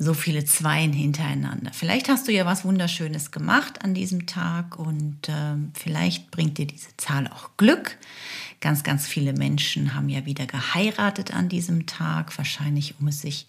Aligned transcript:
So 0.00 0.14
viele 0.14 0.44
Zweien 0.44 0.92
hintereinander. 0.92 1.72
Vielleicht 1.72 2.08
hast 2.08 2.28
du 2.28 2.32
ja 2.32 2.46
was 2.46 2.64
Wunderschönes 2.64 3.32
gemacht 3.32 3.82
an 3.82 3.94
diesem 3.94 4.26
Tag 4.26 4.78
und 4.78 5.28
äh, 5.28 5.56
vielleicht 5.74 6.30
bringt 6.30 6.58
dir 6.58 6.66
diese 6.66 6.96
Zahl 6.96 7.26
auch 7.26 7.50
Glück. 7.56 7.98
Ganz, 8.60 8.84
ganz 8.84 9.08
viele 9.08 9.32
Menschen 9.32 9.94
haben 9.94 10.08
ja 10.08 10.24
wieder 10.24 10.46
geheiratet 10.46 11.34
an 11.34 11.48
diesem 11.48 11.86
Tag, 11.86 12.36
wahrscheinlich 12.38 12.94
um 13.00 13.08
es 13.08 13.22
sich 13.22 13.48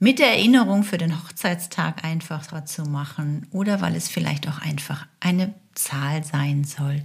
mit 0.00 0.18
der 0.18 0.28
Erinnerung 0.28 0.82
für 0.82 0.96
den 0.96 1.22
Hochzeitstag 1.22 2.04
einfacher 2.04 2.64
zu 2.64 2.84
machen 2.84 3.46
oder 3.52 3.82
weil 3.82 3.94
es 3.94 4.08
vielleicht 4.08 4.48
auch 4.48 4.58
einfach 4.58 5.06
eine 5.20 5.54
Zahl 5.74 6.24
sein 6.24 6.64
soll, 6.64 7.02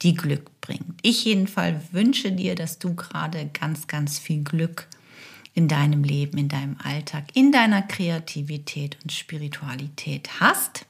die 0.00 0.14
Glück 0.14 0.60
bringt. 0.62 0.98
Ich 1.02 1.24
jedenfalls 1.26 1.92
wünsche 1.92 2.32
dir, 2.32 2.54
dass 2.54 2.78
du 2.78 2.94
gerade 2.94 3.50
ganz, 3.52 3.86
ganz 3.86 4.18
viel 4.18 4.42
Glück 4.42 4.88
in 5.52 5.68
deinem 5.68 6.02
Leben, 6.02 6.38
in 6.38 6.48
deinem 6.48 6.78
Alltag, 6.82 7.24
in 7.34 7.52
deiner 7.52 7.82
Kreativität 7.82 8.96
und 9.02 9.12
Spiritualität 9.12 10.40
hast. 10.40 10.86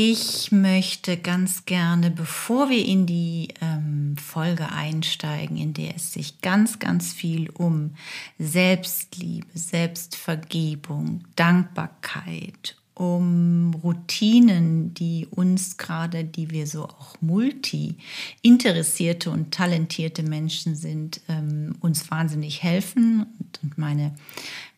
Ich 0.00 0.52
möchte 0.52 1.16
ganz 1.16 1.64
gerne, 1.64 2.12
bevor 2.12 2.70
wir 2.70 2.86
in 2.86 3.04
die 3.04 3.48
ähm, 3.60 4.14
Folge 4.16 4.70
einsteigen, 4.70 5.56
in 5.56 5.74
der 5.74 5.96
es 5.96 6.12
sich 6.12 6.40
ganz, 6.40 6.78
ganz 6.78 7.12
viel 7.12 7.50
um 7.50 7.96
Selbstliebe, 8.38 9.48
Selbstvergebung, 9.54 11.24
Dankbarkeit, 11.34 12.76
um 12.94 13.74
Routinen, 13.82 14.94
die 14.94 15.26
uns 15.32 15.78
gerade, 15.78 16.22
die 16.22 16.52
wir 16.52 16.68
so 16.68 16.84
auch 16.84 17.16
multi 17.20 17.96
interessierte 18.40 19.32
und 19.32 19.52
talentierte 19.52 20.22
Menschen 20.22 20.76
sind, 20.76 21.22
ähm, 21.28 21.74
uns 21.80 22.08
wahnsinnig 22.08 22.62
helfen. 22.62 23.26
Und 23.40 23.76
meine 23.76 24.14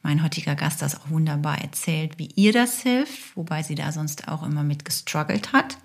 mein 0.03 0.23
heutiger 0.23 0.55
Gast 0.55 0.83
das 0.83 1.01
auch 1.01 1.11
wunderbar 1.11 1.59
erzählt, 1.61 2.19
wie 2.19 2.31
ihr 2.35 2.53
das 2.53 2.81
hilft, 2.81 3.37
wobei 3.37 3.63
sie 3.63 3.75
da 3.75 3.93
sonst 3.93 4.29
auch 4.29 4.43
immer 4.43 4.63
mit 4.63 4.85
gestruggelt 4.85 5.53
hat. 5.53 5.77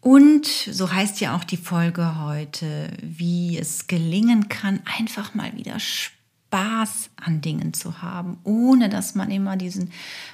Und 0.00 0.46
so 0.46 0.92
heißt 0.92 1.20
ja 1.20 1.36
auch 1.36 1.44
die 1.44 1.56
Folge 1.56 2.20
heute, 2.20 2.90
wie 3.00 3.56
es 3.56 3.86
gelingen 3.86 4.48
kann, 4.48 4.80
einfach 4.98 5.34
mal 5.34 5.56
wieder 5.56 5.78
Spaß 5.78 7.10
an 7.16 7.40
Dingen 7.40 7.72
zu 7.72 8.02
haben, 8.02 8.38
ohne 8.42 8.88
dass 8.88 9.14
man 9.14 9.30
immer 9.30 9.56
diesen 9.56 9.92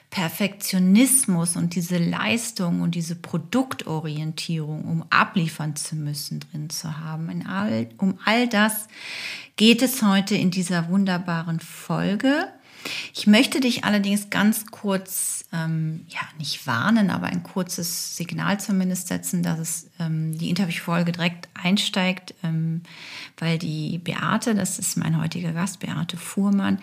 Perfektionismus 0.09 1.55
und 1.55 1.75
diese 1.75 1.99
Leistung 1.99 2.81
und 2.81 2.94
diese 2.94 3.15
Produktorientierung, 3.15 4.84
um 4.84 5.05
abliefern 5.11 5.77
zu 5.77 5.97
müssen, 5.97 6.41
drin 6.41 6.71
zu 6.71 6.99
haben. 6.99 7.28
In 7.28 7.47
all, 7.47 7.91
um 7.99 8.19
all 8.25 8.49
das 8.49 8.88
geht 9.56 9.83
es 9.83 10.03
heute 10.03 10.34
in 10.34 10.50
dieser 10.50 10.88
wunderbaren 10.88 11.61
Folge. 11.61 12.49
Ich 13.15 13.27
möchte 13.27 13.61
dich 13.61 13.84
allerdings 13.84 14.31
ganz 14.31 14.66
kurz, 14.66 15.44
ähm, 15.53 16.06
ja, 16.09 16.21
nicht 16.39 16.66
warnen, 16.66 17.11
aber 17.11 17.27
ein 17.27 17.43
kurzes 17.43 18.16
Signal 18.16 18.61
zumindest 18.61 19.09
setzen, 19.09 19.43
dass 19.43 19.59
es 19.59 19.91
ähm, 19.99 20.37
die 20.39 20.50
Interviewfolge 20.50 21.12
direkt 21.12 21.49
einsteigt, 21.55 22.34
ähm, 22.43 22.83
weil 23.38 23.59
die 23.59 23.99
Beate, 23.99 24.55
das 24.55 24.78
ist 24.78 24.97
mein 24.97 25.21
heutiger 25.21 25.53
Gast, 25.53 25.81
Beate 25.81 26.17
Fuhrmann, 26.17 26.78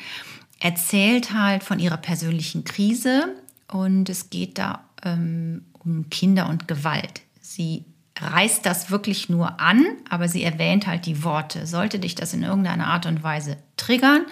erzählt 0.60 1.34
halt 1.34 1.64
von 1.64 1.80
ihrer 1.80 1.98
persönlichen 1.98 2.64
Krise 2.64 3.36
und 3.68 4.10
es 4.10 4.30
geht 4.30 4.58
da 4.58 4.84
ähm, 5.04 5.66
um 5.80 6.10
Kinder 6.10 6.50
und 6.50 6.68
Gewalt. 6.68 7.22
Sie 7.42 7.86
reißt 8.20 8.66
das 8.66 8.90
wirklich 8.90 9.30
nur 9.30 9.60
an, 9.60 9.86
aber 10.10 10.28
sie 10.28 10.44
erwähnt 10.44 10.88
halt 10.88 11.06
die 11.06 11.24
Worte. 11.24 11.68
Sollte 11.68 12.00
dich 12.00 12.16
das 12.16 12.34
in 12.34 12.44
irgendeiner 12.44 12.88
Art 12.88 13.06
und 13.06 13.24
Weise 13.24 13.58
triggern, 13.78 14.26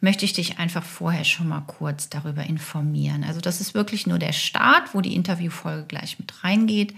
möchte 0.00 0.24
ich 0.24 0.32
dich 0.32 0.58
einfach 0.58 0.84
vorher 0.84 1.24
schon 1.24 1.48
mal 1.48 1.62
kurz 1.66 2.08
darüber 2.08 2.44
informieren. 2.44 3.24
Also 3.24 3.40
das 3.40 3.60
ist 3.60 3.74
wirklich 3.74 4.06
nur 4.06 4.18
der 4.18 4.32
Start, 4.32 4.94
wo 4.94 5.00
die 5.00 5.14
Interviewfolge 5.14 5.84
gleich 5.84 6.18
mit 6.18 6.42
reingeht. 6.42 6.94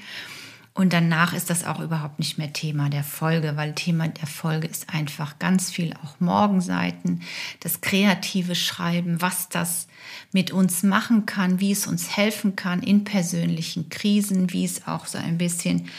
Und 0.74 0.94
danach 0.94 1.34
ist 1.34 1.50
das 1.50 1.66
auch 1.66 1.80
überhaupt 1.80 2.18
nicht 2.18 2.38
mehr 2.38 2.52
Thema 2.52 2.88
der 2.88 3.04
Folge, 3.04 3.56
weil 3.56 3.74
Thema 3.74 4.08
der 4.08 4.26
Folge 4.26 4.66
ist 4.66 4.88
einfach 4.88 5.38
ganz 5.38 5.70
viel 5.70 5.92
auch 6.02 6.18
Morgenseiten, 6.18 7.20
das 7.60 7.82
kreative 7.82 8.54
Schreiben, 8.54 9.20
was 9.20 9.50
das 9.50 9.86
mit 10.32 10.50
uns 10.50 10.82
machen 10.82 11.26
kann, 11.26 11.60
wie 11.60 11.72
es 11.72 11.86
uns 11.86 12.16
helfen 12.16 12.56
kann 12.56 12.82
in 12.82 13.04
persönlichen 13.04 13.90
Krisen, 13.90 14.50
wie 14.52 14.64
es 14.64 14.86
auch 14.86 15.04
so 15.04 15.18
ein 15.18 15.36
bisschen 15.36 15.90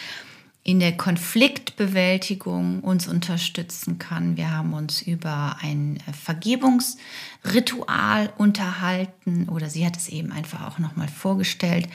in 0.64 0.80
der 0.80 0.96
Konfliktbewältigung 0.96 2.80
uns 2.82 3.08
unterstützen 3.08 3.98
kann. 4.00 4.38
Wir 4.38 4.50
haben 4.52 4.74
uns 4.74 5.02
über 5.02 5.58
ein 5.62 5.98
äh, 6.08 6.14
Vergebungsritual 6.14 8.32
unterhalten 8.38 9.50
oder 9.50 9.70
sie 9.70 9.86
hat 9.86 9.98
es 9.98 10.08
eben 10.08 10.32
einfach 10.32 10.66
auch 10.66 10.80
nochmal 10.80 11.10
vorgestellt. 11.10 11.90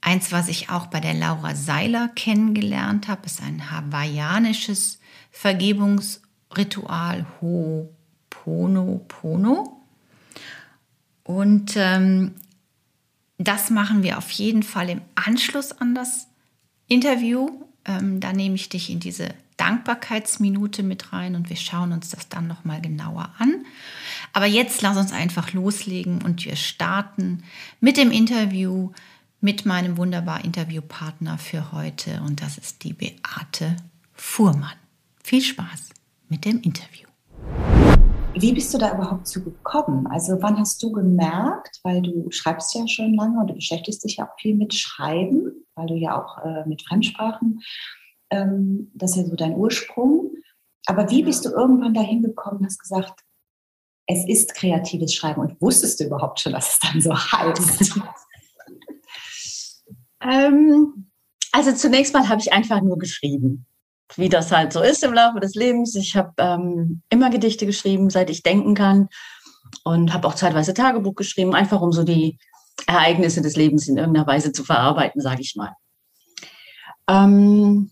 Eins, 0.00 0.32
was 0.32 0.48
ich 0.48 0.68
auch 0.68 0.86
bei 0.86 0.98
der 0.98 1.14
Laura 1.14 1.54
Seiler 1.54 2.08
kennengelernt 2.08 3.06
habe, 3.06 3.26
ist 3.26 3.40
ein 3.40 3.70
hawaiianisches 3.70 4.98
Vergebungsritual 5.30 7.24
Ho'oponopono. 7.40 9.76
Und 11.22 11.76
ähm, 11.76 12.34
das 13.38 13.70
machen 13.70 14.02
wir 14.02 14.18
auf 14.18 14.32
jeden 14.32 14.64
Fall 14.64 14.90
im 14.90 15.02
Anschluss 15.14 15.70
an 15.72 15.94
das 15.94 16.26
Interview 16.88 17.65
ähm, 17.86 18.20
da 18.20 18.32
nehme 18.32 18.54
ich 18.56 18.68
dich 18.68 18.90
in 18.90 19.00
diese 19.00 19.28
Dankbarkeitsminute 19.56 20.82
mit 20.82 21.12
rein 21.12 21.34
und 21.34 21.48
wir 21.48 21.56
schauen 21.56 21.92
uns 21.92 22.10
das 22.10 22.28
dann 22.28 22.46
nochmal 22.46 22.80
genauer 22.80 23.30
an. 23.38 23.64
Aber 24.32 24.46
jetzt 24.46 24.82
lass 24.82 24.96
uns 24.96 25.12
einfach 25.12 25.52
loslegen 25.52 26.22
und 26.22 26.44
wir 26.44 26.56
starten 26.56 27.42
mit 27.80 27.96
dem 27.96 28.10
Interview 28.10 28.90
mit 29.40 29.64
meinem 29.64 29.96
wunderbaren 29.96 30.44
Interviewpartner 30.44 31.38
für 31.38 31.72
heute 31.72 32.20
und 32.22 32.42
das 32.42 32.58
ist 32.58 32.84
die 32.84 32.92
Beate 32.92 33.76
Fuhrmann. 34.14 34.76
Viel 35.22 35.42
Spaß 35.42 35.90
mit 36.28 36.44
dem 36.44 36.60
Interview. 36.62 37.06
Wie 38.38 38.52
bist 38.52 38.74
du 38.74 38.78
da 38.78 38.94
überhaupt 38.94 39.26
zu 39.26 39.42
gekommen? 39.42 40.06
Also 40.08 40.36
wann 40.42 40.58
hast 40.58 40.82
du 40.82 40.92
gemerkt, 40.92 41.80
weil 41.84 42.02
du 42.02 42.30
schreibst 42.30 42.74
ja 42.74 42.86
schon 42.86 43.14
lange 43.14 43.40
und 43.40 43.46
du 43.46 43.54
beschäftigst 43.54 44.04
dich 44.04 44.18
ja 44.18 44.28
auch 44.28 44.38
viel 44.38 44.54
mit 44.54 44.74
Schreiben, 44.74 45.64
weil 45.74 45.86
du 45.86 45.94
ja 45.94 46.22
auch 46.22 46.44
äh, 46.44 46.68
mit 46.68 46.82
Fremdsprachen, 46.82 47.62
ähm, 48.28 48.90
das 48.94 49.12
ist 49.12 49.16
ja 49.16 49.24
so 49.24 49.36
dein 49.36 49.54
Ursprung. 49.54 50.32
Aber 50.84 51.10
wie 51.10 51.22
bist 51.22 51.46
du 51.46 51.50
irgendwann 51.50 51.94
dahin 51.94 52.22
gekommen 52.22 52.62
hast 52.62 52.78
gesagt, 52.78 53.22
es 54.06 54.28
ist 54.28 54.54
kreatives 54.54 55.14
Schreiben 55.14 55.40
und 55.40 55.60
wusstest 55.62 55.98
du 56.00 56.04
überhaupt 56.04 56.38
schon, 56.38 56.52
dass 56.52 56.74
es 56.74 56.78
dann 56.78 57.00
so 57.00 57.14
heißt? 57.14 58.00
ähm, 60.20 61.10
also 61.52 61.72
zunächst 61.72 62.12
mal 62.12 62.28
habe 62.28 62.42
ich 62.42 62.52
einfach 62.52 62.82
nur 62.82 62.98
geschrieben, 62.98 63.66
wie 64.14 64.28
das 64.28 64.52
halt 64.52 64.72
so 64.72 64.80
ist 64.80 65.02
im 65.02 65.12
Laufe 65.12 65.40
des 65.40 65.54
Lebens. 65.54 65.94
Ich 65.94 66.16
habe 66.16 66.32
ähm, 66.38 67.02
immer 67.10 67.30
Gedichte 67.30 67.66
geschrieben, 67.66 68.10
seit 68.10 68.30
ich 68.30 68.42
denken 68.42 68.74
kann 68.74 69.08
und 69.84 70.12
habe 70.12 70.28
auch 70.28 70.34
zeitweise 70.34 70.74
Tagebuch 70.74 71.14
geschrieben, 71.14 71.54
einfach 71.54 71.80
um 71.80 71.92
so 71.92 72.04
die 72.04 72.38
Ereignisse 72.86 73.42
des 73.42 73.56
Lebens 73.56 73.88
in 73.88 73.96
irgendeiner 73.96 74.26
Weise 74.26 74.52
zu 74.52 74.64
verarbeiten, 74.64 75.20
sage 75.20 75.40
ich 75.40 75.56
mal. 75.56 75.72
Ähm, 77.08 77.90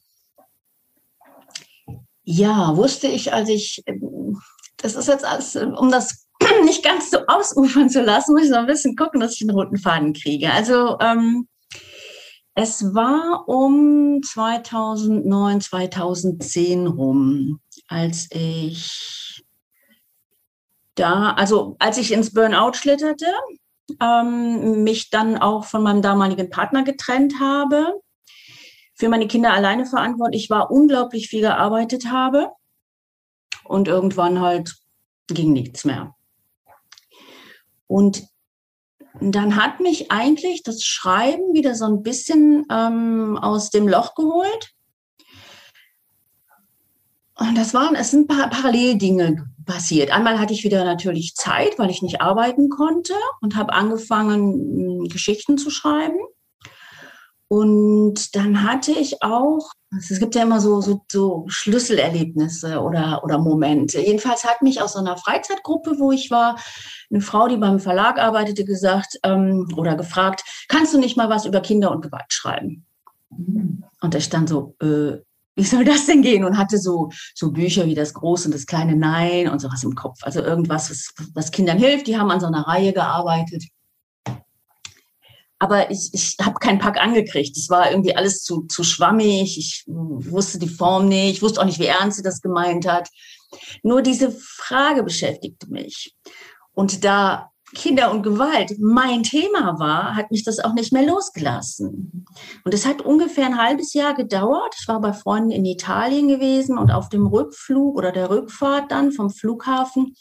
ja, 2.22 2.76
wusste 2.76 3.06
ich, 3.06 3.32
als 3.32 3.49
ich 3.49 3.82
ähm, 3.87 4.40
das 4.84 4.94
ist 4.94 5.08
jetzt 5.08 5.25
alles, 5.25 5.56
um 5.56 5.90
das 5.90 6.26
nicht 6.64 6.84
ganz 6.84 7.10
so 7.10 7.19
ausufern 7.26 7.88
zu 7.88 8.02
lassen, 8.02 8.32
muss 8.32 8.44
ich 8.44 8.50
so 8.50 8.56
ein 8.56 8.67
bisschen 8.67 8.96
gucken, 8.96 9.20
dass 9.20 9.34
ich 9.34 9.40
einen 9.43 9.56
roten 9.56 9.78
Faden 9.78 10.12
kriege. 10.12 10.52
Also 10.52 10.99
ähm, 11.00 11.49
es 12.55 12.95
war 12.95 13.49
um 13.49 14.23
2009, 14.23 15.61
2010 15.61 16.87
rum, 16.87 17.61
als 17.89 18.29
ich 18.31 19.45
da, 20.95 21.33
also 21.33 21.75
als 21.81 21.99
ich 21.99 22.12
ins 22.12 22.33
Burnout 22.33 22.75
schlitterte, 22.75 23.27
ähm, 24.01 24.85
mich 24.85 25.11
dann 25.11 25.37
auch 25.37 25.65
von 25.65 25.83
meinem 25.83 26.03
damaligen 26.03 26.49
Partner 26.49 26.85
getrennt 26.85 27.41
habe, 27.41 28.01
für 28.95 29.09
meine 29.09 29.27
Kinder 29.27 29.53
alleine 29.53 29.87
verantwortlich 29.87 30.49
war, 30.51 30.71
unglaublich 30.71 31.29
viel 31.29 31.41
gearbeitet 31.41 32.11
habe 32.12 32.51
und 33.65 33.89
irgendwann 33.89 34.41
halt 34.41 34.77
ging 35.27 35.53
nichts 35.53 35.85
mehr. 35.85 36.15
Und 37.89 38.23
dann 39.20 39.56
hat 39.56 39.81
mich 39.81 40.11
eigentlich 40.11 40.62
das 40.62 40.82
Schreiben 40.82 41.52
wieder 41.52 41.75
so 41.75 41.84
ein 41.84 42.02
bisschen 42.02 42.66
ähm, 42.70 43.38
aus 43.40 43.70
dem 43.70 43.88
Loch 43.88 44.14
geholt. 44.14 44.72
Und 47.37 47.56
das 47.56 47.75
waren, 47.75 47.96
es 47.96 48.11
sind 48.11 48.28
paar 48.28 48.49
Paralleldinge 48.49 49.44
passiert. 49.66 50.11
Einmal 50.11 50.38
hatte 50.38 50.52
ich 50.52 50.64
wieder 50.64 50.84
natürlich 50.84 51.34
Zeit, 51.34 51.78
weil 51.78 51.90
ich 51.90 52.02
nicht 52.02 52.20
arbeiten 52.20 52.69
konnte 52.69 53.14
und 53.40 53.56
habe 53.56 53.72
angefangen, 53.72 55.08
Geschichten 55.08 55.58
zu 55.58 55.70
schreiben. 55.70 56.19
Und 57.55 58.35
dann 58.35 58.65
hatte 58.65 58.91
ich 58.91 59.23
auch, 59.23 59.71
es 59.97 60.19
gibt 60.19 60.35
ja 60.35 60.43
immer 60.43 60.61
so, 60.61 60.81
so, 60.81 61.05
so 61.09 61.45
Schlüsselerlebnisse 61.47 62.81
oder, 62.81 63.23
oder 63.23 63.39
Momente. 63.39 64.01
Jedenfalls 64.01 64.45
hat 64.45 64.61
mich 64.61 64.83
aus 64.83 64.95
so 64.95 64.99
einer 64.99 65.17
Freizeitgruppe, 65.17 65.95
wo 66.01 66.11
ich 66.11 66.33
war, 66.33 66.59
eine 67.12 67.21
Frau, 67.21 67.47
die 67.47 67.56
beim 67.56 67.79
Verlag 67.79 68.19
arbeitete, 68.19 68.65
gesagt 68.65 69.21
ähm, 69.23 69.69
oder 69.77 69.95
gefragt, 69.95 70.43
kannst 70.67 70.95
du 70.95 70.99
nicht 70.99 71.17
mal 71.17 71.29
was 71.29 71.47
über 71.47 71.61
Kinder 71.61 71.93
und 71.93 72.03
Gewalt 72.03 72.33
schreiben? 72.33 72.85
Und 74.01 74.17
ich 74.17 74.29
dann 74.29 74.49
so, 74.49 74.75
äh, 74.83 75.19
wie 75.55 75.62
soll 75.62 75.85
das 75.85 76.06
denn 76.06 76.23
gehen? 76.23 76.43
Und 76.43 76.59
hatte 76.59 76.79
so, 76.79 77.11
so 77.37 77.53
Bücher 77.53 77.87
wie 77.87 77.95
das 77.95 78.15
große 78.15 78.49
und 78.49 78.55
das 78.55 78.67
kleine 78.67 78.97
Nein 78.97 79.49
und 79.49 79.61
sowas 79.61 79.85
im 79.85 79.95
Kopf. 79.95 80.19
Also 80.23 80.41
irgendwas, 80.43 80.91
was, 80.91 81.15
was 81.35 81.53
Kindern 81.53 81.79
hilft. 81.79 82.09
Die 82.09 82.19
haben 82.19 82.33
an 82.33 82.41
so 82.41 82.49
einer 82.49 82.67
Reihe 82.67 82.93
gearbeitet 82.93 83.62
aber 85.64 85.90
ich, 85.90 86.11
ich 86.12 86.37
habe 86.43 86.58
keinen 86.61 86.78
Pack 86.78 87.00
angekriegt. 87.00 87.56
Es 87.56 87.70
war 87.70 87.90
irgendwie 87.90 88.14
alles 88.14 88.43
zu, 88.43 88.66
zu 88.66 88.84
schwammig. 88.84 89.56
Ich 89.56 89.84
wusste 89.87 90.58
die 90.58 90.69
Form 90.69 91.08
nicht. 91.08 91.37
Ich 91.37 91.43
wusste 91.43 91.62
auch 91.62 91.64
nicht, 91.64 91.78
wie 91.78 91.87
ernst 91.87 92.19
sie 92.19 92.22
das 92.22 92.43
gemeint 92.43 92.87
hat. 92.87 93.08
Nur 93.82 94.02
diese 94.02 94.31
Frage 94.31 95.02
beschäftigte 95.02 95.70
mich. 95.70 96.14
Und 96.75 97.02
da 97.02 97.50
Kinder 97.75 98.11
und 98.11 98.22
Gewalt 98.22 98.75
mein 98.78 99.22
Thema 99.22 99.78
war, 99.78 100.14
hat 100.14 100.31
mich 100.31 100.44
das 100.44 100.58
auch 100.58 100.75
nicht 100.75 100.93
mehr 100.93 101.06
losgelassen. 101.06 102.26
Und 102.62 102.75
es 102.75 102.84
hat 102.84 103.00
ungefähr 103.00 103.46
ein 103.46 103.56
halbes 103.56 103.94
Jahr 103.94 104.12
gedauert. 104.12 104.75
Ich 104.78 104.87
war 104.87 105.00
bei 105.00 105.14
Freunden 105.14 105.50
in 105.50 105.64
Italien 105.64 106.28
gewesen 106.28 106.76
und 106.76 106.90
auf 106.90 107.08
dem 107.08 107.26
Rückflug 107.26 107.96
oder 107.96 108.12
der 108.12 108.28
Rückfahrt 108.28 108.93
dann 108.93 109.12
vom 109.12 109.31
Flughafen 109.31 110.14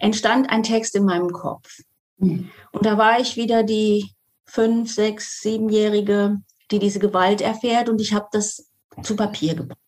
entstand 0.00 0.48
ein 0.48 0.62
Text 0.62 0.94
in 0.94 1.04
meinem 1.04 1.32
Kopf. 1.32 1.68
Mhm. 2.16 2.48
Und 2.72 2.86
da 2.86 2.96
war 2.96 3.20
ich 3.20 3.36
wieder 3.36 3.62
die 3.62 4.15
fünf, 4.46 4.92
sechs, 4.92 5.40
siebenjährige, 5.42 6.40
die 6.70 6.78
diese 6.78 6.98
Gewalt 6.98 7.40
erfährt 7.40 7.88
und 7.88 8.00
ich 8.00 8.12
habe 8.12 8.28
das 8.32 8.70
zu 9.02 9.16
Papier 9.16 9.54
gebracht. 9.54 9.78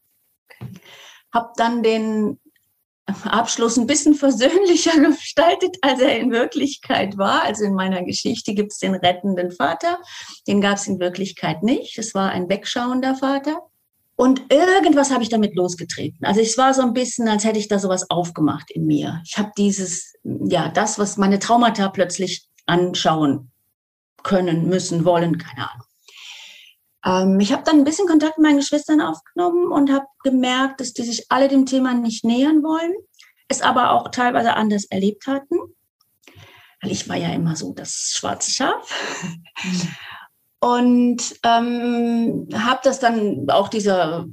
Habe 1.33 1.53
dann 1.57 1.83
den 1.83 2.39
Abschluss 3.25 3.79
ein 3.79 3.87
bisschen 3.87 4.15
versöhnlicher 4.15 4.99
gestaltet, 5.01 5.77
als 5.83 6.01
er 6.01 6.19
in 6.19 6.31
Wirklichkeit 6.31 7.17
war. 7.17 7.43
Also 7.45 7.65
in 7.65 7.75
meiner 7.75 8.03
Geschichte 8.05 8.55
gibt 8.55 8.73
es 8.73 8.79
den 8.79 8.95
rettenden 8.95 9.51
Vater, 9.51 9.99
den 10.47 10.61
gab 10.61 10.77
es 10.77 10.87
in 10.87 11.01
Wirklichkeit 11.01 11.63
nicht. 11.63 11.99
Es 11.99 12.15
war 12.15 12.31
ein 12.31 12.49
wegschauender 12.49 13.15
Vater. 13.15 13.61
Und 14.17 14.53
irgendwas 14.53 15.13
habe 15.13 15.23
ich 15.23 15.29
damit 15.29 15.55
losgetreten. 15.55 16.27
Also 16.27 16.41
es 16.41 16.59
war 16.59 16.75
so 16.75 16.83
ein 16.83 16.93
bisschen, 16.93 17.29
als 17.29 17.45
hätte 17.45 17.61
ich 17.61 17.69
da 17.69 17.79
sowas 17.79 18.11
aufgemacht 18.11 18.71
in 18.73 18.85
mir. 18.85 19.23
Ich 19.25 19.39
habe 19.39 19.53
dieses, 19.57 20.15
ja, 20.25 20.69
das, 20.69 20.99
was 20.99 21.17
meine 21.19 21.39
Traumata 21.39 21.89
plötzlich 21.89 22.49
anschauen 22.67 23.53
können, 24.23 24.69
müssen, 24.69 25.05
wollen, 25.05 25.39
keine 25.39 25.71
Ahnung. 25.71 25.87
Ähm, 27.05 27.41
ich 27.41 27.53
habe 27.53 27.63
dann 27.65 27.77
ein 27.77 27.85
bisschen 27.85 28.07
Kontakt 28.07 28.39
mit 28.39 28.47
meinen 28.47 28.59
Geschwistern 28.59 29.01
aufgenommen 29.01 29.73
und 29.73 29.91
habe 29.91 30.07
gemerkt, 30.23 30.81
dass 30.81 30.93
die 30.93 31.03
sich 31.03 31.27
alle 31.31 31.49
dem 31.49 31.67
Thema 31.67 31.95
nicht 31.95 32.25
nähern 32.25 32.63
wollen, 32.63 32.95
es 33.49 33.63
aber 33.63 33.93
auch 33.93 34.11
teilweise 34.11 34.55
anders 34.55 34.85
erlebt 34.85 35.27
hatten. 35.27 35.57
Weil 36.81 36.93
ich 36.93 37.09
war 37.09 37.17
ja 37.17 37.31
immer 37.31 37.57
so 37.57 37.73
das 37.73 38.13
schwarze 38.15 38.51
Schaf. 38.51 38.95
Und 40.61 41.37
ähm, 41.45 42.49
habe 42.53 42.81
das 42.83 42.99
dann 42.99 43.49
auch 43.49 43.69
dieser 43.69 44.27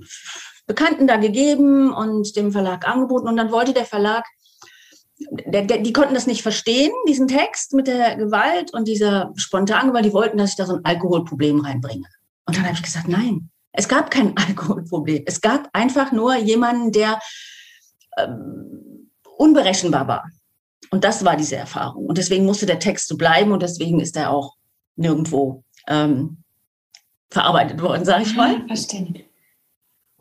Bekannten 0.66 1.06
da 1.06 1.18
gegeben 1.18 1.94
und 1.94 2.36
dem 2.36 2.52
Verlag 2.52 2.88
angeboten. 2.88 3.28
Und 3.28 3.38
dann 3.38 3.52
wollte 3.52 3.74
der 3.74 3.86
Verlag 3.86 4.26
die 5.18 5.94
konnten 5.94 6.14
das 6.14 6.28
nicht 6.28 6.42
verstehen, 6.42 6.92
diesen 7.08 7.28
Text 7.28 7.74
mit 7.74 7.88
der 7.88 8.18
Gewalt 8.18 8.74
und 8.74 8.88
dieser 8.88 9.32
spontanen 9.36 9.88
Gewalt. 9.88 10.06
Die 10.06 10.14
wollten, 10.14 10.38
dass 10.38 10.52
ich 10.52 10.56
da 10.58 10.66
so 10.66 10.76
ein 10.76 10.86
Alkoholproblem 10.86 11.62
reinbringe. 11.62 12.06
Und 12.46 12.58
dann 12.58 12.66
habe 12.66 12.76
ich 12.76 12.84
gesagt, 12.84 13.08
nein, 13.08 13.50
es 13.72 13.88
gab 13.88 14.12
kein 14.12 14.36
Alkoholproblem. 14.48 15.24
Es 15.26 15.42
gab 15.42 15.70
einfach 15.74 16.12
nur 16.12 16.36
jemanden, 16.36 16.92
der 16.92 17.20
ähm, 18.18 19.10
unberechenbar 19.38 20.08
war. 20.08 20.30
Und 20.92 21.04
das 21.04 21.26
war 21.26 21.36
diese 21.36 21.56
Erfahrung. 21.56 22.06
Und 22.06 22.18
deswegen 22.18 22.46
musste 22.46 22.66
der 22.66 22.80
Text 22.80 23.08
so 23.08 23.18
bleiben 23.18 23.52
und 23.52 23.64
deswegen 23.64 24.00
ist 24.00 24.16
er 24.16 24.32
auch 24.32 24.56
nirgendwo 24.96 25.64
ähm, 25.88 26.38
verarbeitet 27.30 27.82
worden, 27.82 28.06
sage 28.06 28.24
ich 28.24 28.36
mal. 28.36 28.66
Verstehe. 28.68 29.26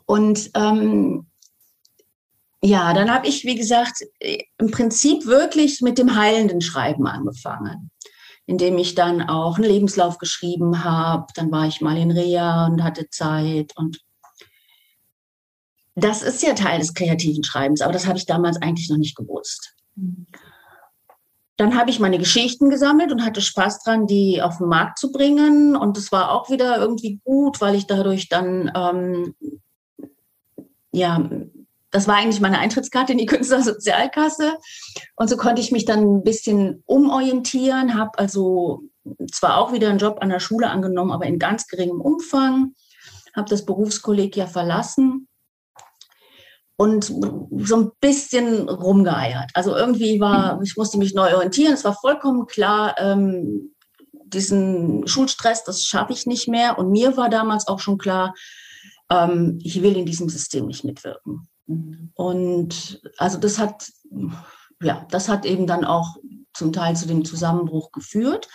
Und 0.06 0.50
ähm, 0.54 1.26
ja, 2.64 2.94
dann 2.94 3.12
habe 3.12 3.26
ich, 3.26 3.44
wie 3.44 3.56
gesagt, 3.56 4.06
im 4.58 4.70
Prinzip 4.70 5.26
wirklich 5.26 5.82
mit 5.82 5.98
dem 5.98 6.16
heilenden 6.16 6.62
Schreiben 6.62 7.06
angefangen, 7.06 7.90
indem 8.46 8.78
ich 8.78 8.94
dann 8.94 9.20
auch 9.20 9.58
einen 9.58 9.68
Lebenslauf 9.68 10.16
geschrieben 10.16 10.82
habe. 10.82 11.26
Dann 11.34 11.52
war 11.52 11.68
ich 11.68 11.82
mal 11.82 11.98
in 11.98 12.10
Reha 12.10 12.66
und 12.66 12.82
hatte 12.82 13.10
Zeit 13.10 13.76
und 13.76 14.00
das 15.94 16.22
ist 16.22 16.42
ja 16.42 16.54
Teil 16.54 16.80
des 16.80 16.94
kreativen 16.94 17.44
Schreibens, 17.44 17.82
aber 17.82 17.92
das 17.92 18.06
habe 18.06 18.16
ich 18.16 18.24
damals 18.24 18.56
eigentlich 18.62 18.88
noch 18.88 18.96
nicht 18.96 19.14
gewusst. 19.14 19.74
Dann 21.56 21.76
habe 21.78 21.90
ich 21.90 22.00
meine 22.00 22.18
Geschichten 22.18 22.70
gesammelt 22.70 23.12
und 23.12 23.26
hatte 23.26 23.42
Spaß 23.42 23.84
dran, 23.84 24.06
die 24.06 24.40
auf 24.40 24.56
den 24.56 24.68
Markt 24.68 24.98
zu 24.98 25.12
bringen. 25.12 25.76
Und 25.76 25.98
es 25.98 26.10
war 26.10 26.32
auch 26.32 26.48
wieder 26.48 26.78
irgendwie 26.78 27.20
gut, 27.24 27.60
weil 27.60 27.74
ich 27.74 27.86
dadurch 27.86 28.28
dann 28.28 28.72
ähm, 28.74 29.34
ja 30.92 31.30
das 31.94 32.08
war 32.08 32.16
eigentlich 32.16 32.40
meine 32.40 32.58
Eintrittskarte 32.58 33.12
in 33.12 33.18
die 33.18 33.26
Künstlersozialkasse. 33.26 34.58
Und 35.14 35.30
so 35.30 35.36
konnte 35.36 35.62
ich 35.62 35.70
mich 35.70 35.84
dann 35.84 36.00
ein 36.00 36.24
bisschen 36.24 36.82
umorientieren, 36.86 37.96
habe 37.96 38.18
also 38.18 38.82
zwar 39.30 39.58
auch 39.58 39.72
wieder 39.72 39.90
einen 39.90 40.00
Job 40.00 40.18
an 40.20 40.28
der 40.28 40.40
Schule 40.40 40.70
angenommen, 40.70 41.12
aber 41.12 41.26
in 41.26 41.38
ganz 41.38 41.68
geringem 41.68 42.00
Umfang, 42.00 42.74
habe 43.36 43.48
das 43.48 43.64
Berufskolleg 43.64 44.36
ja 44.36 44.48
verlassen 44.48 45.28
und 46.76 47.04
so 47.04 47.76
ein 47.76 47.90
bisschen 48.00 48.68
rumgeeiert. 48.68 49.52
Also 49.54 49.76
irgendwie 49.76 50.18
war, 50.18 50.60
ich 50.64 50.76
musste 50.76 50.98
mich 50.98 51.14
neu 51.14 51.32
orientieren. 51.32 51.74
Es 51.74 51.84
war 51.84 51.94
vollkommen 51.94 52.46
klar, 52.46 52.96
ähm, 52.98 53.72
diesen 54.24 55.06
Schulstress, 55.06 55.62
das 55.62 55.84
schaffe 55.84 56.12
ich 56.12 56.26
nicht 56.26 56.48
mehr. 56.48 56.76
Und 56.76 56.90
mir 56.90 57.16
war 57.16 57.28
damals 57.28 57.68
auch 57.68 57.78
schon 57.78 57.98
klar, 57.98 58.34
ähm, 59.10 59.60
ich 59.62 59.80
will 59.80 59.96
in 59.96 60.06
diesem 60.06 60.28
System 60.28 60.66
nicht 60.66 60.82
mitwirken. 60.82 61.48
Und 61.66 63.00
also 63.16 63.38
das 63.38 63.58
hat, 63.58 63.90
ja, 64.82 65.06
das 65.10 65.28
hat 65.28 65.46
eben 65.46 65.66
dann 65.66 65.84
auch 65.84 66.16
zum 66.52 66.72
Teil 66.72 66.96
zu 66.96 67.06
dem 67.06 67.24
Zusammenbruch 67.24 67.90
geführt. 67.92 68.48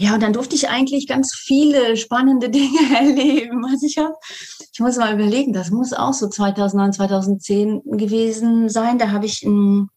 Ja, 0.00 0.14
und 0.14 0.22
dann 0.22 0.32
durfte 0.32 0.54
ich 0.54 0.68
eigentlich 0.68 1.08
ganz 1.08 1.34
viele 1.34 1.96
spannende 1.96 2.50
Dinge 2.50 2.78
erleben. 2.96 3.64
Also 3.64 3.84
ich 3.84 3.98
habe, 3.98 4.14
ich 4.72 4.78
muss 4.80 4.96
mal 4.96 5.12
überlegen, 5.12 5.52
das 5.52 5.70
muss 5.70 5.92
auch 5.92 6.14
so 6.14 6.28
2009, 6.28 6.92
2010 6.92 7.82
gewesen 7.84 8.68
sein. 8.68 8.98
Da 8.98 9.10
habe 9.10 9.26
ich 9.26 9.42
ein, 9.42 9.88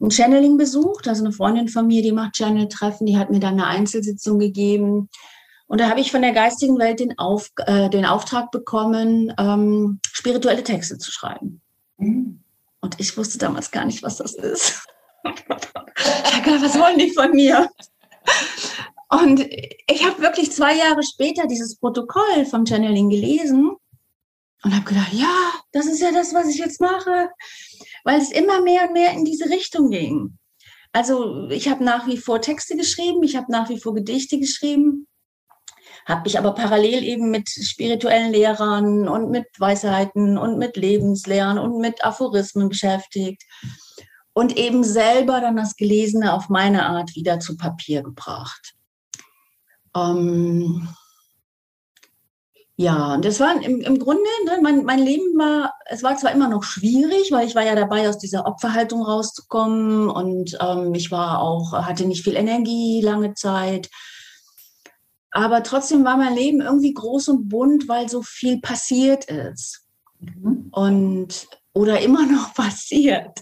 ein 0.00 0.10
Channeling 0.10 0.56
besucht. 0.56 1.06
Also 1.06 1.24
eine 1.24 1.32
Freundin 1.32 1.68
von 1.68 1.86
mir, 1.86 2.02
die 2.02 2.12
macht 2.12 2.34
Channel-Treffen, 2.34 3.06
die 3.06 3.16
hat 3.16 3.30
mir 3.30 3.40
dann 3.40 3.54
eine 3.54 3.66
Einzelsitzung 3.66 4.40
gegeben 4.40 5.08
und 5.66 5.80
da 5.80 5.88
habe 5.88 6.00
ich 6.00 6.10
von 6.10 6.22
der 6.22 6.32
geistigen 6.32 6.78
Welt 6.78 7.00
den, 7.00 7.18
Auf, 7.18 7.50
äh, 7.58 7.88
den 7.88 8.04
Auftrag 8.04 8.50
bekommen, 8.50 9.32
ähm, 9.38 10.00
spirituelle 10.12 10.62
Texte 10.62 10.98
zu 10.98 11.10
schreiben. 11.10 11.62
Mhm. 11.96 12.42
Und 12.80 13.00
ich 13.00 13.16
wusste 13.16 13.38
damals 13.38 13.70
gar 13.70 13.84
nicht, 13.86 14.02
was 14.02 14.18
das 14.18 14.34
ist. 14.34 14.86
ich 15.24 15.30
habe 15.48 16.42
gedacht, 16.42 16.62
was 16.62 16.78
wollen 16.78 16.98
die 16.98 17.10
von 17.10 17.30
mir? 17.30 17.68
Und 19.08 19.40
ich 19.40 20.04
habe 20.04 20.20
wirklich 20.20 20.52
zwei 20.52 20.76
Jahre 20.76 21.02
später 21.02 21.46
dieses 21.46 21.76
Protokoll 21.76 22.44
vom 22.46 22.66
Channeling 22.66 23.10
gelesen 23.10 23.74
und 24.64 24.74
habe 24.74 24.84
gedacht, 24.84 25.12
ja, 25.12 25.52
das 25.72 25.86
ist 25.86 26.00
ja 26.00 26.10
das, 26.12 26.34
was 26.34 26.48
ich 26.48 26.58
jetzt 26.58 26.80
mache, 26.80 27.30
weil 28.04 28.20
es 28.20 28.32
immer 28.32 28.60
mehr 28.62 28.88
und 28.88 28.92
mehr 28.92 29.12
in 29.12 29.24
diese 29.24 29.48
Richtung 29.48 29.90
ging. 29.90 30.38
Also 30.92 31.48
ich 31.50 31.68
habe 31.68 31.84
nach 31.84 32.06
wie 32.06 32.18
vor 32.18 32.40
Texte 32.40 32.76
geschrieben, 32.76 33.22
ich 33.22 33.36
habe 33.36 33.50
nach 33.50 33.68
wie 33.68 33.80
vor 33.80 33.94
Gedichte 33.94 34.38
geschrieben, 34.38 35.06
habe 36.06 36.22
mich 36.24 36.38
aber 36.38 36.52
parallel 36.52 37.02
eben 37.02 37.30
mit 37.30 37.48
spirituellen 37.48 38.32
Lehrern 38.32 39.08
und 39.08 39.30
mit 39.30 39.46
Weisheiten 39.58 40.38
und 40.38 40.58
mit 40.58 40.76
Lebenslehren 40.76 41.58
und 41.58 41.78
mit 41.78 42.04
Aphorismen 42.04 42.68
beschäftigt 42.68 43.42
und 44.34 44.56
eben 44.56 44.84
selber 44.84 45.40
dann 45.40 45.56
das 45.56 45.76
Gelesene 45.76 46.34
auf 46.34 46.48
meine 46.48 46.86
Art 46.86 47.14
wieder 47.14 47.40
zu 47.40 47.56
Papier 47.56 48.02
gebracht. 48.02 48.74
Ähm, 49.96 50.88
ja, 52.76 53.14
und 53.14 53.24
das 53.24 53.38
war 53.38 53.54
im, 53.62 53.80
im 53.80 53.98
Grunde, 54.00 54.22
ne, 54.46 54.58
mein, 54.60 54.84
mein 54.84 54.98
Leben 54.98 55.38
war, 55.38 55.72
es 55.86 56.02
war 56.02 56.16
zwar 56.16 56.32
immer 56.32 56.48
noch 56.48 56.64
schwierig, 56.64 57.30
weil 57.30 57.46
ich 57.46 57.54
war 57.54 57.62
ja 57.62 57.76
dabei, 57.76 58.08
aus 58.08 58.18
dieser 58.18 58.46
Opferhaltung 58.46 59.02
rauszukommen 59.02 60.10
und 60.10 60.58
ähm, 60.60 60.92
ich 60.94 61.12
war 61.12 61.40
auch, 61.40 61.72
hatte 61.72 62.04
nicht 62.04 62.24
viel 62.24 62.34
Energie 62.34 63.00
lange 63.00 63.34
Zeit. 63.34 63.88
Aber 65.34 65.64
trotzdem 65.64 66.04
war 66.04 66.16
mein 66.16 66.36
Leben 66.36 66.60
irgendwie 66.60 66.94
groß 66.94 67.26
und 67.28 67.48
bunt, 67.48 67.88
weil 67.88 68.08
so 68.08 68.22
viel 68.22 68.60
passiert 68.60 69.24
ist. 69.24 69.84
Mhm. 70.20 70.68
Und 70.70 71.48
oder 71.72 72.00
immer 72.00 72.24
noch 72.32 72.54
passiert. 72.54 73.40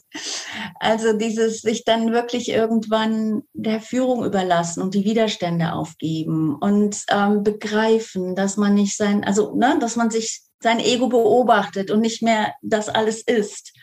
Also 0.81 1.13
dieses 1.13 1.61
sich 1.61 1.85
dann 1.85 2.11
wirklich 2.13 2.49
irgendwann 2.49 3.43
der 3.53 3.83
Führung 3.83 4.25
überlassen 4.25 4.83
und 4.83 4.95
die 4.95 5.05
Widerstände 5.05 5.75
aufgeben 5.75 6.57
und 6.57 7.05
ähm, 7.11 7.45
begreifen, 7.45 8.35
dass 8.35 8.57
man 8.57 8.73
nicht 8.73 8.97
sein, 8.97 9.23
also 9.23 9.55
ne, 9.55 9.77
dass 9.79 9.95
man 9.95 10.11
sich 10.11 10.41
sein 10.63 10.81
Ego 10.81 11.09
beobachtet 11.09 11.91
und 11.91 12.01
nicht 12.01 12.23
mehr 12.23 12.55
das 12.63 12.89
alles 12.89 13.21
ist. 13.21 13.75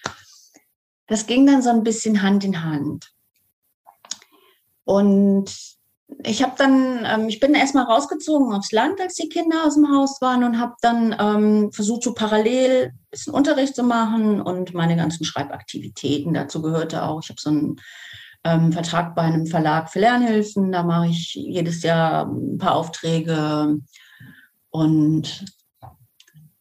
Das 1.05 1.27
ging 1.27 1.45
dann 1.45 1.61
so 1.61 1.69
ein 1.69 1.83
bisschen 1.83 2.23
Hand 2.23 2.43
in 2.43 2.63
Hand. 2.63 3.11
Und 4.83 5.78
ich 6.23 6.43
habe 6.43 6.53
dann, 6.57 7.05
ähm, 7.05 7.29
ich 7.29 7.39
bin 7.39 7.53
erstmal 7.53 7.85
rausgezogen 7.85 8.53
aufs 8.53 8.71
Land, 8.71 8.99
als 8.99 9.15
die 9.15 9.29
Kinder 9.29 9.65
aus 9.65 9.75
dem 9.75 9.89
Haus 9.89 10.21
waren 10.21 10.43
und 10.43 10.59
habe 10.59 10.73
dann 10.81 11.15
ähm, 11.19 11.71
versucht, 11.71 12.03
so 12.03 12.13
parallel 12.13 12.87
ein 12.87 13.07
bisschen 13.11 13.33
Unterricht 13.33 13.75
zu 13.75 13.83
machen 13.83 14.41
und 14.41 14.73
meine 14.73 14.95
ganzen 14.95 15.23
Schreibaktivitäten. 15.23 16.33
Dazu 16.33 16.61
gehörte 16.61 17.03
auch, 17.03 17.21
ich 17.21 17.29
habe 17.29 17.39
so 17.39 17.49
einen 17.49 17.75
ähm, 18.43 18.71
Vertrag 18.71 19.15
bei 19.15 19.21
einem 19.21 19.45
Verlag 19.45 19.89
für 19.91 19.99
Lernhilfen. 19.99 20.71
Da 20.71 20.83
mache 20.83 21.07
ich 21.07 21.33
jedes 21.35 21.83
Jahr 21.83 22.25
ein 22.25 22.57
paar 22.57 22.75
Aufträge 22.75 23.79
und 24.71 25.45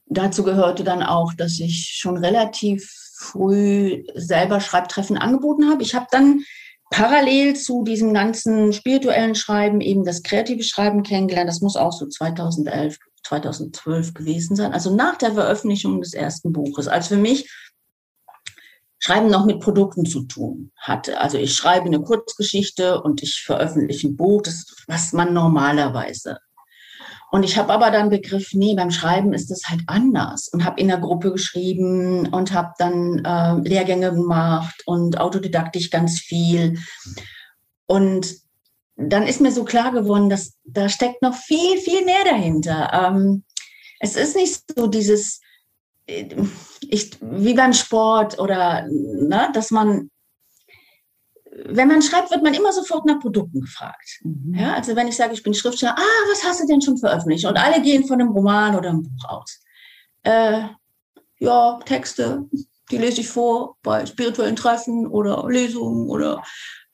dazu 0.07 0.43
gehörte 0.45 0.85
dann 0.85 1.02
auch, 1.02 1.33
dass 1.35 1.59
ich 1.59 1.97
schon 1.99 2.17
relativ 2.17 2.90
früh 3.19 4.05
selber 4.14 4.61
Schreibtreffen 4.61 5.19
angeboten 5.19 5.69
habe. 5.69 5.83
Ich 5.83 5.95
habe 5.95 6.07
dann 6.11 6.43
parallel 6.90 7.54
zu 7.57 7.85
diesem 7.85 8.14
ganzen 8.14 8.73
spirituellen 8.73 9.35
Schreiben 9.35 9.80
eben 9.80 10.04
das 10.04 10.23
kreative 10.23 10.62
Schreiben 10.62 11.02
kennengelernt. 11.02 11.49
Das 11.49 11.61
muss 11.61 11.76
auch 11.76 11.92
so 11.92 12.07
2011, 12.07 12.99
2012 13.25 14.14
gewesen 14.14 14.57
sein. 14.57 14.73
Also 14.73 14.95
nach 14.95 15.16
der 15.16 15.33
Veröffentlichung 15.33 16.00
des 16.00 16.14
ersten 16.14 16.52
Buches. 16.52 16.88
Als 16.88 17.09
für 17.09 17.16
mich 17.16 17.50
Schreiben 19.00 19.30
noch 19.30 19.47
mit 19.47 19.61
Produkten 19.61 20.07
zu 20.07 20.25
tun 20.25 20.73
hatte. 20.76 21.21
Also 21.21 21.38
ich 21.38 21.54
schreibe 21.54 21.87
eine 21.87 22.00
Kurzgeschichte 22.00 23.00
und 23.00 23.23
ich 23.23 23.42
veröffentliche 23.42 24.09
ein 24.09 24.16
Buch, 24.16 24.42
das, 24.42 24.66
was 24.88 25.12
man 25.12 25.33
normalerweise 25.33 26.38
und 27.30 27.42
ich 27.42 27.58
habe 27.58 27.73
aber 27.73 27.90
dann 27.90 28.08
begriffen, 28.08 28.58
nee, 28.58 28.75
beim 28.75 28.90
Schreiben 28.90 29.35
ist 29.35 29.50
es 29.50 29.68
halt 29.68 29.82
anders 29.87 30.49
und 30.49 30.64
habe 30.64 30.80
in 30.80 30.88
der 30.88 30.99
Gruppe 30.99 31.30
geschrieben 31.32 32.26
und 32.28 32.52
habe 32.52 32.73
dann 32.78 33.23
äh, 33.25 33.68
Lehrgänge 33.68 34.12
gemacht 34.12 34.82
und 34.87 35.20
autodidaktisch 35.20 35.90
ganz 35.90 36.20
viel. 36.20 36.78
Und 37.87 38.35
dann 38.97 39.26
ist 39.26 39.40
mir 39.40 39.52
so 39.52 39.64
klar 39.64 39.92
geworden, 39.92 40.30
dass 40.30 40.54
da 40.64 40.88
steckt 40.88 41.20
noch 41.20 41.35
viel, 41.35 41.78
viel 41.78 42.04
mehr 42.04 42.25
dahinter. 42.25 42.90
Ähm, 42.92 43.44
es 44.00 44.16
ist 44.16 44.35
nicht 44.35 44.62
so 44.75 44.87
dieses, 44.87 45.40
äh, 46.06 46.35
ich, 46.80 47.11
wie 47.20 47.54
beim 47.54 47.75
Sport 47.75 48.38
oder, 48.38 48.87
ne, 48.88 49.50
dass 49.52 49.70
man 49.70 50.11
wenn 51.67 51.88
man 51.88 52.03
schreibt, 52.03 52.31
wird 52.31 52.43
man 52.43 52.55
immer 52.55 52.73
sofort 52.73 53.05
nach 53.07 53.21
Produkten 53.21 53.61
gefragt. 53.61 54.21
Mhm. 54.23 54.55
Ja, 54.55 54.75
also 54.75 54.95
wenn 54.97 55.09
ich 55.09 55.17
sage, 55.17 55.35
ich 55.35 55.43
bin 55.43 55.55
Schriftsteller, 55.55 55.97
ah, 55.97 56.31
was 56.31 56.45
hast 56.45 56.61
du 56.61 56.67
denn 56.67 56.83
schon 56.83 56.99
veröffentlicht? 56.99 57.47
Und 57.47 57.57
alle 57.57 57.83
gehen 57.83 58.05
von 58.07 58.21
einem 58.21 58.31
Roman 58.31 58.77
oder 58.77 58.91
einem 58.91 59.03
Buch 59.03 59.25
aus. 59.29 59.61
Äh, 60.23 60.62
ja, 61.38 61.79
Texte, 61.85 62.45
die 62.91 62.99
lese 62.99 63.21
ich 63.21 63.29
vor 63.29 63.77
bei 63.83 64.07
spirituellen 64.07 64.57
Treffen 64.57 65.07
oder 65.07 65.49
Lesungen 65.49 66.09
oder 66.09 66.43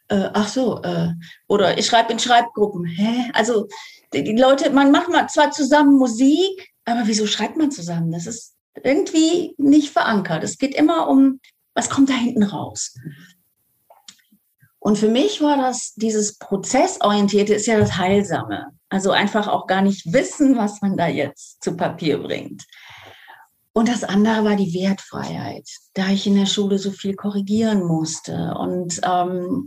äh, 0.08 0.28
ach 0.32 0.48
so, 0.48 0.82
äh, 0.82 1.08
oder 1.48 1.78
ich 1.78 1.86
schreibe 1.86 2.12
in 2.12 2.18
Schreibgruppen. 2.18 2.84
Hä? 2.84 3.30
Also 3.32 3.68
die, 4.12 4.22
die 4.22 4.36
Leute, 4.36 4.70
man 4.70 4.90
macht 4.90 5.08
mal 5.08 5.28
zwar 5.28 5.50
zusammen 5.50 5.96
Musik, 5.96 6.72
aber 6.84 7.02
wieso 7.04 7.26
schreibt 7.26 7.56
man 7.56 7.70
zusammen? 7.70 8.12
Das 8.12 8.26
ist 8.26 8.54
irgendwie 8.82 9.54
nicht 9.56 9.90
verankert. 9.90 10.44
Es 10.44 10.58
geht 10.58 10.74
immer 10.74 11.08
um, 11.08 11.40
was 11.74 11.88
kommt 11.88 12.10
da 12.10 12.14
hinten 12.14 12.42
raus? 12.42 12.94
Und 14.84 14.98
für 14.98 15.08
mich 15.08 15.40
war 15.40 15.56
das, 15.56 15.94
dieses 15.94 16.36
Prozessorientierte 16.36 17.54
ist 17.54 17.64
ja 17.64 17.78
das 17.78 17.96
Heilsame. 17.96 18.66
Also 18.90 19.12
einfach 19.12 19.48
auch 19.48 19.66
gar 19.66 19.80
nicht 19.80 20.12
wissen, 20.12 20.58
was 20.58 20.82
man 20.82 20.98
da 20.98 21.08
jetzt 21.08 21.64
zu 21.64 21.74
Papier 21.74 22.18
bringt. 22.18 22.64
Und 23.72 23.88
das 23.88 24.04
andere 24.04 24.44
war 24.44 24.56
die 24.56 24.74
Wertfreiheit, 24.74 25.66
da 25.94 26.08
ich 26.08 26.26
in 26.26 26.36
der 26.36 26.44
Schule 26.44 26.76
so 26.78 26.90
viel 26.90 27.14
korrigieren 27.14 27.82
musste 27.82 28.54
und 28.58 29.00
ähm, 29.02 29.66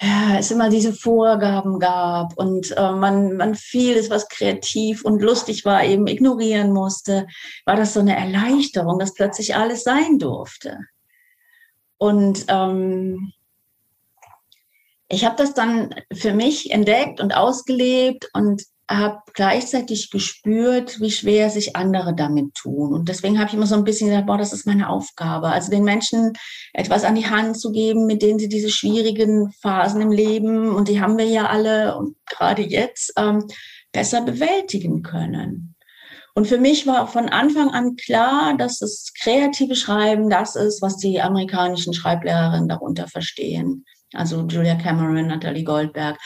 ja, 0.00 0.38
es 0.38 0.52
immer 0.52 0.70
diese 0.70 0.92
Vorgaben 0.94 1.80
gab 1.80 2.38
und 2.38 2.70
äh, 2.76 2.92
man, 2.92 3.36
man 3.36 3.56
vieles, 3.56 4.10
was 4.10 4.28
kreativ 4.28 5.04
und 5.04 5.20
lustig 5.20 5.64
war, 5.64 5.82
eben 5.82 6.06
ignorieren 6.06 6.72
musste, 6.72 7.26
war 7.66 7.74
das 7.74 7.94
so 7.94 8.00
eine 8.00 8.16
Erleichterung, 8.16 9.00
dass 9.00 9.12
plötzlich 9.12 9.56
alles 9.56 9.82
sein 9.82 10.20
durfte. 10.20 10.78
Und 11.98 12.44
ähm, 12.46 13.32
ich 15.10 15.24
habe 15.24 15.36
das 15.36 15.54
dann 15.54 15.92
für 16.12 16.32
mich 16.32 16.70
entdeckt 16.70 17.20
und 17.20 17.36
ausgelebt 17.36 18.30
und 18.32 18.62
habe 18.88 19.18
gleichzeitig 19.34 20.10
gespürt, 20.10 21.00
wie 21.00 21.10
schwer 21.10 21.50
sich 21.50 21.76
andere 21.76 22.14
damit 22.14 22.54
tun. 22.54 22.92
Und 22.92 23.08
deswegen 23.08 23.38
habe 23.38 23.48
ich 23.48 23.54
immer 23.54 23.66
so 23.66 23.74
ein 23.74 23.84
bisschen 23.84 24.08
gesagt, 24.08 24.26
boah, 24.26 24.38
das 24.38 24.52
ist 24.52 24.66
meine 24.66 24.88
Aufgabe. 24.88 25.48
Also 25.48 25.70
den 25.70 25.84
Menschen 25.84 26.32
etwas 26.72 27.04
an 27.04 27.16
die 27.16 27.28
Hand 27.28 27.60
zu 27.60 27.72
geben, 27.72 28.06
mit 28.06 28.22
denen 28.22 28.38
sie 28.38 28.48
diese 28.48 28.70
schwierigen 28.70 29.52
Phasen 29.60 30.00
im 30.00 30.12
Leben, 30.12 30.74
und 30.74 30.88
die 30.88 31.00
haben 31.00 31.18
wir 31.18 31.26
ja 31.26 31.46
alle 31.46 31.96
und 31.96 32.16
gerade 32.26 32.62
jetzt, 32.62 33.12
ähm, 33.16 33.46
besser 33.92 34.22
bewältigen 34.22 35.02
können. 35.02 35.74
Und 36.34 36.46
für 36.46 36.58
mich 36.58 36.86
war 36.86 37.08
von 37.08 37.28
Anfang 37.28 37.70
an 37.70 37.96
klar, 37.96 38.56
dass 38.56 38.78
das 38.78 39.12
kreative 39.20 39.74
Schreiben 39.74 40.30
das 40.30 40.54
ist, 40.54 40.82
was 40.82 40.96
die 40.96 41.20
amerikanischen 41.20 41.92
Schreiblehrerinnen 41.92 42.68
darunter 42.68 43.08
verstehen 43.08 43.84
also 44.14 44.42
Julia 44.42 44.74
Cameron, 44.74 45.26
Natalie 45.26 45.64
Goldberg. 45.64 46.18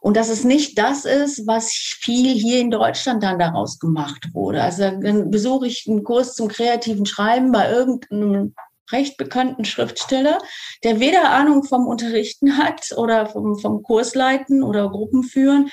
Und 0.00 0.16
dass 0.16 0.28
es 0.28 0.44
nicht 0.44 0.78
das 0.78 1.04
ist, 1.04 1.46
was 1.46 1.72
viel 1.72 2.34
hier 2.34 2.60
in 2.60 2.70
Deutschland 2.70 3.22
dann 3.22 3.38
daraus 3.38 3.78
gemacht 3.78 4.28
wurde. 4.32 4.62
Also 4.62 4.82
dann 4.82 5.30
besuche 5.30 5.66
ich 5.66 5.86
einen 5.88 6.04
Kurs 6.04 6.34
zum 6.34 6.48
kreativen 6.48 7.06
Schreiben 7.06 7.52
bei 7.52 7.70
irgendeinem 7.70 8.54
recht 8.90 9.16
bekannten 9.16 9.64
Schriftsteller, 9.64 10.38
der 10.84 11.00
weder 11.00 11.30
Ahnung 11.30 11.64
vom 11.64 11.86
Unterrichten 11.86 12.58
hat 12.58 12.92
oder 12.96 13.26
vom, 13.26 13.58
vom 13.58 13.82
Kursleiten 13.82 14.62
oder 14.62 14.90
Gruppenführen, 14.90 15.70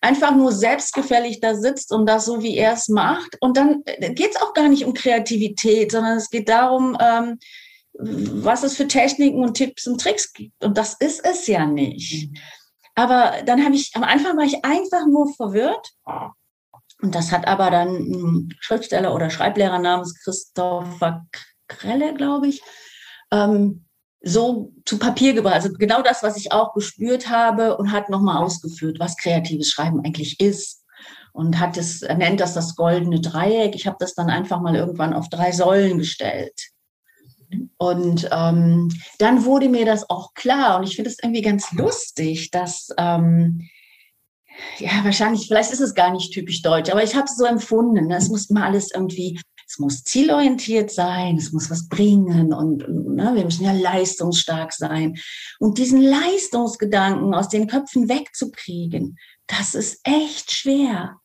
einfach 0.00 0.34
nur 0.34 0.52
selbstgefällig 0.52 1.40
da 1.40 1.54
sitzt 1.54 1.92
und 1.92 2.06
das 2.06 2.24
so, 2.24 2.42
wie 2.42 2.56
er 2.56 2.72
es 2.72 2.88
macht. 2.88 3.36
Und 3.40 3.56
dann 3.56 3.82
geht 3.84 4.30
es 4.30 4.40
auch 4.40 4.54
gar 4.54 4.68
nicht 4.68 4.84
um 4.84 4.94
Kreativität, 4.94 5.92
sondern 5.92 6.16
es 6.16 6.30
geht 6.30 6.48
darum, 6.48 6.96
ähm, 7.00 7.38
was 7.98 8.62
es 8.62 8.76
für 8.76 8.88
Techniken 8.88 9.42
und 9.44 9.54
Tipps 9.54 9.86
und 9.86 10.00
Tricks 10.00 10.32
gibt. 10.32 10.64
Und 10.64 10.76
das 10.76 10.94
ist 10.94 11.24
es 11.24 11.46
ja 11.46 11.66
nicht. 11.66 12.28
Aber 12.94 13.42
dann 13.44 13.64
habe 13.64 13.74
ich, 13.74 13.92
am 13.94 14.04
Anfang 14.04 14.36
war 14.36 14.44
ich 14.44 14.64
einfach 14.64 15.06
nur 15.06 15.32
verwirrt. 15.34 15.90
Und 17.02 17.14
das 17.14 17.32
hat 17.32 17.46
aber 17.46 17.70
dann 17.70 17.88
ein 17.96 18.48
Schriftsteller 18.60 19.14
oder 19.14 19.30
Schreiblehrer 19.30 19.78
namens 19.78 20.18
Christopher 20.22 21.26
Krelle, 21.66 22.14
glaube 22.14 22.48
ich, 22.48 22.62
ähm, 23.30 23.84
so 24.22 24.72
zu 24.86 24.98
Papier 24.98 25.34
gebracht. 25.34 25.54
Also 25.54 25.70
genau 25.72 26.02
das, 26.02 26.22
was 26.22 26.36
ich 26.36 26.52
auch 26.52 26.72
gespürt 26.72 27.28
habe 27.28 27.76
und 27.76 27.92
hat 27.92 28.10
nochmal 28.10 28.42
ausgeführt, 28.42 28.98
was 28.98 29.16
kreatives 29.16 29.70
Schreiben 29.70 30.00
eigentlich 30.04 30.40
ist. 30.40 30.82
Und 31.32 31.58
hat 31.58 31.76
es, 31.76 32.02
er 32.02 32.14
nennt 32.14 32.40
das 32.40 32.54
das 32.54 32.76
goldene 32.76 33.20
Dreieck. 33.20 33.74
Ich 33.74 33.88
habe 33.88 33.96
das 33.98 34.14
dann 34.14 34.30
einfach 34.30 34.60
mal 34.60 34.76
irgendwann 34.76 35.12
auf 35.12 35.28
drei 35.28 35.50
Säulen 35.50 35.98
gestellt. 35.98 36.70
Und 37.76 38.28
ähm, 38.32 38.90
dann 39.18 39.44
wurde 39.44 39.68
mir 39.68 39.84
das 39.84 40.08
auch 40.10 40.34
klar 40.34 40.78
und 40.78 40.84
ich 40.84 40.96
finde 40.96 41.10
es 41.10 41.18
irgendwie 41.22 41.42
ganz 41.42 41.72
lustig, 41.72 42.50
dass, 42.50 42.88
ähm, 42.98 43.68
ja, 44.78 44.90
wahrscheinlich, 45.02 45.48
vielleicht 45.48 45.72
ist 45.72 45.80
es 45.80 45.94
gar 45.94 46.12
nicht 46.12 46.32
typisch 46.32 46.62
deutsch, 46.62 46.90
aber 46.90 47.02
ich 47.02 47.14
habe 47.14 47.24
es 47.24 47.36
so 47.36 47.44
empfunden. 47.44 48.10
Es 48.12 48.28
muss 48.28 48.50
immer 48.50 48.64
alles 48.64 48.92
irgendwie 48.94 49.40
es 49.66 49.78
muss 49.78 50.04
zielorientiert 50.04 50.90
sein, 50.90 51.36
es 51.36 51.52
muss 51.52 51.70
was 51.70 51.88
bringen 51.88 52.52
und 52.52 52.86
ne, 52.88 53.32
wir 53.34 53.44
müssen 53.44 53.64
ja 53.64 53.72
leistungsstark 53.72 54.72
sein. 54.72 55.16
Und 55.58 55.78
diesen 55.78 56.00
Leistungsgedanken 56.00 57.34
aus 57.34 57.48
den 57.48 57.66
Köpfen 57.66 58.08
wegzukriegen, 58.08 59.18
das 59.46 59.74
ist 59.74 60.00
echt 60.04 60.52
schwer. 60.52 61.18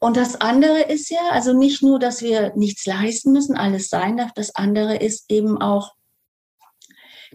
Und 0.00 0.16
das 0.16 0.40
andere 0.40 0.80
ist 0.80 1.10
ja, 1.10 1.28
also 1.30 1.52
nicht 1.52 1.82
nur, 1.82 1.98
dass 1.98 2.22
wir 2.22 2.54
nichts 2.56 2.86
leisten 2.86 3.32
müssen, 3.32 3.54
alles 3.54 3.90
sein 3.90 4.16
darf, 4.16 4.32
das 4.32 4.54
andere 4.56 4.96
ist 4.96 5.30
eben 5.30 5.60
auch, 5.60 5.92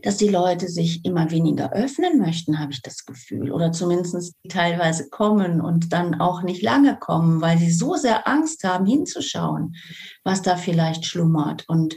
dass 0.02 0.18
die 0.18 0.28
Leute 0.28 0.68
sich 0.68 1.06
immer 1.06 1.30
weniger 1.30 1.72
öffnen 1.72 2.20
möchten, 2.20 2.60
habe 2.60 2.72
ich 2.72 2.82
das 2.82 3.06
Gefühl. 3.06 3.52
Oder 3.52 3.72
zumindest 3.72 4.36
teilweise 4.50 5.10
kommen 5.10 5.62
und 5.62 5.94
dann 5.94 6.20
auch 6.20 6.42
nicht 6.42 6.64
lange 6.64 6.98
kommen, 6.98 7.40
weil 7.40 7.60
sie 7.60 7.72
so 7.72 7.96
sehr 7.96 8.28
Angst 8.28 8.64
haben, 8.64 8.88
hinzuschauen, 8.88 9.76
was 10.24 10.42
da 10.42 10.58
vielleicht 10.58 11.06
schlummert 11.06 11.70
und 11.70 11.96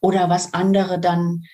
oder 0.00 0.28
was 0.28 0.52
andere 0.52 1.00
dann. 1.00 1.44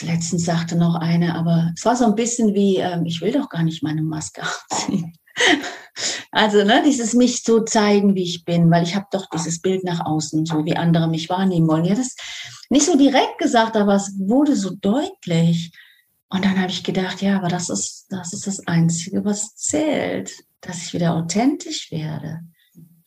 Letztens 0.00 0.44
sagte 0.44 0.74
noch 0.74 0.96
eine, 0.96 1.36
aber 1.36 1.70
es 1.76 1.84
war 1.84 1.94
so 1.94 2.04
ein 2.04 2.16
bisschen 2.16 2.52
wie, 2.52 2.78
äh, 2.78 3.00
ich 3.04 3.20
will 3.20 3.30
doch 3.30 3.48
gar 3.48 3.62
nicht 3.62 3.84
meine 3.84 4.02
Maske 4.02 4.42
abziehen. 4.70 5.16
Also 6.32 6.64
ne, 6.64 6.82
dieses 6.84 7.14
mich 7.14 7.44
so 7.44 7.60
zeigen, 7.60 8.16
wie 8.16 8.24
ich 8.24 8.44
bin, 8.44 8.68
weil 8.68 8.82
ich 8.82 8.96
habe 8.96 9.06
doch 9.12 9.26
dieses 9.32 9.60
Bild 9.60 9.84
nach 9.84 10.04
außen, 10.04 10.44
so 10.44 10.64
wie 10.64 10.76
andere 10.76 11.06
mich 11.06 11.28
wahrnehmen 11.28 11.68
wollen. 11.68 11.84
Ja, 11.84 11.94
das 11.94 12.16
nicht 12.70 12.86
so 12.86 12.98
direkt 12.98 13.38
gesagt, 13.38 13.76
aber 13.76 13.94
es 13.94 14.12
wurde 14.18 14.56
so 14.56 14.70
deutlich. 14.70 15.70
Und 16.28 16.44
dann 16.44 16.58
habe 16.58 16.72
ich 16.72 16.82
gedacht, 16.82 17.22
ja, 17.22 17.38
aber 17.38 17.46
das 17.46 17.68
ist, 17.68 18.06
das 18.08 18.32
ist 18.32 18.48
das 18.48 18.66
Einzige, 18.66 19.24
was 19.24 19.54
zählt, 19.54 20.32
dass 20.60 20.78
ich 20.78 20.92
wieder 20.92 21.14
authentisch 21.14 21.92
werde. 21.92 22.40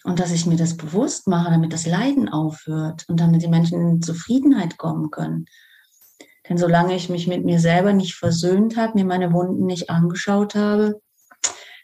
Und 0.06 0.22
dass 0.22 0.32
ich 0.32 0.46
mir 0.46 0.56
das 0.56 0.78
bewusst 0.78 1.28
mache, 1.28 1.52
damit 1.52 1.74
das 1.74 1.86
Leiden 1.86 2.30
aufhört 2.30 3.04
und 3.10 3.20
damit 3.20 3.42
die 3.42 3.50
Menschen 3.50 3.82
in 3.82 4.02
Zufriedenheit 4.02 4.78
kommen 4.78 5.12
können. 5.12 5.48
Denn 6.48 6.58
solange 6.58 6.96
ich 6.96 7.10
mich 7.10 7.28
mit 7.28 7.44
mir 7.44 7.60
selber 7.60 7.92
nicht 7.92 8.16
versöhnt 8.16 8.78
habe, 8.78 8.94
mir 8.96 9.04
meine 9.04 9.34
Wunden 9.34 9.66
nicht 9.66 9.90
angeschaut 9.90 10.56
habe, 10.56 11.02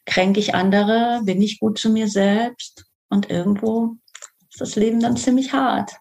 kränke 0.06 0.40
ich 0.40 0.56
andere, 0.56 1.22
bin 1.24 1.42
ich 1.42 1.60
gut 1.60 1.78
zu 1.78 1.90
mir 1.90 2.08
selbst 2.08 2.86
und 3.10 3.30
irgendwo 3.30 3.96
ist 4.50 4.62
das 4.62 4.76
Leben 4.76 5.00
dann 5.00 5.18
ziemlich 5.18 5.54
hart. 5.54 5.94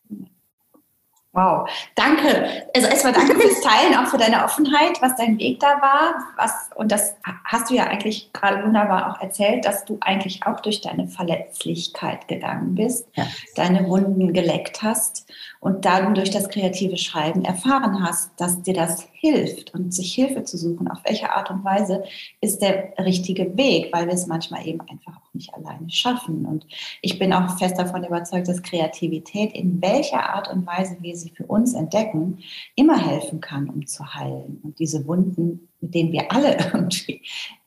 Wow, 1.34 1.66
danke. 1.94 2.66
Also 2.76 2.88
erstmal 2.88 3.14
danke 3.14 3.34
fürs 3.40 3.60
Teilen, 3.62 3.96
auch 3.96 4.06
für 4.06 4.18
deine 4.18 4.44
Offenheit, 4.44 5.00
was 5.00 5.16
dein 5.16 5.38
Weg 5.38 5.60
da 5.60 5.80
war. 5.80 6.14
Was, 6.36 6.68
und 6.74 6.92
das 6.92 7.16
hast 7.44 7.70
du 7.70 7.74
ja 7.74 7.84
eigentlich 7.84 8.30
gerade 8.34 8.62
wunderbar 8.62 9.10
auch 9.10 9.20
erzählt, 9.22 9.64
dass 9.64 9.86
du 9.86 9.96
eigentlich 10.02 10.46
auch 10.46 10.60
durch 10.60 10.82
deine 10.82 11.08
Verletzlichkeit 11.08 12.28
gegangen 12.28 12.74
bist, 12.74 13.08
ja. 13.14 13.26
deine 13.56 13.88
Wunden 13.88 14.34
geleckt 14.34 14.82
hast 14.82 15.26
und 15.60 15.86
dann 15.86 16.14
durch 16.14 16.30
das 16.30 16.50
kreative 16.50 16.98
Schreiben 16.98 17.46
erfahren 17.46 18.06
hast, 18.06 18.38
dass 18.38 18.60
dir 18.60 18.74
das 18.74 19.08
hilft 19.12 19.72
und 19.72 19.94
sich 19.94 20.14
Hilfe 20.14 20.44
zu 20.44 20.58
suchen, 20.58 20.90
auf 20.90 20.98
welche 21.04 21.32
Art 21.32 21.48
und 21.48 21.64
Weise 21.64 22.04
ist 22.42 22.60
der 22.60 22.92
richtige 22.98 23.56
Weg, 23.56 23.90
weil 23.94 24.06
wir 24.06 24.14
es 24.14 24.26
manchmal 24.26 24.66
eben 24.66 24.82
einfach 24.82 25.21
auch 25.32 25.34
nicht 25.34 25.54
alleine 25.54 25.90
schaffen. 25.90 26.46
Und 26.46 26.66
ich 27.00 27.18
bin 27.18 27.32
auch 27.32 27.58
fest 27.58 27.78
davon 27.78 28.04
überzeugt, 28.04 28.48
dass 28.48 28.62
Kreativität, 28.62 29.52
in 29.52 29.80
welcher 29.80 30.30
Art 30.30 30.50
und 30.50 30.66
Weise 30.66 30.96
wir 31.00 31.16
sie 31.16 31.30
für 31.30 31.46
uns 31.46 31.74
entdecken, 31.74 32.38
immer 32.74 32.98
helfen 32.98 33.40
kann, 33.40 33.68
um 33.68 33.86
zu 33.86 34.14
heilen. 34.14 34.60
Und 34.62 34.78
diese 34.78 35.06
Wunden, 35.06 35.68
mit 35.80 35.94
denen 35.94 36.12
wir 36.12 36.30
alle 36.30 36.56
irgendwie, 36.72 37.22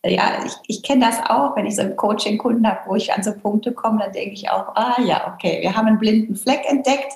ja, 0.06 0.46
ich, 0.46 0.54
ich 0.68 0.84
kenne 0.84 1.06
das 1.06 1.20
auch, 1.30 1.56
wenn 1.56 1.66
ich 1.66 1.76
so 1.76 1.82
ein 1.82 1.96
Coaching-Kunden 1.96 2.68
habe, 2.68 2.82
wo 2.88 2.96
ich 2.96 3.12
an 3.12 3.24
so 3.24 3.34
Punkte 3.34 3.74
komme, 3.74 4.00
dann 4.00 4.14
denke 4.14 4.34
ich 4.34 4.50
auch, 4.50 4.76
ah 4.76 5.02
ja, 5.02 5.34
okay, 5.34 5.62
wir 5.62 5.76
haben 5.76 5.88
einen 5.88 6.00
blinden 6.00 6.36
Fleck 6.36 6.62
entdeckt 6.70 7.14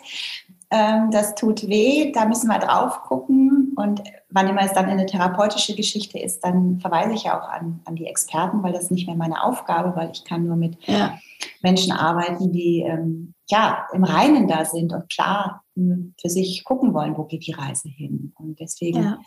ähm, 0.72 1.10
das 1.12 1.34
tut 1.34 1.68
weh, 1.68 2.12
da 2.12 2.26
müssen 2.26 2.48
wir 2.48 2.60
drauf 2.60 3.02
gucken. 3.02 3.74
Und 3.76 4.04
wann 4.30 4.48
immer 4.48 4.62
es 4.62 4.74
dann 4.74 4.86
eine 4.86 5.06
therapeutische 5.08 5.76
Geschichte 5.76 6.20
ist, 6.20 6.42
dann 6.42 6.80
verweise 6.80 7.14
ich 7.14 7.24
ja 7.24 7.40
auch 7.40 7.50
an, 7.50 7.82
an 7.86 7.96
die 7.96 8.06
Experten, 8.06 8.62
weil 8.62 8.74
das 8.74 8.92
nicht 8.92 9.08
mehr 9.08 9.16
meine 9.16 9.44
Aufgabe, 9.44 9.96
weil 9.96 10.12
ich 10.12 10.26
kann 10.26 10.46
nur 10.46 10.56
mit 10.56 10.78
ja. 10.86 11.18
Menschen 11.64 11.92
arbeiten, 11.92 12.52
die 12.52 12.82
ähm, 12.82 13.34
ja 13.50 13.88
im 13.94 14.04
Reinen 14.04 14.48
da 14.48 14.64
sind 14.64 14.94
und 14.94 15.10
klar 15.10 15.64
hm, 15.76 16.14
für 16.22 16.30
sich 16.30 16.64
gucken 16.64 16.94
wollen, 16.94 17.18
wo 17.18 17.24
geht 17.24 17.48
die 17.48 17.54
Reise 17.54 17.90
hin. 17.90 18.34
Und 18.38 18.60
deswegen 18.60 19.04
ja. 19.04 19.20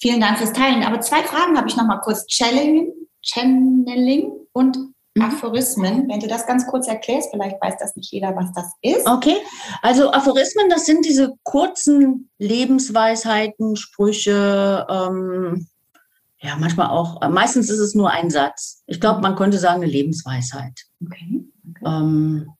vielen 0.00 0.20
Dank 0.20 0.38
fürs 0.38 0.52
Teilen. 0.52 0.82
Aber 0.82 1.00
zwei 1.00 1.22
Fragen 1.22 1.56
habe 1.56 1.68
ich 1.68 1.76
noch 1.76 1.86
mal 1.86 1.98
kurz. 1.98 2.26
Channeling, 2.28 2.92
Channeling 3.22 4.32
und. 4.52 4.78
Aphorismen. 5.22 6.08
Wenn 6.08 6.20
du 6.20 6.26
das 6.26 6.46
ganz 6.46 6.66
kurz 6.66 6.88
erklärst, 6.88 7.30
vielleicht 7.30 7.60
weiß 7.60 7.74
das 7.78 7.96
nicht 7.96 8.12
jeder, 8.12 8.34
was 8.36 8.52
das 8.54 8.72
ist. 8.82 9.06
Okay, 9.06 9.36
also 9.82 10.10
Aphorismen, 10.10 10.68
das 10.68 10.86
sind 10.86 11.04
diese 11.04 11.34
kurzen 11.42 12.30
Lebensweisheiten, 12.38 13.76
Sprüche, 13.76 14.86
ähm, 14.88 15.66
ja, 16.40 16.56
manchmal 16.56 16.88
auch, 16.88 17.20
meistens 17.28 17.68
ist 17.68 17.80
es 17.80 17.94
nur 17.94 18.10
ein 18.10 18.30
Satz. 18.30 18.82
Ich 18.86 19.00
glaube, 19.00 19.20
man 19.20 19.34
könnte 19.34 19.58
sagen, 19.58 19.82
eine 19.82 19.90
Lebensweisheit. 19.90 20.84
Okay. 21.04 21.44
okay. 21.70 21.84
Ähm, 21.84 22.52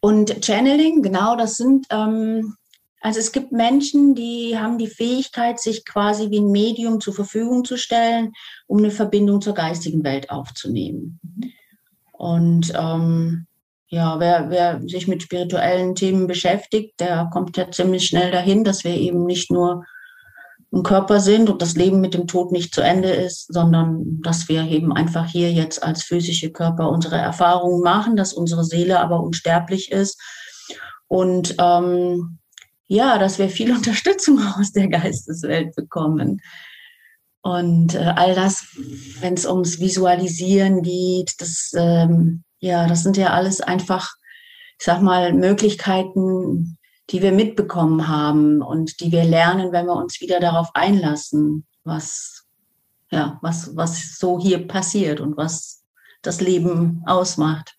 und 0.00 0.44
Channeling, 0.44 1.02
genau, 1.02 1.36
das 1.36 1.56
sind, 1.56 1.86
ähm, 1.90 2.54
also 3.00 3.18
es 3.18 3.32
gibt 3.32 3.50
Menschen, 3.50 4.14
die 4.14 4.56
haben 4.58 4.78
die 4.78 4.86
Fähigkeit, 4.86 5.58
sich 5.58 5.84
quasi 5.84 6.30
wie 6.30 6.38
ein 6.38 6.50
Medium 6.50 7.00
zur 7.00 7.14
Verfügung 7.14 7.64
zu 7.64 7.76
stellen, 7.76 8.32
um 8.66 8.78
eine 8.78 8.90
Verbindung 8.90 9.40
zur 9.40 9.54
geistigen 9.54 10.04
Welt 10.04 10.30
aufzunehmen. 10.30 11.18
Mhm. 11.22 11.52
Und 12.18 12.72
ähm, 12.74 13.46
ja, 13.88 14.18
wer, 14.18 14.50
wer 14.50 14.80
sich 14.88 15.06
mit 15.06 15.22
spirituellen 15.22 15.94
Themen 15.94 16.26
beschäftigt, 16.26 16.98
der 17.00 17.28
kommt 17.32 17.56
ja 17.56 17.70
ziemlich 17.70 18.06
schnell 18.06 18.30
dahin, 18.30 18.64
dass 18.64 18.84
wir 18.84 18.94
eben 18.94 19.24
nicht 19.24 19.50
nur 19.50 19.84
ein 20.72 20.82
Körper 20.82 21.20
sind 21.20 21.48
und 21.48 21.62
das 21.62 21.76
Leben 21.76 22.00
mit 22.00 22.14
dem 22.14 22.26
Tod 22.26 22.52
nicht 22.52 22.74
zu 22.74 22.80
Ende 22.80 23.10
ist, 23.10 23.52
sondern 23.52 24.20
dass 24.22 24.48
wir 24.48 24.64
eben 24.64 24.92
einfach 24.92 25.26
hier 25.26 25.52
jetzt 25.52 25.82
als 25.82 26.02
physische 26.02 26.50
Körper 26.50 26.90
unsere 26.90 27.16
Erfahrungen 27.16 27.82
machen, 27.82 28.16
dass 28.16 28.32
unsere 28.32 28.64
Seele 28.64 28.98
aber 29.00 29.20
unsterblich 29.20 29.92
ist 29.92 30.20
und 31.08 31.54
ähm, 31.60 32.38
ja, 32.88 33.18
dass 33.18 33.38
wir 33.38 33.48
viel 33.48 33.72
Unterstützung 33.76 34.40
aus 34.58 34.72
der 34.72 34.88
Geisteswelt 34.88 35.74
bekommen. 35.74 36.40
Und 37.46 37.94
äh, 37.94 38.12
all 38.16 38.34
das, 38.34 38.66
wenn 39.20 39.34
es 39.34 39.46
ums 39.46 39.78
Visualisieren 39.78 40.82
geht, 40.82 41.40
das, 41.40 41.70
ähm, 41.76 42.42
ja, 42.58 42.88
das 42.88 43.04
sind 43.04 43.16
ja 43.16 43.28
alles 43.28 43.60
einfach, 43.60 44.16
ich 44.80 44.84
sag 44.84 45.00
mal, 45.00 45.32
Möglichkeiten, 45.32 46.76
die 47.10 47.22
wir 47.22 47.30
mitbekommen 47.30 48.08
haben 48.08 48.62
und 48.62 48.98
die 48.98 49.12
wir 49.12 49.22
lernen, 49.22 49.70
wenn 49.70 49.86
wir 49.86 49.94
uns 49.94 50.20
wieder 50.20 50.40
darauf 50.40 50.70
einlassen, 50.74 51.64
was, 51.84 52.46
ja, 53.12 53.38
was, 53.42 53.76
was 53.76 54.18
so 54.18 54.40
hier 54.40 54.66
passiert 54.66 55.20
und 55.20 55.36
was 55.36 55.84
das 56.22 56.40
Leben 56.40 57.04
ausmacht. 57.06 57.75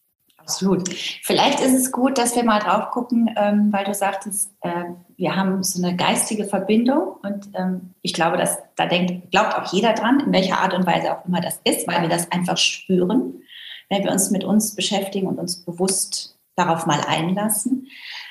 Absolut. 0.47 0.87
Vielleicht 1.23 1.59
ist 1.59 1.73
es 1.73 1.91
gut, 1.91 2.17
dass 2.17 2.33
wir 2.37 2.43
mal 2.45 2.59
drauf 2.59 2.91
gucken, 2.91 3.29
ähm, 3.35 3.67
weil 3.73 3.83
du 3.83 3.93
sagtest, 3.93 4.49
äh, 4.61 4.85
wir 5.17 5.35
haben 5.35 5.61
so 5.61 5.83
eine 5.83 5.93
geistige 5.97 6.45
Verbindung 6.45 7.17
und 7.21 7.49
ähm, 7.53 7.93
ich 8.01 8.13
glaube, 8.13 8.37
dass 8.37 8.57
da 8.77 8.85
denkt, 8.85 9.29
glaubt 9.31 9.57
auch 9.57 9.73
jeder 9.73 9.91
dran, 9.91 10.21
in 10.21 10.31
welcher 10.31 10.59
Art 10.59 10.73
und 10.73 10.87
Weise 10.87 11.11
auch 11.11 11.25
immer 11.25 11.41
das 11.41 11.59
ist, 11.65 11.85
weil 11.85 12.01
wir 12.01 12.07
das 12.07 12.31
einfach 12.31 12.55
spüren, 12.55 13.41
wenn 13.89 14.05
wir 14.05 14.11
uns 14.11 14.31
mit 14.31 14.45
uns 14.45 14.73
beschäftigen 14.73 15.27
und 15.27 15.37
uns 15.37 15.65
bewusst 15.65 16.37
darauf 16.55 16.85
mal 16.85 17.01
einlassen. 17.05 17.87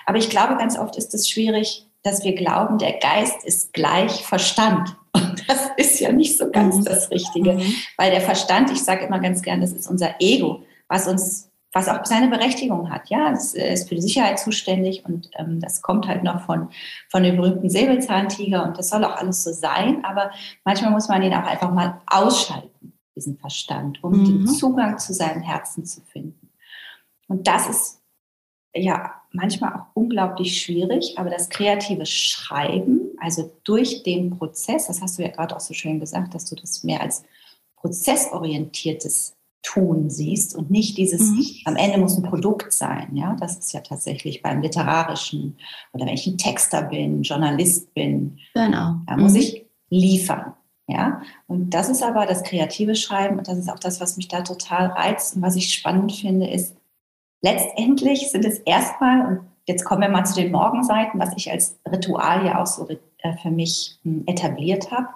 Aber 0.07 0.17
ich 0.17 0.31
glaube, 0.31 0.57
ganz 0.57 0.79
oft 0.79 0.97
ist 0.97 1.13
es 1.13 1.29
schwierig, 1.29 1.87
dass 2.03 2.25
wir 2.25 2.35
glauben, 2.35 2.79
der 2.79 2.95
Geist 2.95 3.45
ist 3.45 3.75
gleich 3.75 4.25
Verstand. 4.25 4.97
Und 5.13 5.45
das 5.51 5.69
ist 5.77 6.01
ja 6.01 6.13
nicht 6.13 6.39
so 6.39 6.51
ganz 6.51 6.77
mhm. 6.77 6.85
das 6.85 7.11
Richtige, 7.11 7.53
mhm. 7.53 7.75
weil 7.99 8.11
der 8.11 8.23
Verstand, 8.23 8.71
ich 8.71 8.83
sage 8.83 9.05
immer 9.05 9.19
ganz 9.19 9.43
gern, 9.43 9.61
das 9.61 9.73
ist 9.73 9.87
unser 9.87 10.15
Ego, 10.19 10.63
was 10.89 11.07
uns 11.09 11.46
was 11.73 11.89
auch 11.89 12.05
seine 12.05 12.29
Berechtigung 12.29 12.91
hat. 12.91 13.11
Ja, 13.11 13.33
es 13.33 13.55
ist 13.55 13.89
für 13.89 13.95
die 13.95 14.03
Sicherheit 14.03 14.39
zuständig 14.39 15.05
und 15.05 15.31
ähm, 15.37 15.61
das 15.61 15.83
kommt 15.83 16.07
halt 16.07 16.23
noch 16.23 16.47
von, 16.47 16.71
von 17.11 17.23
dem 17.23 17.37
berühmten 17.37 17.69
Säbelzahntiger 17.69 18.65
und 18.65 18.79
das 18.79 18.89
soll 18.89 19.05
auch 19.05 19.17
alles 19.17 19.45
so 19.45 19.53
sein, 19.53 20.05
aber 20.05 20.31
manchmal 20.65 20.91
muss 20.91 21.09
man 21.09 21.23
ihn 21.23 21.35
auch 21.35 21.47
einfach 21.47 21.73
mal 21.73 22.01
ausschalten, 22.07 22.95
diesen 23.15 23.37
Verstand, 23.37 24.03
um 24.03 24.13
mhm. 24.13 24.25
den 24.25 24.47
Zugang 24.47 24.99
zu 24.99 25.13
seinem 25.13 25.43
Herzen 25.43 25.85
zu 25.85 26.01
finden. 26.01 26.51
Und 27.29 27.47
das 27.47 27.69
ist 27.69 28.03
ja 28.75 29.15
manchmal 29.33 29.75
auch 29.75 29.87
unglaublich 29.95 30.61
schwierig, 30.61 31.19
aber 31.19 31.31
das 31.31 31.49
kreative 31.49 32.07
Schreiben, 32.07 33.13
also 33.21 33.53
durch 33.65 34.03
den 34.03 34.31
Prozess, 34.31 34.87
das 34.87 35.03
hast 35.03 35.19
du 35.19 35.23
ja 35.23 35.29
gerade 35.29 35.55
auch 35.55 35.61
so 35.61 35.75
schön 35.75 36.01
gesagt, 36.01 36.35
dass 36.35 36.49
du 36.49 36.57
das 36.57 36.85
mehr 36.85 37.01
als 37.01 37.25
prozessorientiertes 37.77 39.36
Tun 39.67 40.11
siehst 40.11 40.55
und 40.55 40.71
nicht 40.71 40.97
dieses, 40.97 41.21
mhm. 41.21 41.45
am 41.65 41.77
Ende 41.77 41.99
muss 41.99 42.17
ein 42.17 42.23
Produkt 42.23 42.73
sein. 42.73 43.17
Ja, 43.17 43.37
das 43.41 43.59
ist 43.59 43.73
ja 43.73 43.81
tatsächlich 43.81 44.41
beim 44.41 44.63
Literarischen 44.63 45.59
oder 45.93 46.07
wenn 46.07 46.15
ich 46.15 46.27
ein 46.27 46.39
Texter 46.39 46.83
bin, 46.83 47.23
Journalist 47.23 47.93
bin, 47.93 48.39
genau. 48.55 49.01
da 49.07 49.17
muss 49.17 49.33
mhm. 49.33 49.39
ich 49.39 49.67
liefern. 49.91 50.53
Ja, 50.89 51.21
und 51.49 51.71
das 51.71 51.89
ist 51.89 52.05
aber 52.05 52.27
das 52.27 52.45
kreative 52.45 52.95
Schreiben 52.95 53.39
und 53.39 53.49
das 53.49 53.59
ist 53.59 53.69
auch 53.69 53.81
das, 53.81 54.01
was 54.01 54.17
mich 54.17 54.29
da 54.29 54.43
total 54.43 54.87
reizt 54.87 55.35
und 55.35 55.43
was 55.43 55.57
ich 55.57 55.75
spannend 55.75 56.13
finde, 56.13 56.49
ist, 56.49 56.77
letztendlich 57.43 58.31
sind 58.31 58.45
es 58.45 58.61
erstmal, 58.61 59.27
und 59.27 59.41
jetzt 59.67 59.85
kommen 59.85 60.03
wir 60.03 60.09
mal 60.09 60.25
zu 60.25 60.37
den 60.37 60.53
Morgenseiten, 60.53 61.19
was 61.19 61.31
ich 61.37 61.51
als 61.51 61.77
Ritual 61.91 62.47
ja 62.47 62.63
auch 62.63 62.69
so 62.69 62.87
äh, 62.89 63.37
für 63.43 63.51
mich 63.51 63.99
hm, 64.05 64.23
etabliert 64.27 64.93
habe. 64.93 65.09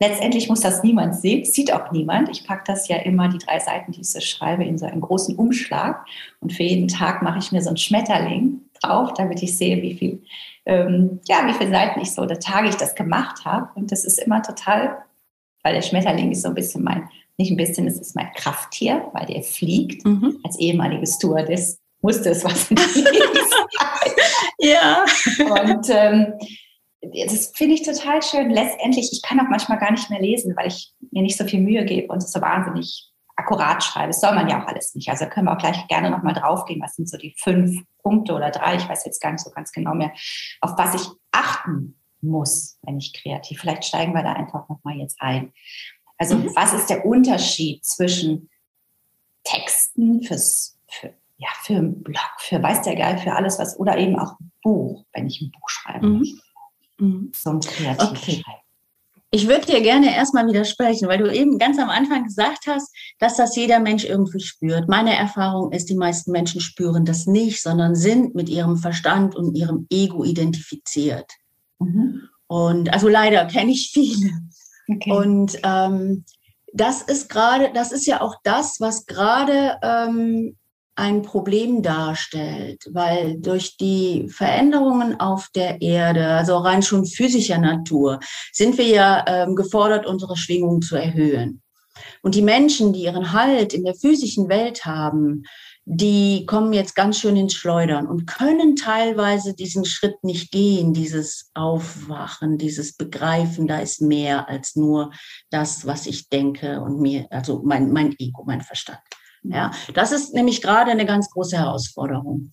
Letztendlich 0.00 0.48
muss 0.48 0.60
das 0.60 0.82
niemand 0.82 1.14
sehen, 1.14 1.44
sieht 1.44 1.72
auch 1.72 1.92
niemand. 1.92 2.28
Ich 2.28 2.44
packe 2.44 2.64
das 2.66 2.88
ja 2.88 2.96
immer, 2.96 3.28
die 3.28 3.38
drei 3.38 3.60
Seiten, 3.60 3.92
die 3.92 4.00
ich 4.00 4.10
so 4.10 4.20
schreibe, 4.20 4.64
in 4.64 4.76
so 4.76 4.86
einen 4.86 5.00
großen 5.00 5.36
Umschlag. 5.36 6.04
Und 6.40 6.52
für 6.52 6.64
jeden 6.64 6.88
Tag 6.88 7.22
mache 7.22 7.38
ich 7.38 7.52
mir 7.52 7.62
so 7.62 7.68
einen 7.68 7.76
Schmetterling 7.76 8.60
drauf, 8.82 9.14
damit 9.14 9.42
ich 9.42 9.56
sehe, 9.56 9.80
wie 9.82 9.94
viel, 9.94 10.22
ähm, 10.66 11.20
ja, 11.28 11.46
wie 11.46 11.52
viele 11.52 11.70
Seiten 11.70 12.00
ich 12.00 12.10
so 12.10 12.22
oder 12.22 12.40
Tage 12.40 12.68
ich 12.68 12.74
das 12.74 12.96
gemacht 12.96 13.44
habe. 13.44 13.68
Und 13.76 13.92
das 13.92 14.04
ist 14.04 14.18
immer 14.18 14.42
total, 14.42 15.04
weil 15.62 15.74
der 15.74 15.82
Schmetterling 15.82 16.32
ist 16.32 16.42
so 16.42 16.48
ein 16.48 16.54
bisschen 16.54 16.82
mein, 16.82 17.08
nicht 17.38 17.52
ein 17.52 17.56
bisschen, 17.56 17.86
es 17.86 18.00
ist 18.00 18.16
mein 18.16 18.32
Krafttier, 18.34 19.08
weil 19.12 19.26
der 19.26 19.42
fliegt. 19.42 20.04
Mhm. 20.04 20.38
Als 20.42 20.58
ehemalige 20.58 21.06
Stewardess 21.06 21.78
musste 22.02 22.30
es 22.30 22.44
was 22.44 22.68
Ja. 24.58 25.04
Und 25.38 25.88
ähm, 25.90 26.34
das 27.26 27.52
finde 27.54 27.74
ich 27.74 27.82
total 27.82 28.22
schön. 28.22 28.50
Letztendlich, 28.50 29.10
ich 29.12 29.22
kann 29.22 29.40
auch 29.40 29.48
manchmal 29.48 29.78
gar 29.78 29.90
nicht 29.90 30.10
mehr 30.10 30.20
lesen, 30.20 30.56
weil 30.56 30.68
ich 30.68 30.92
mir 31.10 31.22
nicht 31.22 31.36
so 31.36 31.44
viel 31.44 31.60
Mühe 31.60 31.84
gebe 31.84 32.12
und 32.12 32.18
es 32.18 32.32
so 32.32 32.40
wahnsinnig 32.40 33.10
akkurat 33.36 33.82
schreibe. 33.82 34.08
Das 34.08 34.20
soll 34.20 34.34
man 34.34 34.48
ja 34.48 34.62
auch 34.62 34.68
alles 34.68 34.94
nicht. 34.94 35.08
Also 35.08 35.26
können 35.26 35.46
wir 35.46 35.52
auch 35.52 35.58
gleich 35.58 35.86
gerne 35.88 36.10
nochmal 36.10 36.34
draufgehen. 36.34 36.80
Was 36.80 36.94
sind 36.94 37.08
so 37.08 37.16
die 37.16 37.34
fünf 37.38 37.82
Punkte 38.02 38.34
oder 38.34 38.50
drei? 38.50 38.76
Ich 38.76 38.88
weiß 38.88 39.04
jetzt 39.04 39.20
gar 39.20 39.32
nicht 39.32 39.44
so 39.44 39.50
ganz 39.50 39.72
genau 39.72 39.94
mehr, 39.94 40.12
auf 40.60 40.72
was 40.76 40.94
ich 40.94 41.08
achten 41.32 41.98
muss, 42.20 42.78
wenn 42.82 42.98
ich 42.98 43.12
kreativ. 43.12 43.60
Vielleicht 43.60 43.84
steigen 43.84 44.14
wir 44.14 44.22
da 44.22 44.32
einfach 44.32 44.68
nochmal 44.68 44.96
jetzt 44.96 45.20
ein. 45.20 45.52
Also 46.16 46.36
mhm. 46.36 46.50
was 46.54 46.72
ist 46.72 46.90
der 46.90 47.04
Unterschied 47.04 47.84
zwischen 47.84 48.50
Texten 49.42 50.22
fürs, 50.22 50.78
für, 50.88 51.12
ja, 51.36 51.48
für 51.62 51.74
einen 51.74 52.02
Blog, 52.02 52.30
für 52.38 52.62
weiß 52.62 52.82
der 52.82 52.96
Geil, 52.96 53.18
für 53.18 53.32
alles 53.32 53.58
was, 53.58 53.78
oder 53.78 53.98
eben 53.98 54.18
auch 54.18 54.38
ein 54.38 54.52
Buch, 54.62 55.04
wenn 55.12 55.26
ich 55.26 55.40
ein 55.40 55.50
Buch 55.50 55.68
schreibe. 55.68 56.06
Mhm. 56.06 56.40
Mhm. 56.98 57.32
So 57.34 57.50
ein 57.50 57.60
kreatives 57.60 58.10
okay. 58.10 58.42
Schreiben. 58.42 58.64
Ich 59.30 59.48
würde 59.48 59.66
dir 59.66 59.80
gerne 59.80 60.14
erstmal 60.14 60.46
widersprechen, 60.46 61.08
weil 61.08 61.18
du 61.18 61.28
eben 61.28 61.58
ganz 61.58 61.76
am 61.80 61.90
Anfang 61.90 62.22
gesagt 62.22 62.68
hast, 62.68 62.94
dass 63.18 63.36
das 63.36 63.56
jeder 63.56 63.80
Mensch 63.80 64.04
irgendwie 64.04 64.38
spürt. 64.38 64.88
Meine 64.88 65.12
Erfahrung 65.12 65.72
ist, 65.72 65.90
die 65.90 65.96
meisten 65.96 66.30
Menschen 66.30 66.60
spüren 66.60 67.04
das 67.04 67.26
nicht, 67.26 67.60
sondern 67.60 67.96
sind 67.96 68.36
mit 68.36 68.48
ihrem 68.48 68.76
Verstand 68.76 69.34
und 69.34 69.56
ihrem 69.56 69.88
Ego 69.90 70.22
identifiziert. 70.22 71.32
Mhm. 71.80 72.28
Und 72.46 72.92
also 72.92 73.08
leider 73.08 73.44
kenne 73.46 73.72
ich 73.72 73.90
viele. 73.92 74.30
Okay. 74.88 75.10
Und 75.10 75.58
ähm, 75.64 76.24
das 76.72 77.02
ist 77.02 77.28
gerade, 77.28 77.72
das 77.72 77.90
ist 77.90 78.06
ja 78.06 78.20
auch 78.20 78.36
das, 78.44 78.76
was 78.80 79.06
gerade 79.06 79.78
ähm, 79.82 80.56
ein 80.96 81.22
Problem 81.22 81.82
darstellt, 81.82 82.84
weil 82.92 83.40
durch 83.40 83.76
die 83.76 84.28
Veränderungen 84.28 85.18
auf 85.18 85.48
der 85.54 85.82
Erde, 85.82 86.28
also 86.28 86.56
rein 86.58 86.82
schon 86.82 87.04
physischer 87.04 87.58
Natur, 87.58 88.20
sind 88.52 88.78
wir 88.78 88.86
ja 88.86 89.24
ähm, 89.26 89.56
gefordert, 89.56 90.06
unsere 90.06 90.36
Schwingung 90.36 90.82
zu 90.82 90.96
erhöhen. 90.96 91.62
Und 92.22 92.34
die 92.34 92.42
Menschen, 92.42 92.92
die 92.92 93.02
ihren 93.02 93.32
Halt 93.32 93.72
in 93.72 93.84
der 93.84 93.94
physischen 93.94 94.48
Welt 94.48 94.84
haben, 94.84 95.44
die 95.86 96.46
kommen 96.46 96.72
jetzt 96.72 96.94
ganz 96.94 97.18
schön 97.18 97.36
ins 97.36 97.54
Schleudern 97.54 98.06
und 98.06 98.26
können 98.26 98.74
teilweise 98.74 99.54
diesen 99.54 99.84
Schritt 99.84 100.22
nicht 100.24 100.50
gehen, 100.50 100.94
dieses 100.94 101.50
Aufwachen, 101.52 102.56
dieses 102.56 102.96
Begreifen, 102.96 103.66
da 103.66 103.80
ist 103.80 104.00
mehr 104.00 104.48
als 104.48 104.76
nur 104.76 105.12
das, 105.50 105.86
was 105.86 106.06
ich 106.06 106.30
denke 106.30 106.80
und 106.80 107.00
mir, 107.00 107.26
also 107.30 107.62
mein, 107.64 107.92
mein 107.92 108.14
Ego, 108.18 108.44
mein 108.46 108.62
Verstand. 108.62 109.00
Ja, 109.44 109.72
das 109.92 110.10
ist 110.10 110.34
nämlich 110.34 110.62
gerade 110.62 110.90
eine 110.90 111.04
ganz 111.04 111.30
große 111.30 111.56
Herausforderung. 111.56 112.50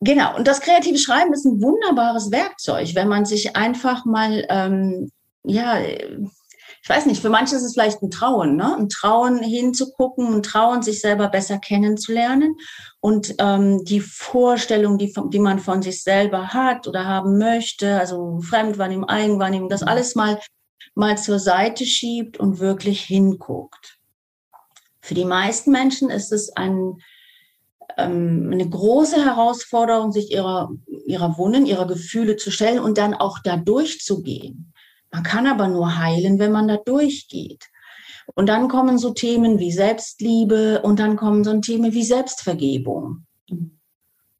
Genau, 0.00 0.36
und 0.36 0.46
das 0.46 0.60
kreative 0.60 0.98
Schreiben 0.98 1.32
ist 1.32 1.44
ein 1.44 1.60
wunderbares 1.60 2.30
Werkzeug, 2.30 2.94
wenn 2.94 3.08
man 3.08 3.24
sich 3.24 3.56
einfach 3.56 4.04
mal, 4.04 4.46
ähm, 4.48 5.10
ja, 5.42 5.80
ich 5.80 6.88
weiß 6.88 7.06
nicht, 7.06 7.20
für 7.20 7.30
manche 7.30 7.56
ist 7.56 7.62
es 7.62 7.72
vielleicht 7.72 8.02
ein 8.02 8.10
Trauen, 8.10 8.54
ne? 8.54 8.76
ein 8.76 8.88
Trauen 8.88 9.42
hinzugucken, 9.42 10.34
ein 10.34 10.42
Trauen, 10.42 10.82
sich 10.82 11.00
selber 11.00 11.28
besser 11.28 11.58
kennenzulernen 11.58 12.54
und 13.00 13.34
ähm, 13.38 13.84
die 13.84 14.00
Vorstellung, 14.00 14.98
die, 14.98 15.12
die 15.32 15.40
man 15.40 15.58
von 15.58 15.82
sich 15.82 16.02
selber 16.02 16.48
hat 16.48 16.86
oder 16.86 17.04
haben 17.04 17.38
möchte, 17.38 17.98
also 17.98 18.40
Fremdwahrnehmung, 18.40 19.08
Eigenwahrnehmung, 19.08 19.68
das 19.68 19.82
alles 19.82 20.14
mal, 20.14 20.38
mal 20.94 21.18
zur 21.18 21.40
Seite 21.40 21.84
schiebt 21.86 22.38
und 22.38 22.60
wirklich 22.60 23.00
hinguckt. 23.02 23.97
Für 25.08 25.14
die 25.14 25.24
meisten 25.24 25.72
Menschen 25.72 26.10
ist 26.10 26.32
es 26.32 26.54
ein, 26.54 26.98
ähm, 27.96 28.50
eine 28.52 28.68
große 28.68 29.24
Herausforderung, 29.24 30.12
sich 30.12 30.30
ihrer, 30.30 30.68
ihrer 31.06 31.38
Wunden, 31.38 31.64
ihrer 31.64 31.86
Gefühle 31.86 32.36
zu 32.36 32.50
stellen 32.50 32.78
und 32.78 32.98
dann 32.98 33.14
auch 33.14 33.38
da 33.38 33.56
durchzugehen. 33.56 34.74
Man 35.10 35.22
kann 35.22 35.46
aber 35.46 35.66
nur 35.66 35.98
heilen, 35.98 36.38
wenn 36.38 36.52
man 36.52 36.68
da 36.68 36.76
durchgeht. 36.76 37.64
Und 38.34 38.50
dann 38.50 38.68
kommen 38.68 38.98
so 38.98 39.14
Themen 39.14 39.58
wie 39.58 39.72
Selbstliebe 39.72 40.82
und 40.82 41.00
dann 41.00 41.16
kommen 41.16 41.42
so 41.42 41.58
Themen 41.58 41.94
wie 41.94 42.04
Selbstvergebung. 42.04 43.24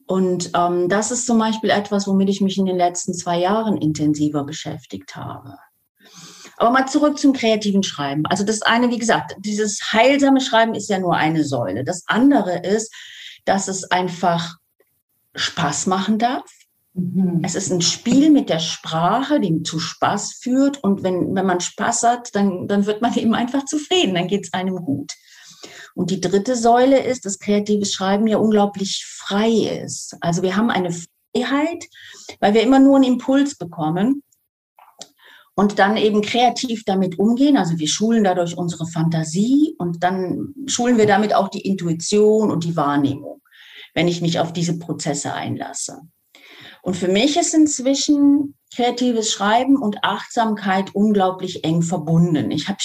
Und 0.06 0.50
ähm, 0.54 0.90
das 0.90 1.10
ist 1.10 1.24
zum 1.24 1.38
Beispiel 1.38 1.70
etwas, 1.70 2.06
womit 2.06 2.28
ich 2.28 2.42
mich 2.42 2.58
in 2.58 2.66
den 2.66 2.76
letzten 2.76 3.14
zwei 3.14 3.40
Jahren 3.40 3.78
intensiver 3.78 4.44
beschäftigt 4.44 5.16
habe. 5.16 5.56
Aber 6.58 6.70
mal 6.70 6.86
zurück 6.86 7.18
zum 7.18 7.32
kreativen 7.32 7.84
Schreiben. 7.84 8.26
Also 8.26 8.44
das 8.44 8.62
eine, 8.62 8.90
wie 8.90 8.98
gesagt, 8.98 9.36
dieses 9.38 9.92
heilsame 9.92 10.40
Schreiben 10.40 10.74
ist 10.74 10.90
ja 10.90 10.98
nur 10.98 11.14
eine 11.14 11.44
Säule. 11.44 11.84
Das 11.84 12.02
andere 12.06 12.58
ist, 12.58 12.92
dass 13.44 13.68
es 13.68 13.90
einfach 13.90 14.56
Spaß 15.36 15.86
machen 15.86 16.18
darf. 16.18 16.50
Mhm. 16.94 17.42
Es 17.44 17.54
ist 17.54 17.70
ein 17.70 17.80
Spiel 17.80 18.30
mit 18.30 18.48
der 18.48 18.58
Sprache, 18.58 19.38
die 19.38 19.62
zu 19.62 19.78
Spaß 19.78 20.40
führt. 20.42 20.82
Und 20.82 21.04
wenn, 21.04 21.34
wenn 21.36 21.46
man 21.46 21.60
Spaß 21.60 22.02
hat, 22.02 22.34
dann, 22.34 22.66
dann 22.66 22.86
wird 22.86 23.02
man 23.02 23.14
eben 23.16 23.34
einfach 23.34 23.64
zufrieden, 23.64 24.16
dann 24.16 24.26
geht 24.26 24.46
es 24.46 24.52
einem 24.52 24.76
gut. 24.84 25.12
Und 25.94 26.10
die 26.10 26.20
dritte 26.20 26.56
Säule 26.56 27.04
ist, 27.04 27.24
dass 27.24 27.38
kreatives 27.38 27.92
Schreiben 27.92 28.26
ja 28.26 28.38
unglaublich 28.38 29.04
frei 29.06 29.80
ist. 29.84 30.16
Also 30.20 30.42
wir 30.42 30.56
haben 30.56 30.70
eine 30.70 30.90
Freiheit, 30.90 31.84
weil 32.40 32.54
wir 32.54 32.62
immer 32.62 32.78
nur 32.78 32.96
einen 32.96 33.04
Impuls 33.04 33.56
bekommen 33.56 34.22
und 35.58 35.80
dann 35.80 35.96
eben 35.96 36.22
kreativ 36.22 36.84
damit 36.84 37.18
umgehen. 37.18 37.56
Also 37.56 37.80
wir 37.80 37.88
schulen 37.88 38.22
dadurch 38.22 38.56
unsere 38.56 38.86
Fantasie 38.86 39.74
und 39.76 40.04
dann 40.04 40.54
schulen 40.66 40.98
wir 40.98 41.06
damit 41.06 41.34
auch 41.34 41.48
die 41.48 41.62
Intuition 41.62 42.52
und 42.52 42.62
die 42.62 42.76
Wahrnehmung, 42.76 43.42
wenn 43.92 44.06
ich 44.06 44.20
mich 44.20 44.38
auf 44.38 44.52
diese 44.52 44.78
Prozesse 44.78 45.34
einlasse. 45.34 46.02
Und 46.80 46.94
für 46.94 47.08
mich 47.08 47.36
ist 47.36 47.54
inzwischen 47.54 48.54
kreatives 48.72 49.32
Schreiben 49.32 49.76
und 49.76 50.04
Achtsamkeit 50.04 50.94
unglaublich 50.94 51.64
eng 51.64 51.82
verbunden. 51.82 52.52
Ich 52.52 52.68
habe 52.68 52.78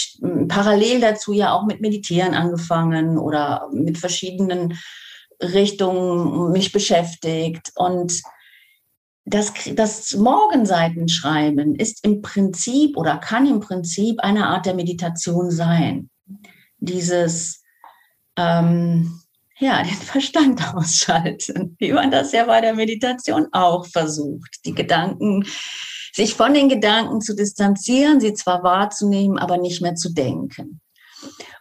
parallel 0.48 1.00
dazu 1.00 1.32
ja 1.32 1.54
auch 1.54 1.68
mit 1.68 1.80
Meditieren 1.80 2.34
angefangen 2.34 3.20
oder 3.20 3.70
mit 3.72 4.00
verschiedenen 4.00 4.80
Richtungen 5.40 6.52
mich 6.52 6.72
beschäftigt 6.72 7.72
und 7.76 8.20
das, 9.26 9.54
das 9.74 10.14
Morgenseitenschreiben 10.16 11.76
ist 11.76 12.04
im 12.04 12.22
Prinzip 12.22 12.98
oder 12.98 13.18
kann 13.18 13.48
im 13.48 13.60
Prinzip 13.60 14.20
eine 14.20 14.48
Art 14.48 14.66
der 14.66 14.74
Meditation 14.74 15.50
sein. 15.50 16.10
Dieses, 16.78 17.64
ähm, 18.38 19.20
ja, 19.60 19.82
den 19.84 19.94
Verstand 19.94 20.62
ausschalten, 20.76 21.76
wie 21.80 21.94
man 21.94 22.12
das 22.12 22.32
ja 22.34 22.46
bei 22.46 22.60
der 22.60 22.76
Meditation 22.76 23.48
auch 23.54 23.86
versucht, 23.86 24.66
die 24.66 24.74
Gedanken, 24.74 25.46
sich 26.14 26.36
von 26.36 26.54
den 26.54 26.70
Gedanken 26.70 27.22
zu 27.22 27.36
distanzieren, 27.36 28.20
sie 28.20 28.34
zwar 28.34 28.62
wahrzunehmen, 28.62 29.40
aber 29.40 29.58
nicht 29.58 29.82
mehr 29.82 29.96
zu 29.96 30.14
denken. 30.14 30.80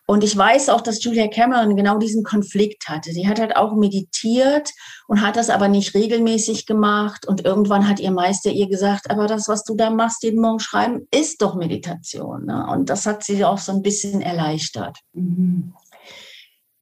Und 0.06 0.24
ich 0.24 0.36
weiß 0.36 0.68
auch, 0.68 0.80
dass 0.80 1.02
Julia 1.02 1.28
Cameron 1.28 1.76
genau 1.76 1.96
diesen 1.98 2.24
Konflikt 2.24 2.88
hatte. 2.88 3.12
Sie 3.12 3.28
hat 3.28 3.38
halt 3.38 3.56
auch 3.56 3.74
meditiert 3.74 4.70
und 5.06 5.22
hat 5.22 5.36
das 5.36 5.48
aber 5.48 5.68
nicht 5.68 5.94
regelmäßig 5.94 6.66
gemacht. 6.66 7.26
Und 7.26 7.44
irgendwann 7.44 7.88
hat 7.88 8.00
ihr 8.00 8.10
Meister 8.10 8.50
ihr 8.50 8.68
gesagt, 8.68 9.10
aber 9.10 9.26
das, 9.26 9.48
was 9.48 9.64
du 9.64 9.76
da 9.76 9.90
machst, 9.90 10.22
jeden 10.24 10.40
Morgen 10.40 10.60
schreiben, 10.60 11.06
ist 11.12 11.40
doch 11.40 11.54
Meditation. 11.54 12.46
Ne? 12.46 12.66
Und 12.70 12.90
das 12.90 13.06
hat 13.06 13.24
sie 13.24 13.44
auch 13.44 13.58
so 13.58 13.72
ein 13.72 13.82
bisschen 13.82 14.20
erleichtert. 14.20 14.98
Mhm. 15.12 15.72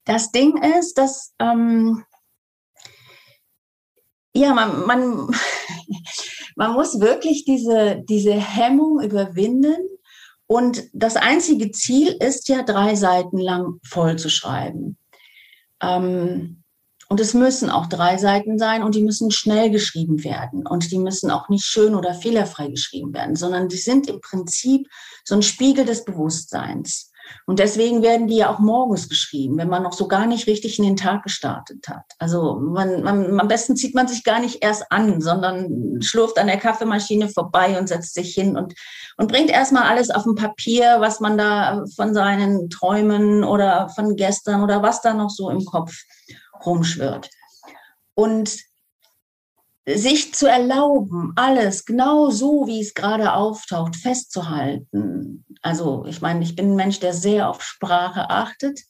Das 0.04 0.32
Ding 0.32 0.56
ist, 0.78 0.96
dass 0.96 1.34
ähm, 1.38 2.02
ja, 4.34 4.54
man, 4.54 4.86
man, 4.86 5.28
man 6.56 6.72
muss 6.72 7.00
wirklich 7.00 7.44
diese, 7.44 8.02
diese 8.08 8.32
Hemmung 8.32 9.00
überwinden, 9.00 9.76
und 10.50 10.82
das 10.92 11.14
einzige 11.14 11.70
Ziel 11.70 12.08
ist 12.08 12.48
ja, 12.48 12.64
drei 12.64 12.96
Seiten 12.96 13.38
lang 13.38 13.78
voll 13.84 14.18
zu 14.18 14.28
schreiben. 14.28 14.98
Ähm, 15.80 16.64
und 17.08 17.20
es 17.20 17.34
müssen 17.34 17.70
auch 17.70 17.86
drei 17.86 18.18
Seiten 18.18 18.58
sein 18.58 18.82
und 18.82 18.96
die 18.96 19.04
müssen 19.04 19.30
schnell 19.30 19.70
geschrieben 19.70 20.24
werden. 20.24 20.66
Und 20.66 20.90
die 20.90 20.98
müssen 20.98 21.30
auch 21.30 21.50
nicht 21.50 21.64
schön 21.64 21.94
oder 21.94 22.14
fehlerfrei 22.14 22.66
geschrieben 22.66 23.14
werden, 23.14 23.36
sondern 23.36 23.68
die 23.68 23.76
sind 23.76 24.08
im 24.08 24.20
Prinzip 24.20 24.88
so 25.22 25.36
ein 25.36 25.42
Spiegel 25.42 25.84
des 25.84 26.04
Bewusstseins. 26.04 27.09
Und 27.46 27.58
deswegen 27.58 28.02
werden 28.02 28.28
die 28.28 28.36
ja 28.36 28.50
auch 28.50 28.58
morgens 28.58 29.08
geschrieben, 29.08 29.56
wenn 29.58 29.68
man 29.68 29.82
noch 29.82 29.92
so 29.92 30.08
gar 30.08 30.26
nicht 30.26 30.46
richtig 30.46 30.78
in 30.78 30.84
den 30.84 30.96
Tag 30.96 31.22
gestartet 31.22 31.88
hat. 31.88 32.04
Also 32.18 32.56
man, 32.60 33.02
man, 33.02 33.40
am 33.40 33.48
besten 33.48 33.76
zieht 33.76 33.94
man 33.94 34.08
sich 34.08 34.24
gar 34.24 34.40
nicht 34.40 34.62
erst 34.62 34.90
an, 34.90 35.20
sondern 35.20 36.00
schlurft 36.02 36.38
an 36.38 36.46
der 36.46 36.58
Kaffeemaschine 36.58 37.28
vorbei 37.28 37.78
und 37.78 37.88
setzt 37.88 38.14
sich 38.14 38.34
hin 38.34 38.56
und, 38.56 38.74
und 39.16 39.30
bringt 39.30 39.50
erstmal 39.50 39.84
alles 39.84 40.10
auf 40.10 40.26
ein 40.26 40.34
Papier, 40.34 40.96
was 41.00 41.20
man 41.20 41.36
da 41.36 41.84
von 41.96 42.14
seinen 42.14 42.70
Träumen 42.70 43.44
oder 43.44 43.88
von 43.90 44.16
gestern 44.16 44.62
oder 44.62 44.82
was 44.82 45.02
da 45.02 45.14
noch 45.14 45.30
so 45.30 45.50
im 45.50 45.64
Kopf 45.64 46.02
rumschwirrt. 46.64 47.30
Und 48.14 48.69
sich 49.86 50.34
zu 50.34 50.46
erlauben, 50.46 51.32
alles 51.36 51.84
genau 51.84 52.30
so, 52.30 52.66
wie 52.66 52.80
es 52.80 52.94
gerade 52.94 53.32
auftaucht, 53.32 53.96
festzuhalten. 53.96 55.44
Also 55.62 56.04
ich 56.06 56.20
meine, 56.20 56.42
ich 56.42 56.56
bin 56.56 56.72
ein 56.72 56.76
Mensch, 56.76 57.00
der 57.00 57.12
sehr 57.12 57.48
auf 57.48 57.62
Sprache 57.62 58.30
achtet. 58.30 58.80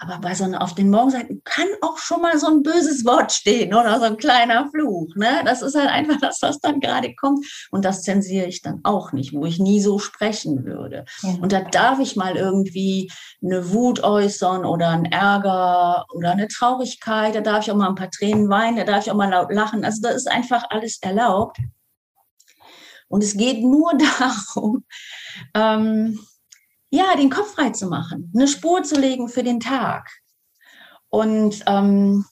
Aber 0.00 0.18
bei 0.18 0.34
so 0.34 0.44
einer, 0.44 0.62
auf 0.62 0.74
den 0.74 0.90
Morgenseiten 0.90 1.42
kann 1.44 1.66
auch 1.82 1.98
schon 1.98 2.22
mal 2.22 2.38
so 2.38 2.46
ein 2.46 2.62
böses 2.62 3.04
Wort 3.04 3.32
stehen 3.32 3.74
oder 3.74 3.98
so 3.98 4.04
ein 4.04 4.16
kleiner 4.16 4.70
Fluch. 4.70 5.14
Ne? 5.16 5.42
Das 5.44 5.60
ist 5.60 5.74
halt 5.74 5.90
einfach 5.90 6.20
das, 6.20 6.40
was 6.40 6.60
dann 6.60 6.78
gerade 6.78 7.14
kommt. 7.16 7.44
Und 7.72 7.84
das 7.84 8.02
zensiere 8.02 8.46
ich 8.46 8.62
dann 8.62 8.80
auch 8.84 9.12
nicht, 9.12 9.34
wo 9.34 9.44
ich 9.44 9.58
nie 9.58 9.80
so 9.80 9.98
sprechen 9.98 10.64
würde. 10.64 11.04
Ja. 11.22 11.30
Und 11.40 11.52
da 11.52 11.62
darf 11.62 11.98
ich 11.98 12.14
mal 12.14 12.36
irgendwie 12.36 13.10
eine 13.42 13.72
Wut 13.72 14.04
äußern 14.04 14.64
oder 14.64 14.90
einen 14.90 15.06
Ärger 15.06 16.06
oder 16.14 16.30
eine 16.30 16.46
Traurigkeit. 16.46 17.34
Da 17.34 17.40
darf 17.40 17.66
ich 17.66 17.72
auch 17.72 17.76
mal 17.76 17.88
ein 17.88 17.96
paar 17.96 18.10
Tränen 18.10 18.48
weinen, 18.48 18.76
da 18.76 18.84
darf 18.84 19.04
ich 19.04 19.10
auch 19.10 19.16
mal 19.16 19.30
laut 19.30 19.52
lachen. 19.52 19.84
Also 19.84 20.00
da 20.02 20.10
ist 20.10 20.30
einfach 20.30 20.64
alles 20.70 20.98
erlaubt. 21.02 21.58
Und 23.08 23.24
es 23.24 23.36
geht 23.36 23.62
nur 23.62 23.92
darum, 24.20 24.84
ähm, 25.54 26.20
ja, 26.90 27.14
den 27.16 27.30
Kopf 27.30 27.54
frei 27.54 27.70
zu 27.70 27.86
machen, 27.86 28.32
eine 28.34 28.48
Spur 28.48 28.82
zu 28.82 28.98
legen 28.98 29.28
für 29.28 29.42
den 29.42 29.60
Tag. 29.60 30.10
Und 31.10 31.62
ähm, 31.66 32.24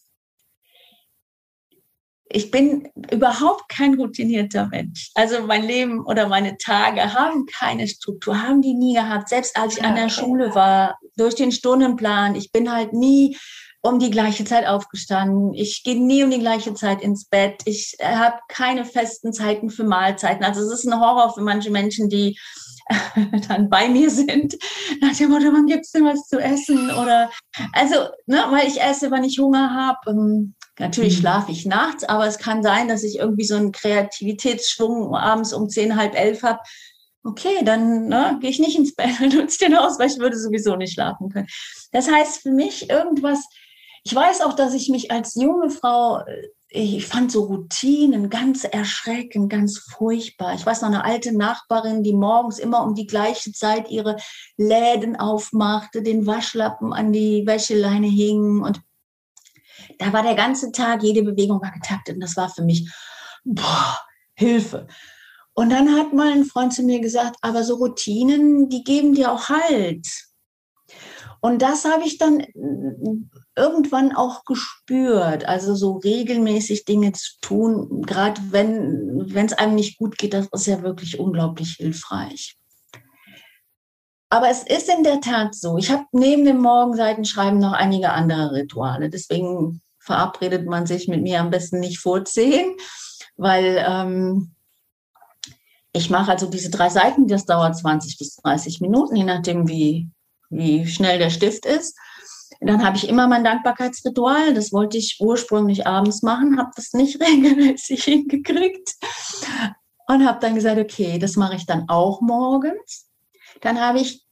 ich 2.28 2.50
bin 2.50 2.88
überhaupt 3.10 3.68
kein 3.68 3.94
routinierter 3.94 4.66
Mensch. 4.66 5.10
Also 5.14 5.42
mein 5.42 5.64
Leben 5.64 6.04
oder 6.04 6.28
meine 6.28 6.58
Tage 6.58 7.14
haben 7.14 7.46
keine 7.46 7.86
Struktur, 7.86 8.42
haben 8.42 8.62
die 8.62 8.74
nie 8.74 8.94
gehabt. 8.94 9.28
Selbst 9.28 9.56
als 9.56 9.78
ich 9.78 9.84
an 9.84 9.94
der 9.94 10.08
Schule 10.08 10.54
war, 10.54 10.98
durch 11.16 11.34
den 11.34 11.52
Stundenplan, 11.52 12.34
ich 12.34 12.50
bin 12.50 12.72
halt 12.72 12.92
nie 12.92 13.38
um 13.80 14.00
die 14.00 14.10
gleiche 14.10 14.44
Zeit 14.44 14.66
aufgestanden. 14.66 15.54
Ich 15.54 15.84
gehe 15.84 15.98
nie 16.04 16.24
um 16.24 16.30
die 16.30 16.40
gleiche 16.40 16.74
Zeit 16.74 17.00
ins 17.00 17.26
Bett. 17.26 17.62
Ich 17.64 17.96
habe 18.02 18.38
keine 18.48 18.84
festen 18.84 19.32
Zeiten 19.32 19.70
für 19.70 19.84
Mahlzeiten. 19.84 20.44
Also 20.44 20.60
es 20.62 20.72
ist 20.72 20.84
ein 20.84 21.00
Horror 21.00 21.32
für 21.32 21.42
manche 21.42 21.70
Menschen, 21.70 22.08
die 22.08 22.36
dann 23.48 23.68
bei 23.68 23.88
mir 23.88 24.10
sind, 24.10 24.56
nach 25.00 25.16
dem 25.16 25.30
Motto, 25.30 25.52
wann 25.52 25.66
gibt 25.66 25.84
es 25.84 25.90
denn 25.90 26.04
was 26.04 26.28
zu 26.28 26.38
essen? 26.38 26.90
Oder 26.90 27.30
also, 27.72 27.96
ne, 28.26 28.44
weil 28.50 28.68
ich 28.68 28.80
esse, 28.80 29.10
wann 29.10 29.24
ich 29.24 29.38
Hunger 29.38 29.74
habe. 29.74 29.98
Ähm, 30.10 30.54
natürlich 30.78 31.16
mhm. 31.16 31.20
schlafe 31.20 31.52
ich 31.52 31.66
nachts, 31.66 32.04
aber 32.04 32.26
es 32.26 32.38
kann 32.38 32.62
sein, 32.62 32.88
dass 32.88 33.02
ich 33.02 33.18
irgendwie 33.18 33.44
so 33.44 33.56
einen 33.56 33.72
Kreativitätsschwung 33.72 35.14
abends 35.14 35.52
um 35.52 35.68
zehn, 35.68 35.96
halb 35.96 36.14
elf 36.14 36.42
habe. 36.42 36.60
Okay, 37.24 37.64
dann 37.64 38.06
ne, 38.06 38.38
gehe 38.40 38.50
ich 38.50 38.60
nicht 38.60 38.78
ins 38.78 38.94
Bett 38.94 39.20
und 39.20 39.34
nutze 39.34 39.58
den 39.64 39.76
aus, 39.76 39.98
weil 39.98 40.08
ich 40.08 40.18
würde 40.18 40.38
sowieso 40.38 40.76
nicht 40.76 40.94
schlafen 40.94 41.28
können. 41.28 41.48
Das 41.90 42.10
heißt 42.10 42.42
für 42.42 42.52
mich 42.52 42.88
irgendwas, 42.88 43.44
ich 44.04 44.14
weiß 44.14 44.42
auch, 44.42 44.52
dass 44.52 44.74
ich 44.74 44.88
mich 44.88 45.10
als 45.10 45.34
junge 45.34 45.70
Frau 45.70 46.20
äh, 46.20 46.48
ich 46.76 47.06
fand 47.06 47.32
so 47.32 47.44
Routinen 47.44 48.28
ganz 48.28 48.64
erschreckend, 48.64 49.50
ganz 49.50 49.78
furchtbar. 49.78 50.54
Ich 50.54 50.66
weiß 50.66 50.82
noch 50.82 50.88
eine 50.88 51.04
alte 51.04 51.36
Nachbarin, 51.36 52.02
die 52.02 52.12
morgens 52.12 52.58
immer 52.58 52.82
um 52.82 52.94
die 52.94 53.06
gleiche 53.06 53.52
Zeit 53.52 53.90
ihre 53.90 54.16
Läden 54.56 55.16
aufmachte, 55.16 56.02
den 56.02 56.26
Waschlappen 56.26 56.92
an 56.92 57.12
die 57.12 57.46
Wäscheleine 57.46 58.06
hing 58.06 58.62
und 58.62 58.80
da 59.98 60.12
war 60.12 60.22
der 60.22 60.34
ganze 60.34 60.72
Tag, 60.72 61.02
jede 61.02 61.22
Bewegung 61.22 61.60
war 61.62 61.72
getaktet 61.72 62.16
und 62.16 62.20
das 62.20 62.36
war 62.36 62.50
für 62.50 62.62
mich, 62.62 62.90
boah, 63.44 63.98
Hilfe. 64.34 64.86
Und 65.54 65.70
dann 65.70 65.96
hat 65.96 66.12
mal 66.12 66.32
ein 66.32 66.44
Freund 66.44 66.74
zu 66.74 66.82
mir 66.82 67.00
gesagt, 67.00 67.36
aber 67.40 67.64
so 67.64 67.76
Routinen, 67.76 68.68
die 68.68 68.84
geben 68.84 69.14
dir 69.14 69.32
auch 69.32 69.48
Halt. 69.48 70.06
Und 71.40 71.62
das 71.62 71.84
habe 71.86 72.04
ich 72.04 72.18
dann 72.18 72.44
irgendwann 73.56 74.14
auch 74.14 74.44
gespürt, 74.44 75.46
also 75.46 75.74
so 75.74 75.96
regelmäßig 75.96 76.84
Dinge 76.84 77.12
zu 77.12 77.32
tun, 77.40 78.02
gerade 78.02 78.40
wenn 78.50 79.34
es 79.34 79.54
einem 79.54 79.74
nicht 79.74 79.98
gut 79.98 80.18
geht, 80.18 80.34
das 80.34 80.48
ist 80.52 80.66
ja 80.66 80.82
wirklich 80.82 81.18
unglaublich 81.18 81.76
hilfreich. 81.78 82.56
Aber 84.28 84.50
es 84.50 84.62
ist 84.62 84.88
in 84.88 85.04
der 85.04 85.20
Tat 85.20 85.54
so, 85.54 85.78
ich 85.78 85.90
habe 85.90 86.04
neben 86.12 86.44
dem 86.44 86.58
Morgenseitenschreiben 86.58 87.58
noch 87.58 87.72
einige 87.72 88.10
andere 88.10 88.52
Rituale. 88.52 89.08
Deswegen 89.08 89.80
verabredet 89.98 90.66
man 90.66 90.86
sich 90.86 91.08
mit 91.08 91.22
mir 91.22 91.40
am 91.40 91.50
besten 91.50 91.80
nicht 91.80 91.98
vor 91.98 92.24
zehn, 92.24 92.76
weil 93.36 93.82
ähm, 93.86 94.54
ich 95.92 96.10
mache 96.10 96.32
also 96.32 96.46
diese 96.46 96.70
drei 96.70 96.90
Seiten, 96.90 97.26
das 97.28 97.46
dauert 97.46 97.76
20 97.76 98.18
bis 98.18 98.36
30 98.36 98.80
Minuten, 98.80 99.16
je 99.16 99.24
nachdem, 99.24 99.68
wie, 99.68 100.10
wie 100.50 100.86
schnell 100.86 101.18
der 101.18 101.30
Stift 101.30 101.64
ist. 101.64 101.96
Dann 102.66 102.84
habe 102.84 102.96
ich 102.96 103.08
immer 103.08 103.28
mein 103.28 103.44
Dankbarkeitsritual. 103.44 104.54
Das 104.54 104.72
wollte 104.72 104.98
ich 104.98 105.18
ursprünglich 105.20 105.86
abends 105.86 106.22
machen, 106.22 106.58
habe 106.58 106.70
das 106.74 106.92
nicht 106.92 107.20
regelmäßig 107.20 108.04
hingekriegt 108.04 108.94
und 110.08 110.26
habe 110.26 110.38
dann 110.40 110.54
gesagt, 110.54 110.78
okay, 110.78 111.18
das 111.18 111.36
mache 111.36 111.56
ich 111.56 111.66
dann 111.66 111.88
auch 111.88 112.20
morgens. 112.20 113.08
Dann 113.60 113.80
habe 113.80 114.00
ich 114.00 114.26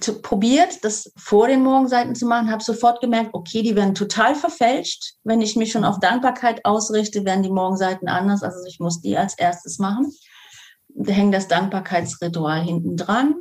zu, 0.00 0.20
probiert, 0.22 0.84
das 0.84 1.12
vor 1.16 1.48
den 1.48 1.62
Morgenseiten 1.62 2.14
zu 2.14 2.26
machen, 2.26 2.50
habe 2.50 2.62
sofort 2.62 3.00
gemerkt, 3.00 3.30
okay, 3.32 3.62
die 3.62 3.76
werden 3.76 3.94
total 3.94 4.34
verfälscht. 4.34 5.14
Wenn 5.24 5.40
ich 5.40 5.56
mich 5.56 5.72
schon 5.72 5.84
auf 5.84 5.98
Dankbarkeit 6.00 6.64
ausrichte, 6.64 7.24
werden 7.24 7.42
die 7.42 7.50
Morgenseiten 7.50 8.08
anders. 8.08 8.42
Also 8.42 8.64
ich 8.66 8.80
muss 8.80 9.00
die 9.00 9.16
als 9.16 9.38
erstes 9.38 9.78
machen. 9.78 10.12
Da 10.88 11.12
hängt 11.12 11.34
das 11.34 11.48
Dankbarkeitsritual 11.48 12.62
hinten 12.62 12.96
dran. 12.96 13.34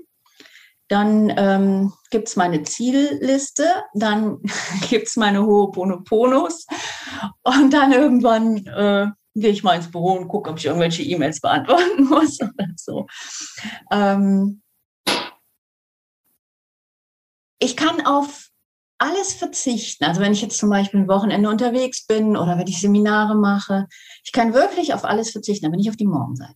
Dann 0.87 1.33
ähm, 1.35 1.93
gibt 2.11 2.27
es 2.27 2.35
meine 2.35 2.63
Zielliste, 2.63 3.65
dann 3.93 4.39
gibt 4.89 5.07
es 5.07 5.15
meine 5.15 5.39
Ho'oponoponos 5.39 6.65
und 7.43 7.73
dann 7.73 7.91
irgendwann 7.91 8.65
äh, 8.67 9.07
gehe 9.35 9.51
ich 9.51 9.63
mal 9.63 9.75
ins 9.75 9.91
Büro 9.91 10.13
und 10.13 10.27
gucke, 10.27 10.49
ob 10.49 10.57
ich 10.57 10.65
irgendwelche 10.65 11.03
E-Mails 11.03 11.41
beantworten 11.41 12.03
muss 12.09 12.39
oder 12.41 12.67
so. 12.75 13.07
Ähm, 13.91 14.61
ich 17.59 17.75
kann 17.75 18.05
auf 18.05 18.49
alles 18.97 19.33
verzichten. 19.33 20.05
Also 20.05 20.21
wenn 20.21 20.31
ich 20.31 20.41
jetzt 20.41 20.57
zum 20.57 20.69
Beispiel 20.69 21.01
ein 21.01 21.07
Wochenende 21.07 21.49
unterwegs 21.49 22.05
bin 22.05 22.37
oder 22.37 22.57
wenn 22.57 22.67
ich 22.67 22.79
Seminare 22.79 23.35
mache, 23.35 23.87
ich 24.23 24.31
kann 24.31 24.53
wirklich 24.53 24.93
auf 24.93 25.03
alles 25.03 25.31
verzichten. 25.31 25.65
Dann 25.65 25.71
bin 25.71 25.81
ich 25.81 25.89
auf 25.89 25.97
die 25.97 26.07
Morgenseite. 26.07 26.55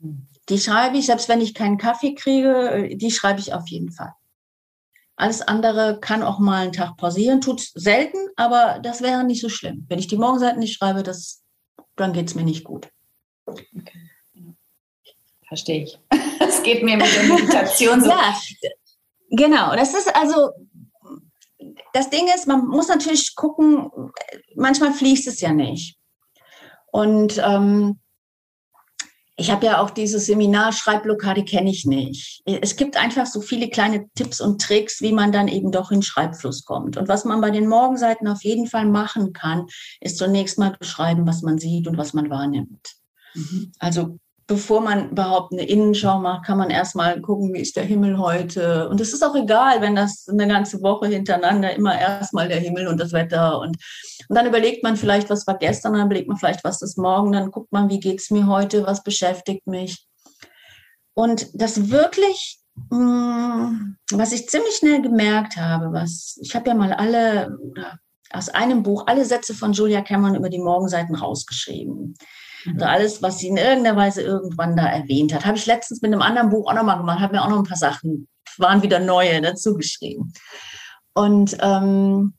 Hm. 0.00 0.29
Die 0.50 0.58
schreibe 0.58 0.98
ich, 0.98 1.06
selbst 1.06 1.28
wenn 1.28 1.40
ich 1.40 1.54
keinen 1.54 1.78
Kaffee 1.78 2.14
kriege, 2.14 2.90
die 2.92 3.10
schreibe 3.10 3.40
ich 3.40 3.54
auf 3.54 3.68
jeden 3.68 3.92
Fall. 3.92 4.12
Alles 5.16 5.42
andere 5.42 6.00
kann 6.00 6.22
auch 6.22 6.38
mal 6.38 6.62
einen 6.62 6.72
Tag 6.72 6.96
pausieren, 6.96 7.40
tut 7.40 7.60
selten, 7.74 8.18
aber 8.36 8.80
das 8.82 9.00
wäre 9.00 9.22
nicht 9.22 9.40
so 9.40 9.48
schlimm. 9.48 9.86
Wenn 9.88 9.98
ich 9.98 10.08
die 10.08 10.16
Morgenseiten 10.16 10.58
nicht 10.60 10.76
schreibe, 10.76 11.02
das, 11.02 11.42
dann 11.96 12.12
geht 12.12 12.28
es 12.28 12.34
mir 12.34 12.42
nicht 12.42 12.64
gut. 12.64 12.88
Okay. 13.46 14.10
Verstehe 15.46 15.84
ich. 15.84 15.98
Es 16.42 16.62
geht 16.62 16.82
mir 16.82 16.96
mit 16.96 17.14
der 17.14 17.22
Meditation 17.24 18.00
so. 18.00 18.08
ja, 18.10 18.34
genau. 19.28 19.76
Das 19.76 19.94
ist 19.94 20.12
also, 20.16 20.50
das 21.92 22.10
Ding 22.10 22.26
ist, 22.34 22.48
man 22.48 22.66
muss 22.66 22.88
natürlich 22.88 23.36
gucken, 23.36 23.90
manchmal 24.56 24.92
fließt 24.92 25.28
es 25.28 25.40
ja 25.40 25.52
nicht. 25.52 25.96
Und 26.90 27.38
ähm, 27.44 27.99
ich 29.40 29.50
habe 29.50 29.64
ja 29.64 29.80
auch 29.80 29.88
dieses 29.88 30.26
Seminar 30.26 30.72
Schreibblockade 30.72 31.44
kenne 31.44 31.70
ich 31.70 31.86
nicht. 31.86 32.42
Es 32.44 32.76
gibt 32.76 32.98
einfach 32.98 33.24
so 33.24 33.40
viele 33.40 33.70
kleine 33.70 34.06
Tipps 34.14 34.38
und 34.40 34.60
Tricks, 34.60 35.00
wie 35.00 35.12
man 35.12 35.32
dann 35.32 35.48
eben 35.48 35.72
doch 35.72 35.90
in 35.90 36.02
Schreibfluss 36.02 36.66
kommt. 36.66 36.98
Und 36.98 37.08
was 37.08 37.24
man 37.24 37.40
bei 37.40 37.50
den 37.50 37.66
Morgenseiten 37.66 38.28
auf 38.28 38.44
jeden 38.44 38.66
Fall 38.66 38.84
machen 38.84 39.32
kann, 39.32 39.66
ist 40.00 40.18
zunächst 40.18 40.58
mal 40.58 40.76
beschreiben, 40.78 41.26
was 41.26 41.40
man 41.40 41.58
sieht 41.58 41.88
und 41.88 41.96
was 41.96 42.12
man 42.12 42.28
wahrnimmt. 42.28 42.96
Mhm. 43.34 43.72
Also 43.78 44.18
bevor 44.50 44.80
man 44.80 45.10
überhaupt 45.10 45.52
eine 45.52 45.62
Innenschau 45.62 46.18
macht, 46.18 46.44
kann 46.44 46.58
man 46.58 46.70
erstmal 46.70 47.20
gucken, 47.20 47.54
wie 47.54 47.60
ist 47.60 47.76
der 47.76 47.84
Himmel 47.84 48.18
heute. 48.18 48.88
Und 48.88 49.00
es 49.00 49.12
ist 49.12 49.22
auch 49.22 49.36
egal, 49.36 49.80
wenn 49.80 49.94
das 49.94 50.26
eine 50.28 50.48
ganze 50.48 50.82
Woche 50.82 51.06
hintereinander 51.06 51.72
immer 51.72 51.96
erstmal 51.96 52.48
der 52.48 52.58
Himmel 52.58 52.88
und 52.88 52.98
das 52.98 53.12
Wetter 53.12 53.60
und, 53.60 53.76
und 54.28 54.36
dann 54.36 54.46
überlegt 54.46 54.82
man 54.82 54.96
vielleicht, 54.96 55.30
was 55.30 55.46
war 55.46 55.56
gestern, 55.56 55.92
dann 55.92 56.06
überlegt 56.06 56.26
man 56.26 56.36
vielleicht, 56.36 56.64
was 56.64 56.82
ist 56.82 56.98
morgen, 56.98 57.30
dann 57.30 57.52
guckt 57.52 57.70
man, 57.70 57.90
wie 57.90 58.00
geht 58.00 58.18
es 58.18 58.30
mir 58.30 58.48
heute, 58.48 58.84
was 58.84 59.04
beschäftigt 59.04 59.68
mich. 59.68 60.04
Und 61.14 61.46
das 61.54 61.88
wirklich, 61.88 62.58
mm, 62.90 63.94
was 64.10 64.32
ich 64.32 64.48
ziemlich 64.48 64.74
schnell 64.74 65.00
gemerkt 65.00 65.58
habe, 65.58 65.92
was 65.92 66.40
ich 66.42 66.56
habe 66.56 66.70
ja 66.70 66.74
mal 66.74 66.92
alle 66.92 67.56
aus 68.32 68.48
einem 68.48 68.82
Buch 68.82 69.04
alle 69.06 69.24
Sätze 69.24 69.54
von 69.54 69.72
Julia 69.72 70.02
Cameron 70.02 70.34
über 70.34 70.48
die 70.48 70.58
Morgenseiten 70.58 71.14
rausgeschrieben. 71.14 72.16
Also 72.66 72.84
alles, 72.84 73.22
was 73.22 73.38
sie 73.38 73.48
in 73.48 73.56
irgendeiner 73.56 73.96
Weise 73.96 74.22
irgendwann 74.22 74.76
da 74.76 74.86
erwähnt 74.86 75.34
hat. 75.34 75.46
Habe 75.46 75.56
ich 75.56 75.66
letztens 75.66 76.02
mit 76.02 76.12
einem 76.12 76.22
anderen 76.22 76.50
Buch 76.50 76.70
auch 76.70 76.74
nochmal 76.74 76.98
gemacht, 76.98 77.20
habe 77.20 77.34
mir 77.34 77.42
auch 77.42 77.48
noch 77.48 77.58
ein 77.58 77.64
paar 77.64 77.76
Sachen 77.76 78.28
waren 78.58 78.82
wieder 78.82 79.00
neue 79.00 79.40
dazugeschrieben. 79.40 80.32
Und 81.14 81.56
ähm, 81.60 82.34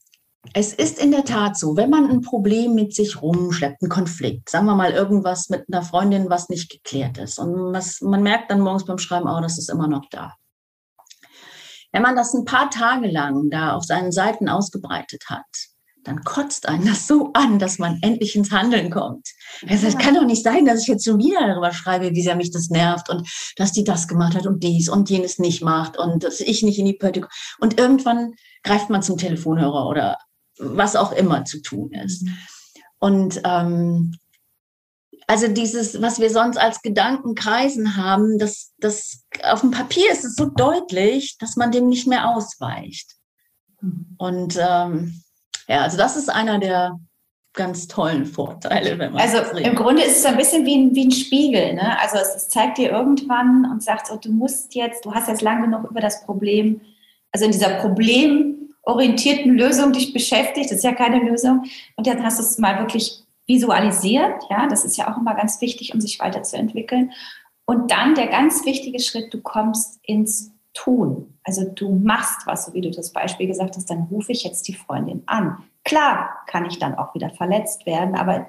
es 0.53 0.73
ist 0.73 0.99
in 0.99 1.11
der 1.11 1.23
Tat 1.23 1.57
so, 1.57 1.77
wenn 1.77 1.89
man 1.89 2.09
ein 2.09 2.21
Problem 2.21 2.73
mit 2.73 2.95
sich 2.95 3.21
rumschleppt, 3.21 3.81
einen 3.81 3.89
Konflikt, 3.89 4.49
sagen 4.49 4.65
wir 4.65 4.75
mal 4.75 4.91
irgendwas 4.91 5.49
mit 5.49 5.65
einer 5.71 5.83
Freundin, 5.83 6.29
was 6.29 6.49
nicht 6.49 6.71
geklärt 6.71 7.17
ist, 7.17 7.37
und 7.37 7.73
was, 7.73 8.01
man 8.01 8.23
merkt 8.23 8.49
dann 8.49 8.61
morgens 8.61 8.85
beim 8.85 8.97
Schreiben, 8.97 9.27
oh, 9.27 9.39
das 9.41 9.57
ist 9.57 9.69
immer 9.69 9.87
noch 9.87 10.05
da. 10.09 10.35
Wenn 11.91 12.01
man 12.01 12.15
das 12.15 12.33
ein 12.33 12.45
paar 12.45 12.69
Tage 12.69 13.07
lang 13.07 13.49
da 13.49 13.75
auf 13.75 13.83
seinen 13.83 14.11
Seiten 14.11 14.47
ausgebreitet 14.47 15.25
hat, 15.27 15.45
dann 16.03 16.23
kotzt 16.23 16.67
einen 16.67 16.85
das 16.85 17.07
so 17.07 17.31
an, 17.33 17.59
dass 17.59 17.77
man 17.77 17.99
endlich 18.01 18.35
ins 18.35 18.51
Handeln 18.51 18.89
kommt. 18.89 19.27
Es 19.67 19.97
kann 19.97 20.15
doch 20.15 20.25
nicht 20.25 20.43
sein, 20.43 20.65
dass 20.65 20.81
ich 20.81 20.87
jetzt 20.87 21.05
schon 21.05 21.19
wieder 21.19 21.47
darüber 21.47 21.73
schreibe, 21.73 22.11
wie 22.11 22.21
sehr 22.23 22.35
mich 22.35 22.51
das 22.51 22.69
nervt 22.69 23.09
und 23.09 23.29
dass 23.57 23.71
die 23.71 23.83
das 23.83 24.07
gemacht 24.07 24.35
hat 24.35 24.47
und 24.47 24.63
dies 24.63 24.89
und 24.89 25.09
jenes 25.09 25.39
nicht 25.39 25.61
macht 25.61 25.97
und 25.97 26.23
dass 26.23 26.39
ich 26.39 26.63
nicht 26.63 26.79
in 26.79 26.85
die 26.85 26.93
Pötte. 26.93 27.27
Und 27.59 27.79
irgendwann 27.79 28.33
greift 28.63 28.89
man 28.89 29.03
zum 29.03 29.17
Telefonhörer 29.17 29.87
oder 29.87 30.17
was 30.57 30.95
auch 30.95 31.11
immer 31.11 31.45
zu 31.45 31.61
tun 31.61 31.91
ist. 31.91 32.23
Mhm. 32.23 32.37
Und 32.99 33.41
ähm, 33.43 34.15
also 35.27 35.47
dieses, 35.47 36.01
was 36.01 36.19
wir 36.19 36.29
sonst 36.29 36.57
als 36.57 36.81
Gedankenkreisen 36.81 37.95
haben, 37.95 38.37
das, 38.37 38.73
das 38.79 39.23
auf 39.43 39.61
dem 39.61 39.71
Papier 39.71 40.11
ist 40.11 40.25
es 40.25 40.35
so 40.35 40.45
deutlich, 40.45 41.37
dass 41.37 41.55
man 41.55 41.71
dem 41.71 41.87
nicht 41.87 42.07
mehr 42.07 42.29
ausweicht. 42.29 43.15
Mhm. 43.81 44.15
Und 44.17 44.59
ähm, 44.59 45.23
ja, 45.71 45.83
also 45.83 45.97
das 45.97 46.17
ist 46.17 46.29
einer 46.29 46.59
der 46.59 46.99
ganz 47.53 47.87
tollen 47.87 48.25
Vorteile, 48.25 48.99
wenn 48.99 49.13
man 49.13 49.21
Also 49.21 49.57
im 49.57 49.75
Grunde 49.75 50.03
ist 50.03 50.19
es 50.19 50.25
ein 50.25 50.35
bisschen 50.35 50.65
wie 50.65 50.75
ein, 50.75 50.95
wie 50.95 51.05
ein 51.05 51.11
Spiegel. 51.11 51.73
Ne? 51.75 51.97
Also 51.99 52.17
es, 52.17 52.35
es 52.35 52.49
zeigt 52.49 52.77
dir 52.77 52.91
irgendwann 52.91 53.69
und 53.71 53.81
sagt 53.81 54.07
so, 54.07 54.17
du 54.17 54.31
musst 54.31 54.75
jetzt, 54.75 55.05
du 55.05 55.13
hast 55.13 55.29
jetzt 55.29 55.41
lange 55.41 55.61
genug 55.61 55.89
über 55.89 56.01
das 56.01 56.25
Problem, 56.25 56.81
also 57.31 57.45
in 57.45 57.51
dieser 57.51 57.79
problemorientierten 57.79 59.53
Lösung 59.53 59.93
dich 59.93 60.11
beschäftigt, 60.11 60.71
das 60.71 60.79
ist 60.79 60.83
ja 60.83 60.93
keine 60.93 61.19
Lösung. 61.19 61.63
Und 61.95 62.05
dann 62.05 62.21
hast 62.21 62.39
du 62.39 62.43
es 62.43 62.57
mal 62.57 62.79
wirklich 62.79 63.23
visualisiert. 63.47 64.43
Ja, 64.49 64.67
das 64.67 64.83
ist 64.83 64.97
ja 64.97 65.09
auch 65.09 65.17
immer 65.17 65.35
ganz 65.35 65.61
wichtig, 65.61 65.93
um 65.93 66.01
sich 66.01 66.19
weiterzuentwickeln. 66.19 67.11
Und 67.65 67.91
dann 67.91 68.15
der 68.15 68.27
ganz 68.27 68.65
wichtige 68.65 68.99
Schritt, 68.99 69.33
du 69.33 69.41
kommst 69.41 69.99
ins 70.03 70.51
Tun. 70.73 71.37
Also 71.43 71.65
du 71.65 71.93
machst 71.95 72.45
was, 72.45 72.65
so 72.65 72.73
wie 72.73 72.81
du 72.81 72.91
das 72.91 73.11
Beispiel 73.11 73.47
gesagt 73.47 73.75
hast, 73.75 73.89
dann 73.89 74.07
rufe 74.11 74.31
ich 74.31 74.43
jetzt 74.43 74.67
die 74.67 74.73
Freundin 74.73 75.23
an. 75.25 75.63
Klar 75.83 76.37
kann 76.47 76.65
ich 76.65 76.79
dann 76.79 76.95
auch 76.95 77.13
wieder 77.15 77.29
verletzt 77.31 77.85
werden, 77.85 78.15
aber 78.15 78.47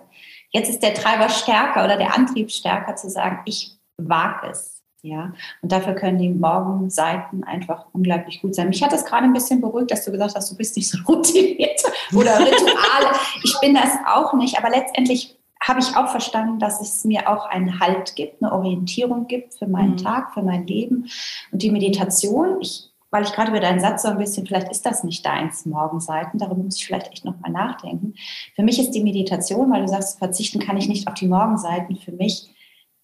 jetzt 0.50 0.68
ist 0.68 0.82
der 0.82 0.94
Treiber 0.94 1.28
stärker 1.28 1.84
oder 1.84 1.96
der 1.96 2.14
Antrieb 2.14 2.50
stärker 2.50 2.96
zu 2.96 3.08
sagen, 3.08 3.40
ich 3.46 3.78
wage 3.96 4.48
es. 4.50 4.82
Ja, 5.04 5.32
und 5.62 5.72
dafür 5.72 5.94
können 5.94 6.18
die 6.18 6.28
Morgenseiten 6.28 7.42
einfach 7.42 7.86
unglaublich 7.92 8.40
gut 8.40 8.54
sein. 8.54 8.68
Mich 8.68 8.84
hat 8.84 8.92
das 8.92 9.04
gerade 9.04 9.24
ein 9.24 9.32
bisschen 9.32 9.60
beruhigt, 9.60 9.90
dass 9.90 10.04
du 10.04 10.12
gesagt 10.12 10.36
hast, 10.36 10.52
du 10.52 10.56
bist 10.56 10.76
nicht 10.76 10.88
so 10.88 10.98
routiniert 11.08 11.82
oder 12.14 12.38
Rituale. 12.38 13.16
ich 13.42 13.58
bin 13.60 13.74
das 13.74 13.90
auch 14.06 14.32
nicht, 14.34 14.56
aber 14.56 14.70
letztendlich 14.70 15.36
habe 15.62 15.80
ich 15.80 15.96
auch 15.96 16.08
verstanden, 16.08 16.58
dass 16.58 16.80
es 16.80 17.04
mir 17.04 17.28
auch 17.28 17.46
einen 17.46 17.78
Halt 17.78 18.16
gibt, 18.16 18.42
eine 18.42 18.52
Orientierung 18.52 19.26
gibt 19.26 19.54
für 19.54 19.66
meinen 19.66 19.92
mhm. 19.92 19.98
Tag, 19.98 20.34
für 20.34 20.42
mein 20.42 20.66
Leben. 20.66 21.08
Und 21.52 21.62
die 21.62 21.70
Meditation, 21.70 22.60
ich, 22.60 22.90
weil 23.10 23.22
ich 23.22 23.32
gerade 23.32 23.50
über 23.50 23.60
deinen 23.60 23.80
Satz 23.80 24.02
so 24.02 24.08
ein 24.08 24.18
bisschen, 24.18 24.46
vielleicht 24.46 24.70
ist 24.70 24.84
das 24.84 25.04
nicht 25.04 25.24
deins, 25.24 25.64
Morgenseiten, 25.64 26.38
darüber 26.38 26.62
muss 26.62 26.76
ich 26.76 26.86
vielleicht 26.86 27.12
echt 27.12 27.24
nochmal 27.24 27.52
nachdenken. 27.52 28.14
Für 28.56 28.62
mich 28.62 28.80
ist 28.80 28.90
die 28.90 29.04
Meditation, 29.04 29.70
weil 29.70 29.82
du 29.82 29.88
sagst, 29.88 30.18
verzichten 30.18 30.58
kann 30.58 30.76
ich 30.76 30.88
nicht 30.88 31.06
auf 31.06 31.14
die 31.14 31.28
Morgenseiten, 31.28 31.96
für 31.96 32.12
mich 32.12 32.48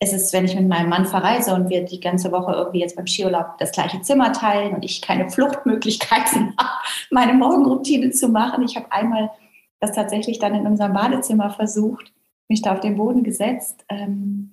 ist 0.00 0.12
es, 0.12 0.32
wenn 0.32 0.44
ich 0.44 0.54
mit 0.54 0.68
meinem 0.68 0.88
Mann 0.88 1.06
verreise 1.06 1.54
und 1.54 1.70
wir 1.70 1.84
die 1.84 1.98
ganze 1.98 2.30
Woche 2.30 2.52
irgendwie 2.52 2.78
jetzt 2.80 2.94
beim 2.94 3.08
Skiurlaub 3.08 3.58
das 3.58 3.72
gleiche 3.72 4.00
Zimmer 4.00 4.32
teilen 4.32 4.74
und 4.74 4.84
ich 4.84 5.02
keine 5.02 5.28
Fluchtmöglichkeiten 5.28 6.54
habe, 6.58 6.70
meine 7.10 7.34
Morgenroutine 7.34 8.10
zu 8.10 8.28
machen. 8.28 8.64
Ich 8.64 8.76
habe 8.76 8.90
einmal 8.92 9.30
das 9.80 9.92
tatsächlich 9.92 10.38
dann 10.38 10.54
in 10.54 10.66
unserem 10.66 10.92
Badezimmer 10.92 11.50
versucht 11.50 12.12
mich 12.48 12.62
da 12.62 12.72
auf 12.72 12.80
den 12.80 12.96
Boden 12.96 13.22
gesetzt. 13.22 13.84
Ähm, 13.88 14.50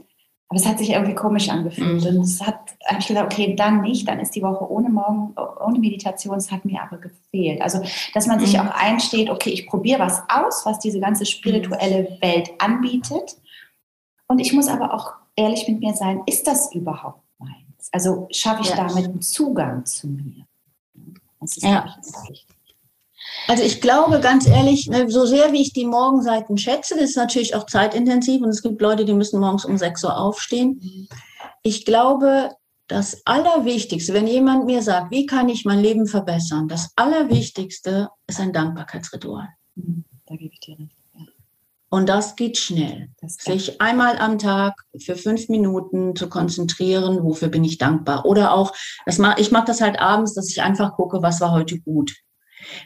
aber 0.47 0.60
es 0.60 0.67
hat 0.67 0.77
sich 0.77 0.91
irgendwie 0.91 1.15
komisch 1.15 1.49
angefühlt. 1.49 2.03
Mhm. 2.03 2.17
Und 2.17 2.23
es 2.23 2.45
hat, 2.45 2.60
ich 2.99 3.08
gesagt, 3.08 3.34
okay, 3.34 3.55
dann 3.55 3.81
nicht, 3.81 4.08
dann 4.08 4.19
ist 4.19 4.36
die 4.36 4.43
Woche 4.43 4.69
ohne 4.69 4.89
Morgen, 4.89 5.34
ohne 5.60 5.79
Meditation, 5.79 6.38
es 6.38 6.51
hat 6.51 6.65
mir 6.65 6.81
aber 6.84 6.97
gefehlt. 6.97 7.62
Also, 7.62 7.81
dass 8.13 8.27
man 8.27 8.39
sich 8.39 8.53
mhm. 8.53 8.62
auch 8.62 8.75
einsteht, 8.75 9.29
okay, 9.29 9.49
ich 9.49 9.65
probiere 9.65 9.99
was 9.99 10.21
aus, 10.29 10.65
was 10.65 10.79
diese 10.79 10.99
ganze 10.99 11.25
spirituelle 11.25 12.03
mhm. 12.03 12.21
Welt 12.21 12.51
anbietet. 12.60 13.38
Und 14.27 14.39
ich 14.39 14.53
muss 14.53 14.67
aber 14.67 14.93
auch 14.93 15.13
ehrlich 15.36 15.67
mit 15.67 15.79
mir 15.79 15.93
sein, 15.93 16.21
ist 16.27 16.47
das 16.47 16.73
überhaupt 16.73 17.21
meins? 17.39 17.89
Also 17.91 18.27
schaffe 18.31 18.62
ich 18.62 18.69
ja. 18.69 18.75
damit 18.75 19.05
einen 19.05 19.21
Zugang 19.21 19.86
zu 19.86 20.08
mir? 20.08 20.45
Das 21.39 21.58
ist, 21.58 21.63
ja. 21.63 21.97
ich, 22.29 22.45
also 23.47 23.63
ich 23.63 23.81
glaube 23.81 24.19
ganz 24.19 24.47
ehrlich, 24.47 24.88
ne, 24.88 25.09
so 25.09 25.25
sehr 25.25 25.51
wie 25.53 25.61
ich 25.61 25.73
die 25.73 25.85
Morgenseiten 25.85 26.57
schätze, 26.57 26.95
das 26.95 27.11
ist 27.11 27.17
natürlich 27.17 27.55
auch 27.55 27.65
zeitintensiv 27.65 28.41
und 28.41 28.49
es 28.49 28.61
gibt 28.61 28.81
Leute, 28.81 29.05
die 29.05 29.13
müssen 29.13 29.39
morgens 29.39 29.65
um 29.65 29.77
6 29.77 30.03
Uhr 30.03 30.17
aufstehen. 30.17 31.09
Ich 31.63 31.85
glaube, 31.85 32.51
das 32.88 33.21
Allerwichtigste, 33.25 34.13
wenn 34.13 34.27
jemand 34.27 34.65
mir 34.65 34.81
sagt, 34.81 35.11
wie 35.11 35.25
kann 35.25 35.49
ich 35.49 35.65
mein 35.65 35.79
Leben 35.79 36.07
verbessern, 36.07 36.67
das 36.67 36.91
Allerwichtigste 36.95 38.09
ist 38.27 38.39
ein 38.39 38.53
Dankbarkeitsritual. 38.53 39.49
Da 40.27 40.35
gebe 40.35 40.53
ich 40.53 40.59
dir 40.59 40.77
recht. 40.77 40.95
Und 41.89 42.09
das 42.09 42.35
geht 42.35 42.57
schnell. 42.57 43.09
Das 43.21 43.35
Sich 43.35 43.79
einmal 43.79 44.17
am 44.17 44.38
Tag 44.38 44.73
für 44.99 45.15
fünf 45.15 45.47
Minuten 45.47 46.15
zu 46.15 46.27
konzentrieren, 46.27 47.23
wofür 47.23 47.47
bin 47.47 47.63
ich 47.63 47.77
dankbar. 47.77 48.25
Oder 48.25 48.53
auch, 48.53 48.73
das 49.05 49.17
mach, 49.17 49.38
ich 49.38 49.51
mache 49.51 49.67
das 49.67 49.79
halt 49.79 49.99
abends, 49.99 50.33
dass 50.33 50.49
ich 50.49 50.61
einfach 50.61 50.95
gucke, 50.95 51.21
was 51.21 51.39
war 51.39 51.51
heute 51.51 51.79
gut. 51.79 52.13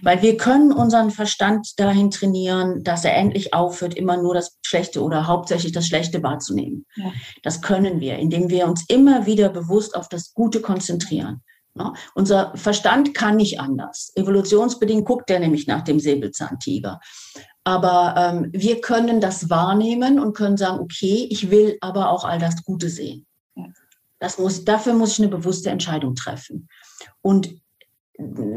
Weil 0.02 0.22
wir 0.22 0.38
können 0.38 0.72
unseren 0.72 1.12
Verstand 1.12 1.80
dahin 1.80 2.12
trainieren, 2.12 2.84
dass 2.84 3.06
er 3.06 3.16
endlich 3.16 3.54
aufhört, 3.54 3.94
immer 3.94 4.18
nur 4.18 4.34
das 4.34 4.58
Schlechte 4.66 5.04
oder 5.04 5.28
hauptsächlich 5.28 5.72
das 5.72 5.88
Schlechte 5.88 6.22
wahrzunehmen. 6.24 6.86
Ja. 6.96 7.12
Das 7.44 7.62
können 7.62 8.00
wir, 8.00 8.18
indem 8.18 8.50
wir 8.50 8.68
uns 8.68 8.86
immer 8.88 9.26
wieder 9.26 9.50
bewusst 9.50 9.96
auf 9.96 10.10
das 10.10 10.34
Gute 10.34 10.62
konzentrieren. 10.62 11.42
Ja, 11.76 11.94
unser 12.16 12.52
Verstand 12.56 13.14
kann 13.14 13.38
nicht 13.38 13.60
anders. 13.60 14.12
Evolutionsbedingt 14.16 15.06
guckt 15.06 15.30
er 15.30 15.40
nämlich 15.40 15.68
nach 15.68 15.84
dem 15.84 16.00
Säbelzahntiger. 16.00 17.00
Aber 17.64 18.16
ähm, 18.18 18.50
wir 18.52 18.82
können 18.82 19.22
das 19.22 19.50
wahrnehmen 19.50 20.20
und 20.20 20.36
können 20.36 20.58
sagen, 20.58 20.80
okay, 20.80 21.28
ich 21.30 21.52
will 21.52 21.78
aber 21.82 22.10
auch 22.10 22.26
all 22.26 22.40
das 22.40 22.64
Gute 22.64 22.90
sehen. 22.90 23.28
Ja. 23.56 23.66
Das 24.20 24.40
muss, 24.40 24.66
dafür 24.66 24.94
muss 24.94 25.14
ich 25.14 25.20
eine 25.20 25.30
bewusste 25.30 25.70
Entscheidung 25.70 26.16
treffen. 26.16 26.68
Und 27.22 27.56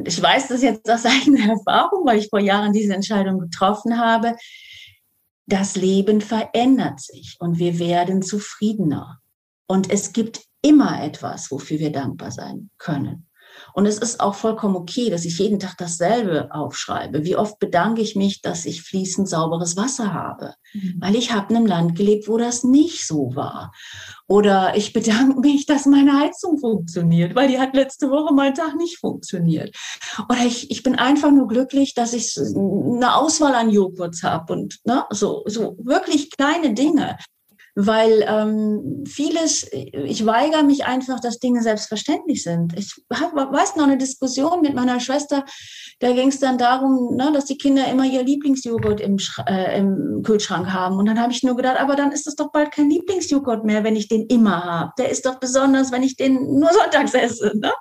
ich 0.04 0.20
weiß 0.20 0.48
das 0.48 0.62
jetzt 0.62 0.90
aus 0.90 1.04
eigener 1.06 1.50
Erfahrung, 1.50 2.06
weil 2.06 2.18
ich 2.18 2.28
vor 2.28 2.40
Jahren 2.40 2.72
diese 2.72 2.94
Entscheidung 2.94 3.38
getroffen 3.38 3.98
habe. 3.98 4.36
Das 5.46 5.76
Leben 5.76 6.20
verändert 6.20 7.00
sich 7.00 7.36
und 7.40 7.58
wir 7.58 7.78
werden 7.78 8.22
zufriedener. 8.22 9.18
Und 9.66 9.90
es 9.90 10.12
gibt 10.12 10.42
immer 10.62 11.02
etwas, 11.02 11.50
wofür 11.50 11.78
wir 11.78 11.92
dankbar 11.92 12.30
sein 12.30 12.70
können. 12.78 13.28
Und 13.74 13.86
es 13.86 13.98
ist 13.98 14.20
auch 14.20 14.34
vollkommen 14.34 14.76
okay, 14.76 15.10
dass 15.10 15.24
ich 15.24 15.38
jeden 15.38 15.58
Tag 15.58 15.76
dasselbe 15.78 16.52
aufschreibe. 16.52 17.24
Wie 17.24 17.36
oft 17.36 17.58
bedanke 17.58 18.02
ich 18.02 18.16
mich, 18.16 18.42
dass 18.42 18.66
ich 18.66 18.82
fließend 18.82 19.28
sauberes 19.28 19.76
Wasser 19.76 20.12
habe, 20.12 20.54
mhm. 20.72 20.96
weil 21.00 21.16
ich 21.16 21.32
habe 21.32 21.50
in 21.50 21.56
einem 21.56 21.66
Land 21.66 21.96
gelebt, 21.96 22.28
wo 22.28 22.36
das 22.36 22.64
nicht 22.64 23.06
so 23.06 23.34
war. 23.34 23.72
Oder 24.28 24.76
ich 24.76 24.92
bedanke 24.92 25.40
mich, 25.40 25.66
dass 25.66 25.86
meine 25.86 26.18
Heizung 26.18 26.58
funktioniert, 26.58 27.34
weil 27.34 27.48
die 27.48 27.58
hat 27.58 27.74
letzte 27.74 28.10
Woche 28.10 28.32
mal 28.32 28.52
Tag 28.52 28.76
nicht 28.76 28.98
funktioniert. 28.98 29.76
Oder 30.28 30.46
ich, 30.46 30.70
ich 30.70 30.82
bin 30.82 30.96
einfach 30.96 31.30
nur 31.30 31.48
glücklich, 31.48 31.94
dass 31.94 32.12
ich 32.12 32.36
eine 32.38 33.14
Auswahl 33.14 33.54
an 33.54 33.70
Joghurts 33.70 34.22
habe 34.22 34.52
und 34.52 34.78
ne, 34.84 35.04
so, 35.10 35.42
so 35.46 35.76
wirklich 35.82 36.30
kleine 36.30 36.74
Dinge 36.74 37.16
weil 37.74 38.24
ähm, 38.28 39.04
vieles, 39.06 39.66
ich 39.72 40.26
weigere 40.26 40.62
mich 40.62 40.84
einfach, 40.84 41.20
dass 41.20 41.38
Dinge 41.38 41.62
selbstverständlich 41.62 42.42
sind. 42.42 42.76
Ich 42.78 42.94
hab, 43.10 43.34
weiß 43.34 43.76
noch 43.76 43.84
eine 43.84 43.96
Diskussion 43.96 44.60
mit 44.60 44.74
meiner 44.74 45.00
Schwester, 45.00 45.44
da 46.00 46.12
ging 46.12 46.28
es 46.28 46.38
dann 46.38 46.58
darum, 46.58 47.16
ne, 47.16 47.30
dass 47.32 47.46
die 47.46 47.56
Kinder 47.56 47.86
immer 47.86 48.04
ihr 48.04 48.24
Lieblingsjoghurt 48.24 49.00
im, 49.00 49.16
äh, 49.46 49.78
im 49.78 50.22
Kühlschrank 50.22 50.70
haben. 50.70 50.96
Und 50.96 51.06
dann 51.06 51.18
habe 51.18 51.32
ich 51.32 51.42
nur 51.42 51.56
gedacht, 51.56 51.80
aber 51.80 51.96
dann 51.96 52.12
ist 52.12 52.26
es 52.26 52.36
doch 52.36 52.52
bald 52.52 52.72
kein 52.72 52.90
Lieblingsjoghurt 52.90 53.64
mehr, 53.64 53.84
wenn 53.84 53.96
ich 53.96 54.08
den 54.08 54.26
immer 54.26 54.64
habe. 54.64 54.92
Der 54.98 55.08
ist 55.08 55.24
doch 55.24 55.36
besonders, 55.40 55.92
wenn 55.92 56.02
ich 56.02 56.16
den 56.16 56.58
nur 56.58 56.70
sonntags 56.72 57.14
esse. 57.14 57.52
Ne? 57.56 57.72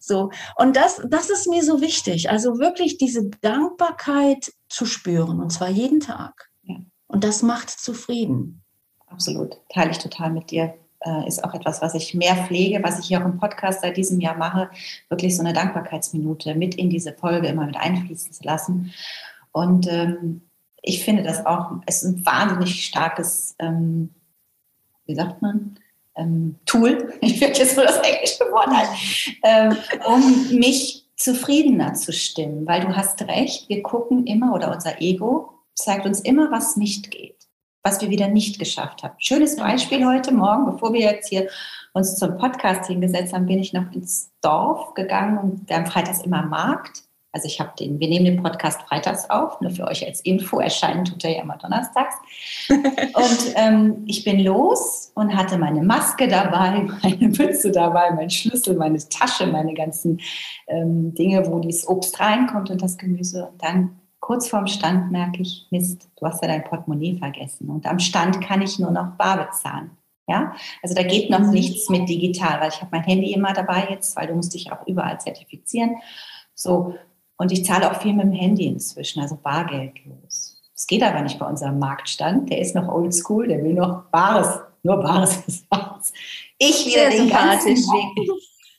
So. 0.00 0.30
Und 0.56 0.74
das, 0.74 1.00
das 1.08 1.30
ist 1.30 1.48
mir 1.48 1.62
so 1.62 1.80
wichtig. 1.80 2.30
Also 2.30 2.58
wirklich 2.58 2.98
diese 2.98 3.30
Dankbarkeit 3.42 4.52
zu 4.68 4.86
spüren, 4.86 5.40
und 5.40 5.50
zwar 5.50 5.68
jeden 5.68 6.00
Tag. 6.00 6.48
Und 7.06 7.24
das 7.24 7.42
macht 7.42 7.70
zufrieden 7.70 8.59
absolut. 9.10 9.56
Teile 9.68 9.90
ich 9.90 9.98
total 9.98 10.30
mit 10.30 10.50
dir. 10.50 10.74
Äh, 11.00 11.26
ist 11.26 11.42
auch 11.42 11.54
etwas, 11.54 11.80
was 11.80 11.94
ich 11.94 12.14
mehr 12.14 12.36
pflege, 12.36 12.82
was 12.82 12.98
ich 12.98 13.06
hier 13.06 13.20
auch 13.20 13.24
im 13.24 13.38
Podcast 13.38 13.80
seit 13.80 13.96
diesem 13.96 14.20
Jahr 14.20 14.36
mache, 14.36 14.68
wirklich 15.08 15.34
so 15.34 15.42
eine 15.42 15.54
Dankbarkeitsminute 15.54 16.54
mit 16.54 16.74
in 16.74 16.90
diese 16.90 17.14
Folge 17.14 17.48
immer 17.48 17.64
mit 17.64 17.76
einfließen 17.76 18.32
zu 18.32 18.44
lassen. 18.44 18.92
Und 19.52 19.88
ähm, 19.90 20.42
ich 20.82 21.04
finde 21.04 21.22
das 21.22 21.44
auch, 21.46 21.72
es 21.86 22.02
ist 22.02 22.16
ein 22.16 22.26
wahnsinnig 22.26 22.84
starkes, 22.84 23.54
ähm, 23.58 24.10
wie 25.06 25.14
sagt 25.14 25.40
man, 25.40 25.78
ähm, 26.16 26.56
Tool, 26.66 27.14
ich 27.20 27.40
werde 27.40 27.58
jetzt 27.58 27.76
nur 27.76 27.86
das 27.86 27.98
englische 27.98 28.44
Wort 28.52 28.68
ein, 28.68 28.88
ähm, 29.42 29.76
um 30.06 30.58
mich 30.58 31.06
zufriedener 31.16 31.94
zu 31.94 32.12
stimmen, 32.12 32.66
weil 32.66 32.80
du 32.80 32.96
hast 32.96 33.22
recht, 33.22 33.68
wir 33.68 33.82
gucken 33.82 34.26
immer 34.26 34.54
oder 34.54 34.72
unser 34.72 35.00
Ego 35.00 35.52
zeigt 35.74 36.06
uns 36.06 36.20
immer, 36.20 36.50
was 36.50 36.76
nicht 36.76 37.10
geht, 37.10 37.39
was 37.82 38.00
wir 38.00 38.10
wieder 38.10 38.28
nicht 38.28 38.58
geschafft 38.58 39.02
haben. 39.02 39.14
Schönes 39.18 39.56
Beispiel 39.56 40.06
heute 40.06 40.32
Morgen, 40.32 40.66
bevor 40.66 40.92
wir 40.92 41.00
jetzt 41.00 41.28
hier 41.28 41.48
uns 41.92 42.16
zum 42.16 42.36
Podcast 42.36 42.86
hingesetzt 42.86 43.32
haben, 43.32 43.46
bin 43.46 43.58
ich 43.58 43.72
noch 43.72 43.90
ins 43.92 44.30
Dorf 44.42 44.94
gegangen 44.94 45.38
und 45.38 45.68
wir 45.68 45.76
haben 45.76 45.86
freitags 45.86 46.22
immer 46.22 46.42
Markt. 46.42 47.04
Also 47.32 47.46
ich 47.46 47.60
habe 47.60 47.70
den, 47.78 48.00
wir 48.00 48.08
nehmen 48.08 48.24
den 48.24 48.42
Podcast 48.42 48.82
freitags 48.82 49.30
auf, 49.30 49.60
nur 49.60 49.70
für 49.70 49.86
euch 49.86 50.04
als 50.04 50.20
Info, 50.22 50.58
erscheinen 50.58 51.04
tut 51.04 51.24
er 51.24 51.30
ja 51.36 51.42
immer 51.42 51.56
donnerstags. 51.58 52.16
und 52.68 53.54
ähm, 53.54 54.02
ich 54.06 54.24
bin 54.24 54.40
los 54.40 55.12
und 55.14 55.34
hatte 55.36 55.56
meine 55.56 55.80
Maske 55.82 56.26
dabei, 56.26 56.88
meine 57.02 57.28
Mütze 57.28 57.70
dabei, 57.70 58.10
mein 58.10 58.30
Schlüssel, 58.30 58.76
meine 58.76 58.98
Tasche, 59.08 59.46
meine 59.46 59.74
ganzen 59.74 60.20
ähm, 60.66 61.14
Dinge, 61.14 61.46
wo 61.46 61.60
dieses 61.60 61.86
Obst 61.86 62.18
reinkommt 62.18 62.68
und 62.68 62.82
das 62.82 62.98
Gemüse. 62.98 63.46
Und 63.46 63.62
dann 63.62 63.99
kurz 64.20 64.48
vorm 64.48 64.66
Stand 64.66 65.10
merke 65.10 65.42
ich, 65.42 65.66
Mist, 65.70 66.08
du 66.16 66.26
hast 66.26 66.42
ja 66.42 66.48
dein 66.48 66.64
Portemonnaie 66.64 67.18
vergessen. 67.18 67.68
Und 67.68 67.86
am 67.86 67.98
Stand 67.98 68.40
kann 68.40 68.62
ich 68.62 68.78
nur 68.78 68.90
noch 68.90 69.16
bar 69.16 69.46
bezahlen. 69.46 69.90
Ja, 70.28 70.54
also 70.80 70.94
da 70.94 71.02
geht 71.02 71.28
noch 71.28 71.40
mhm. 71.40 71.50
nichts 71.50 71.88
mit 71.88 72.08
digital, 72.08 72.60
weil 72.60 72.68
ich 72.68 72.80
habe 72.80 72.90
mein 72.92 73.02
Handy 73.02 73.32
immer 73.32 73.52
dabei 73.52 73.88
jetzt, 73.90 74.14
weil 74.14 74.28
du 74.28 74.34
musst 74.34 74.54
dich 74.54 74.70
auch 74.70 74.86
überall 74.86 75.20
zertifizieren. 75.20 75.96
So, 76.54 76.94
und 77.36 77.50
ich 77.50 77.64
zahle 77.64 77.90
auch 77.90 78.00
viel 78.00 78.12
mit 78.12 78.26
dem 78.26 78.32
Handy 78.32 78.66
inzwischen, 78.66 79.20
also 79.20 79.34
bargeldlos. 79.34 80.60
Es 80.72 80.86
geht 80.86 81.02
aber 81.02 81.22
nicht 81.22 81.38
bei 81.38 81.46
unserem 81.46 81.80
Marktstand, 81.80 82.48
der 82.48 82.58
ist 82.58 82.76
noch 82.76 82.86
oldschool, 82.86 83.48
der 83.48 83.64
will 83.64 83.74
noch 83.74 84.04
Bares, 84.12 84.60
nur 84.82 84.98
Bares 84.98 85.36
ist 85.46 85.68
Bares. 85.68 86.12
Ich 86.58 86.86
wieder 86.86 87.10
den 87.10 87.28
ganzen 87.28 87.76
Weg 87.76 88.30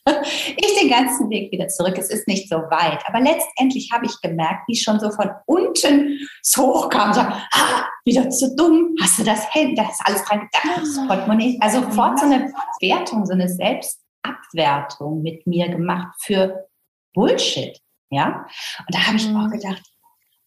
ich 0.04 0.80
den 0.80 0.90
ganzen 0.90 1.30
Weg 1.30 1.52
wieder 1.52 1.68
zurück. 1.68 1.96
Es 1.96 2.10
ist 2.10 2.26
nicht 2.26 2.48
so 2.48 2.56
weit. 2.56 3.02
Aber 3.06 3.20
letztendlich 3.20 3.90
habe 3.92 4.06
ich 4.06 4.20
gemerkt, 4.20 4.66
wie 4.66 4.76
schon 4.76 4.98
so 4.98 5.10
von 5.10 5.30
unten 5.46 6.18
so 6.42 6.62
hoch 6.62 6.88
kam, 6.88 7.12
so, 7.12 7.20
ah, 7.20 7.86
wieder 8.04 8.28
zu 8.30 8.54
dumm, 8.56 8.94
hast 9.00 9.18
du 9.18 9.24
das 9.24 9.54
Handy, 9.54 9.76
da 9.76 9.88
ist 9.88 10.02
alles 10.04 10.24
dran 10.24 10.40
gedacht, 10.40 10.80
das 10.80 10.98
ah. 10.98 11.06
Portemonnaie. 11.06 11.58
Also 11.60 11.82
sofort 11.82 12.18
so 12.18 12.26
eine 12.26 12.52
Wertung, 12.80 13.26
so 13.26 13.32
eine 13.32 13.48
Selbstabwertung 13.48 15.22
mit 15.22 15.46
mir 15.46 15.68
gemacht 15.68 16.14
für 16.20 16.68
Bullshit. 17.14 17.78
Ja, 18.10 18.46
und 18.78 18.94
da 18.94 19.06
habe 19.06 19.16
ich 19.16 19.26
auch 19.28 19.46
mhm. 19.46 19.52
gedacht, 19.52 19.82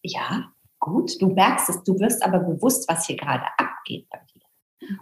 ja, 0.02 0.52
gut, 0.78 1.20
du 1.20 1.28
merkst 1.28 1.68
es, 1.68 1.82
du 1.82 1.98
wirst 1.98 2.22
aber 2.22 2.38
bewusst, 2.38 2.88
was 2.88 3.06
hier 3.06 3.16
gerade 3.16 3.44
abgeht 3.58 4.06
bei 4.08 4.20
dir. 4.32 4.42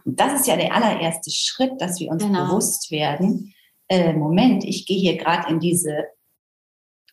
Und 0.04 0.18
das 0.18 0.40
ist 0.40 0.46
ja 0.46 0.56
der 0.56 0.72
allererste 0.72 1.30
Schritt, 1.30 1.78
dass 1.78 2.00
wir 2.00 2.10
uns 2.10 2.24
genau. 2.24 2.46
bewusst 2.46 2.90
werden, 2.90 3.52
äh, 3.94 4.12
Moment, 4.12 4.64
ich 4.64 4.86
gehe 4.86 4.98
hier 4.98 5.16
gerade 5.16 5.50
in 5.50 5.60
diese 5.60 6.04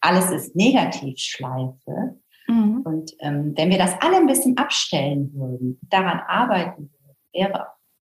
alles 0.02 0.32
ist 0.32 0.56
negativ 0.56 1.18
Schleife. 1.20 2.20
Mhm. 2.48 2.82
Und 2.84 3.12
ähm, 3.20 3.54
wenn 3.56 3.70
wir 3.70 3.78
das 3.78 3.94
alle 4.02 4.18
ein 4.18 4.28
bisschen 4.28 4.58
abstellen 4.58 5.32
würden, 5.34 5.80
daran 5.90 6.20
arbeiten 6.28 6.90
würden, 6.92 7.18
wäre 7.34 7.68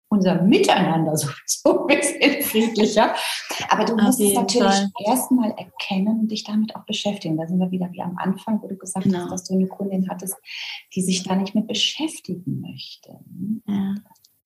unser 0.09 0.43
Miteinander 0.43 1.17
sowieso 1.17 1.87
ein 1.87 1.99
bisschen 1.99 2.43
friedlicher. 2.43 3.15
Aber 3.69 3.85
du 3.85 3.97
musst 3.97 4.21
es 4.21 4.35
natürlich 4.35 4.87
erstmal 5.05 5.51
erkennen 5.53 6.21
und 6.21 6.29
dich 6.29 6.45
damit 6.45 6.77
auch 6.77 6.85
beschäftigen. 6.85 7.37
Da 7.37 7.47
sind 7.47 7.59
wir 7.59 7.71
wieder 7.71 7.91
wie 7.93 8.03
am 8.03 8.17
Anfang, 8.17 8.63
wo 8.63 8.69
du 8.69 8.77
gesagt 8.77 9.05
genau. 9.05 9.19
hast, 9.21 9.31
dass 9.31 9.45
du 9.45 9.55
eine 9.55 9.67
Kundin 9.67 10.09
hattest, 10.09 10.37
die 10.95 11.03
sich 11.03 11.23
da 11.25 11.35
nicht 11.35 11.55
mit 11.55 11.67
beschäftigen 11.67 12.61
möchte. 12.61 13.19
Ja. 13.67 13.95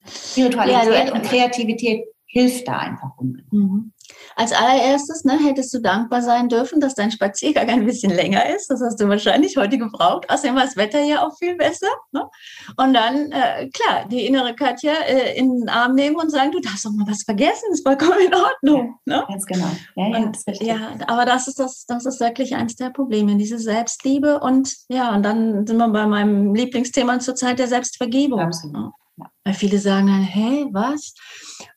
Spiritualität 0.08 1.08
ja, 1.08 1.14
und 1.14 1.22
Kreativität 1.24 2.04
hilft 2.26 2.68
da 2.68 2.78
einfach 2.78 3.16
unbedingt. 3.18 3.52
Mhm. 3.52 3.92
Als 4.34 4.52
allererstes 4.52 5.24
ne, 5.24 5.38
hättest 5.38 5.72
du 5.74 5.80
dankbar 5.80 6.22
sein 6.22 6.48
dürfen, 6.48 6.80
dass 6.80 6.94
dein 6.94 7.10
Spaziergang 7.10 7.68
ein 7.68 7.86
bisschen 7.86 8.14
länger 8.14 8.48
ist. 8.54 8.68
Das 8.68 8.80
hast 8.80 9.00
du 9.00 9.08
wahrscheinlich 9.08 9.56
heute 9.56 9.78
gebraucht. 9.78 10.28
Außerdem 10.28 10.54
war 10.54 10.64
das 10.64 10.76
Wetter 10.76 11.00
ja 11.00 11.26
auch 11.26 11.36
viel 11.38 11.56
besser. 11.56 11.88
Ne? 12.12 12.22
Und 12.76 12.94
dann, 12.94 13.32
äh, 13.32 13.68
klar, 13.70 14.06
die 14.10 14.26
innere 14.26 14.54
Katja 14.54 14.92
äh, 14.92 15.38
in 15.38 15.60
den 15.60 15.68
Arm 15.68 15.94
nehmen 15.94 16.16
und 16.16 16.30
sagen, 16.30 16.52
du 16.52 16.60
darfst 16.60 16.84
doch 16.84 16.92
mal 16.92 17.06
was 17.10 17.22
vergessen, 17.22 17.72
ist 17.72 17.86
vollkommen 17.86 18.20
in 18.26 18.34
Ordnung. 18.34 18.98
Ja, 19.06 19.18
ne? 19.18 19.24
Ganz 19.28 19.46
genau. 19.46 19.70
Ja, 19.96 20.08
ja, 20.08 20.18
und, 20.18 20.36
das 20.46 20.60
ja, 20.60 20.76
aber 21.06 21.24
das 21.24 21.48
ist, 21.48 21.58
das, 21.58 21.86
das 21.86 22.04
ist 22.04 22.20
wirklich 22.20 22.54
eines 22.54 22.76
der 22.76 22.90
Probleme, 22.90 23.36
diese 23.36 23.58
Selbstliebe. 23.58 24.40
Und 24.40 24.74
ja, 24.88 25.14
und 25.14 25.22
dann 25.22 25.66
sind 25.66 25.76
wir 25.76 25.88
bei 25.88 26.06
meinem 26.06 26.54
Lieblingsthema 26.54 27.18
zur 27.20 27.34
Zeit 27.34 27.58
der 27.58 27.68
Selbstvergebung. 27.68 28.40
Absolut. 28.40 28.92
Weil 29.46 29.54
viele 29.54 29.78
sagen 29.78 30.08
dann, 30.08 30.22
hä, 30.22 30.66
was? 30.72 31.14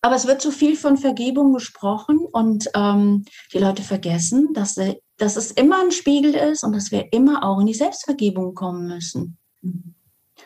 Aber 0.01 0.15
es 0.15 0.25
wird 0.25 0.41
zu 0.41 0.49
viel 0.49 0.75
von 0.75 0.97
Vergebung 0.97 1.53
gesprochen 1.53 2.17
und 2.31 2.67
ähm, 2.73 3.25
die 3.53 3.59
Leute 3.59 3.83
vergessen, 3.83 4.53
dass, 4.53 4.73
dass 5.17 5.35
es 5.35 5.51
immer 5.51 5.79
ein 5.83 5.91
Spiegel 5.91 6.33
ist 6.33 6.63
und 6.63 6.73
dass 6.73 6.89
wir 6.91 7.13
immer 7.13 7.43
auch 7.43 7.59
in 7.59 7.67
die 7.67 7.75
Selbstvergebung 7.75 8.55
kommen 8.55 8.87
müssen. 8.87 9.37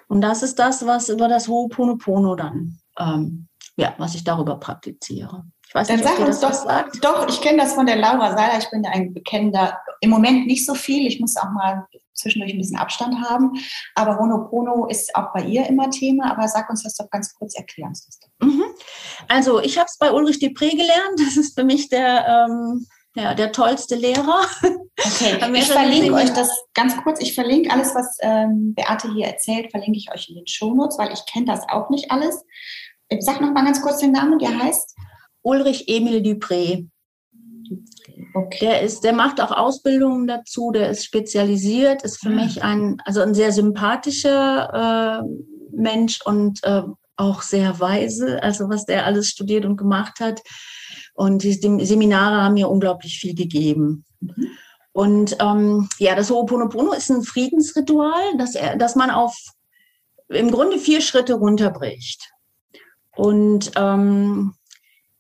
Und 0.10 0.20
das 0.20 0.44
ist 0.44 0.60
das, 0.60 0.86
was 0.86 1.08
über 1.08 1.30
das 1.30 1.48
Ho'oponopono 1.48 2.36
dann, 2.36 2.78
ähm, 3.00 3.48
ja, 3.78 3.96
was 3.98 4.16
ich 4.16 4.26
darüber 4.26 4.58
praktiziere. 4.60 5.46
Ich 5.66 5.74
weiß 5.74 5.88
Dann 5.88 6.02
nicht, 6.02 6.10
sag 6.10 6.20
uns 6.20 6.42
doch, 6.42 6.52
sagt. 6.52 7.02
doch, 7.06 7.30
ich 7.30 7.40
kenne 7.40 7.60
das 7.60 7.74
von 7.74 7.86
der 7.86 7.96
Laura 7.96 8.36
Seiler, 8.36 8.60
ich 8.60 8.70
bin 8.70 8.86
ein 8.86 9.14
bekennender, 9.14 9.78
im 10.02 10.10
Moment 10.10 10.46
nicht 10.46 10.66
so 10.66 10.76
viel, 10.76 11.08
ich 11.08 11.22
muss 11.22 11.38
auch 11.38 11.52
mal 11.52 11.88
zwischendurch 12.14 12.54
ein 12.54 12.60
bisschen 12.60 12.78
Abstand 12.78 13.16
haben, 13.28 13.52
aber 13.96 14.18
Honopono 14.20 14.88
ist 14.88 15.16
auch 15.16 15.34
bei 15.34 15.44
ihr 15.44 15.68
immer 15.68 15.90
Thema, 15.90 16.32
aber 16.32 16.48
sag 16.48 16.70
uns 16.70 16.84
das 16.84 16.96
doch 16.96 17.10
ganz 17.10 17.34
kurz, 17.34 17.56
erklären. 17.56 17.94
Mhm. 18.40 18.64
Also 19.28 19.60
ich 19.62 19.78
habe 19.78 19.88
es 19.88 19.98
bei 19.98 20.12
Ulrich 20.12 20.38
Depré 20.38 20.72
gelernt, 20.72 21.20
das 21.20 21.38
ist 21.38 21.58
für 21.58 21.64
mich 21.64 21.90
der... 21.90 22.48
Ähm 22.50 22.86
ja, 23.16 23.36
der 23.36 23.52
tollste 23.52 23.96
Lehrer. 23.96 24.42
Okay, 24.98 25.38
ich 25.56 25.68
verlinke 25.68 26.14
euch 26.14 26.32
das 26.32 26.50
ganz 26.74 26.98
kurz. 27.04 27.22
Ich 27.22 27.36
verlinke 27.36 27.70
alles, 27.72 27.94
was 27.94 28.18
ähm, 28.22 28.74
Beate 28.74 29.14
hier 29.14 29.28
erzählt, 29.28 29.70
verlinke 29.70 29.98
ich 30.00 30.12
euch 30.12 30.30
in 30.30 30.36
den 30.36 30.48
Shownotes, 30.48 30.98
weil 30.98 31.14
ich 31.14 31.24
kenne 31.28 31.46
das 31.46 31.62
auch 31.70 31.92
nicht 31.92 32.10
alles. 32.10 32.44
Sag 33.20 33.40
noch 33.40 33.52
mal 33.52 33.66
ganz 33.66 33.82
kurz 33.84 34.00
den 34.00 34.14
Namen, 34.14 34.40
der 34.40 34.58
heißt? 34.58 34.96
Ulrich 35.44 35.88
Emil 35.88 36.24
Dupré. 36.24 36.88
Okay. 38.34 38.60
Der 38.62 38.82
ist, 38.82 39.04
der 39.04 39.14
macht 39.14 39.42
auch 39.42 39.52
Ausbildungen 39.52 40.28
dazu, 40.28 40.72
der 40.72 40.90
ist 40.90 41.06
spezialisiert, 41.06 42.04
ist 42.04 42.20
für 42.20 42.30
ah. 42.30 42.44
mich 42.44 42.64
ein, 42.64 43.02
also 43.06 43.22
ein 43.22 43.34
sehr 43.34 43.52
sympathischer 43.52 45.22
äh, 45.24 45.76
Mensch 45.76 46.22
und 46.26 46.64
äh, 46.64 46.84
auch 47.16 47.42
sehr 47.42 47.80
weise, 47.80 48.42
also 48.42 48.70
was 48.70 48.86
der 48.86 49.06
alles 49.06 49.30
studiert 49.30 49.66
und 49.66 49.78
gemacht 49.78 50.20
hat. 50.20 50.42
Und 51.14 51.44
die 51.44 51.54
Seminare 51.54 52.42
haben 52.42 52.56
mir 52.56 52.70
unglaublich 52.70 53.20
viel 53.20 53.36
gegeben. 53.36 54.06
Mhm. 54.20 54.48
Und 54.94 55.38
ähm, 55.40 55.90
ja, 55.98 56.16
das 56.16 56.30
Ho'oponopono 56.30 56.94
ist 56.94 57.10
ein 57.10 57.24
Friedensritual, 57.24 58.38
dass, 58.38 58.56
er, 58.56 58.78
dass 58.78 58.96
man 58.96 59.10
auf 59.10 59.36
im 60.30 60.52
Grunde 60.52 60.78
vier 60.78 61.02
Schritte 61.02 61.34
runterbricht. 61.34 62.32
Und 63.16 63.72
ähm, 63.76 64.54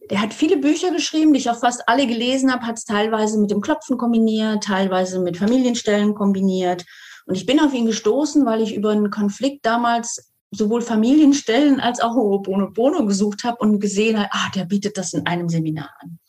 der 0.10 0.22
hat 0.22 0.34
viele 0.34 0.58
Bücher 0.58 0.91
geschrieben, 0.91 1.34
die 1.34 1.39
ich 1.39 1.49
auch 1.49 1.60
fast 1.60 1.88
alle 1.88 2.08
gelesen 2.08 2.51
habe, 2.51 2.66
hat 2.66 2.78
es 2.78 2.86
teilweise 2.86 3.39
mit 3.39 3.51
dem 3.51 3.62
Klopfen 3.62 3.97
kombiniert, 3.97 4.64
teilweise 4.64 5.20
mit 5.20 5.38
Familienstellen 5.38 6.14
kombiniert. 6.14 6.86
Und 7.26 7.36
ich 7.36 7.45
bin 7.45 7.60
auf 7.60 7.74
ihn 7.74 7.86
gestoßen, 7.86 8.45
weil 8.45 8.62
ich 8.62 8.76
über 8.76 8.91
einen 8.91 9.10
Konflikt 9.10 9.66
damals 9.66 10.34
sowohl 10.51 10.82
Familienstellen 10.82 11.80
als 11.80 11.99
auch 11.99 12.16
Ho'oponopono 12.16 13.06
gesucht 13.06 13.43
habe 13.43 13.58
und 13.60 13.80
gesehen 13.80 14.20
habe, 14.20 14.30
ah, 14.32 14.51
der 14.54 14.66
bietet 14.66 14.97
das 14.97 15.14
in 15.14 15.26
einem 15.26 15.49
Seminar 15.49 15.89
an. 15.99 16.20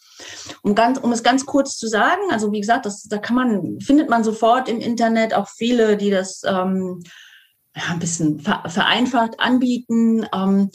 Um, 0.63 0.75
ganz, 0.75 0.99
um 0.99 1.13
es 1.13 1.23
ganz 1.23 1.45
kurz 1.45 1.77
zu 1.77 1.89
sagen, 1.89 2.23
also 2.31 2.53
wie 2.53 2.61
gesagt, 2.61 2.87
das, 2.87 3.03
da 3.03 3.19
kann 3.19 3.37
man, 3.37 3.81
findet 3.81 4.09
man 4.09 4.25
sofort 4.25 4.69
im 4.69 4.79
Internet 4.79 5.35
auch 5.35 5.49
viele, 5.49 5.97
die 5.97 6.11
das 6.11 6.43
ähm, 6.47 7.03
ja, 7.77 7.83
ein 7.91 7.99
bisschen 7.99 8.41
vereinfacht 8.41 9.41
anbieten. 9.41 10.27
Ähm, 10.33 10.71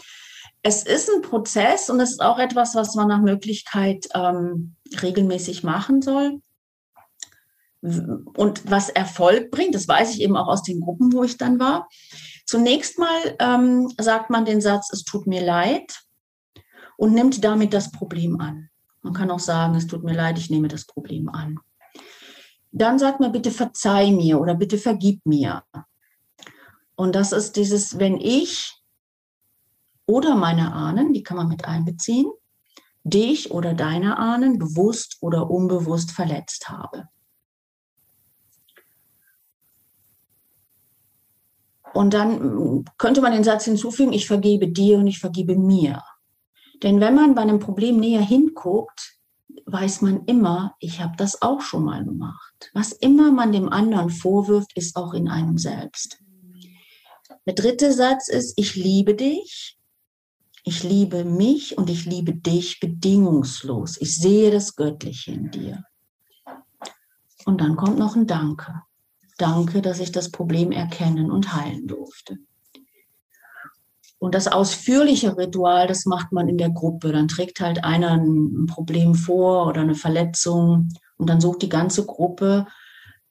es 0.62 0.84
ist 0.84 1.10
ein 1.10 1.22
Prozess 1.22 1.90
und 1.90 2.00
es 2.00 2.12
ist 2.12 2.22
auch 2.22 2.38
etwas, 2.38 2.76
was 2.76 2.96
man 2.96 3.08
nach 3.08 3.22
Möglichkeit 3.22 4.08
ähm, 4.14 4.76
regelmäßig 5.02 5.64
machen 5.64 6.02
soll. 6.02 6.42
Und 7.82 8.70
was 8.70 8.90
Erfolg 8.90 9.52
bringt, 9.52 9.74
das 9.74 9.88
weiß 9.88 10.14
ich 10.14 10.22
eben 10.22 10.36
auch 10.36 10.48
aus 10.48 10.64
den 10.64 10.82
Gruppen, 10.82 11.14
wo 11.14 11.24
ich 11.24 11.38
dann 11.38 11.60
war. 11.60 11.88
Zunächst 12.46 13.00
mal 13.00 13.36
ähm, 13.40 13.90
sagt 13.98 14.30
man 14.30 14.44
den 14.44 14.60
Satz, 14.60 14.92
es 14.92 15.04
tut 15.04 15.28
mir 15.28 15.46
leid 15.46 16.02
und 16.98 17.14
nimmt 17.14 17.42
damit 17.44 17.74
das 17.74 17.92
Problem 17.92 18.42
an. 18.42 18.70
Man 19.02 19.14
kann 19.14 19.32
auch 19.32 19.40
sagen, 19.40 19.76
es 19.76 19.88
tut 19.88 20.04
mir 20.04 20.14
leid, 20.14 20.38
ich 20.38 20.50
nehme 20.50 20.68
das 20.68 20.86
Problem 20.86 21.30
an. 21.30 21.60
Dann 22.72 23.00
sagt 23.00 23.22
man, 23.22 23.32
bitte 23.32 23.52
verzeih 23.52 24.12
mir 24.12 24.42
oder 24.42 24.56
bitte 24.56 24.78
vergib 24.78 25.26
mir. 25.26 25.64
Und 26.96 27.16
das 27.16 27.32
ist 27.32 27.56
dieses, 27.56 27.98
wenn 27.98 28.18
ich 28.18 28.79
oder 30.10 30.36
meine 30.36 30.74
Ahnen, 30.74 31.14
die 31.14 31.22
kann 31.22 31.38
man 31.38 31.48
mit 31.48 31.66
einbeziehen, 31.66 32.26
dich 33.04 33.52
oder 33.52 33.76
deine 33.76 34.18
Ahnen 34.18 34.58
bewusst 34.58 35.18
oder 35.22 35.52
unbewusst 35.52 36.12
verletzt 36.12 36.68
habe. 36.68 37.08
Und 41.94 42.16
dann 42.16 42.86
könnte 42.98 43.22
man 43.22 43.34
den 43.34 43.44
Satz 43.44 43.66
hinzufügen, 43.66 44.12
ich 44.12 44.26
vergebe 44.26 44.68
dir 44.68 44.98
und 44.98 45.06
ich 45.06 45.20
vergebe 45.20 45.56
mir. 45.56 46.02
Denn 46.82 47.00
wenn 47.00 47.14
man 47.14 47.36
bei 47.36 47.44
einem 47.44 47.60
Problem 47.60 48.00
näher 48.00 48.22
hinguckt, 48.22 49.20
weiß 49.66 50.02
man 50.02 50.26
immer, 50.26 50.76
ich 50.80 51.02
habe 51.02 51.18
das 51.18 51.44
auch 51.44 51.62
schon 51.62 51.84
mal 51.84 52.04
gemacht. 52.04 52.72
Was 52.74 52.94
immer 52.94 53.32
man 53.32 53.52
dem 53.52 53.70
anderen 53.70 54.10
vorwirft, 54.10 54.76
ist 54.76 54.96
auch 54.96 55.14
in 55.14 55.28
einem 55.28 55.60
selbst. 55.60 56.20
Der 57.46 57.54
dritte 57.54 57.94
Satz 57.94 58.28
ist, 58.28 58.54
ich 58.58 58.76
liebe 58.76 59.14
dich, 59.14 59.79
ich 60.64 60.84
liebe 60.84 61.24
mich 61.24 61.78
und 61.78 61.90
ich 61.90 62.06
liebe 62.06 62.34
dich 62.34 62.80
bedingungslos. 62.80 63.98
Ich 64.00 64.16
sehe 64.16 64.52
das 64.52 64.76
Göttliche 64.76 65.32
in 65.32 65.52
dir. 65.52 65.84
Und 67.46 67.62
dann 67.62 67.76
kommt 67.76 67.98
noch 67.98 68.16
ein 68.16 68.28
Danke. 68.28 68.82
Danke, 69.38 69.82
dass 69.82 70.00
ich 70.00 70.12
das 70.12 70.32
Problem 70.32 70.72
erkennen 70.72 71.32
und 71.32 71.54
heilen 71.56 71.88
durfte. 71.88 72.38
Und 74.20 74.36
das 74.36 74.50
ausführliche 74.50 75.38
Ritual, 75.38 75.88
das 75.88 76.06
macht 76.06 76.34
man 76.34 76.50
in 76.50 76.58
der 76.58 76.70
Gruppe. 76.70 77.14
Dann 77.14 77.30
trägt 77.30 77.62
halt 77.62 77.86
einer 77.86 78.12
ein 78.12 78.66
Problem 78.68 79.16
vor 79.16 79.68
oder 79.68 79.82
eine 79.82 79.96
Verletzung 79.96 80.90
und 81.18 81.30
dann 81.30 81.40
sucht 81.40 81.62
die 81.62 81.70
ganze 81.70 82.06
Gruppe 82.06 82.68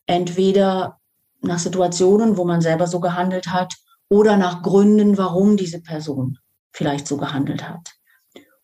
entweder 0.06 0.98
nach 1.42 1.58
Situationen, 1.58 2.38
wo 2.38 2.46
man 2.46 2.62
selber 2.62 2.86
so 2.86 3.00
gehandelt 3.00 3.48
hat, 3.48 3.74
oder 4.08 4.38
nach 4.38 4.62
Gründen, 4.62 5.18
warum 5.18 5.58
diese 5.58 5.82
Person 5.82 6.38
vielleicht 6.78 7.08
so 7.08 7.16
gehandelt 7.16 7.68
hat. 7.68 7.90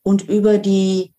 Und 0.02 0.22
über 0.22 0.58
die 0.58 1.12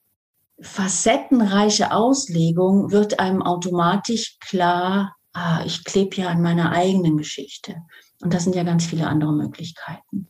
facettenreiche 0.62 1.92
Auslegung 1.92 2.92
wird 2.92 3.20
einem 3.20 3.44
automatisch 3.44 4.38
klar, 4.40 5.14
ah, 5.34 5.62
ich 5.66 5.84
klebe 5.84 6.16
ja 6.16 6.30
an 6.30 6.42
meiner 6.42 6.72
eigenen 6.72 7.18
Geschichte. 7.18 7.76
Und 8.22 8.34
das 8.34 8.46
sind 8.46 8.56
ja 8.56 8.64
ganz 8.64 8.86
viele 8.86 9.08
andere 9.08 9.34
Möglichkeiten. 9.34 10.30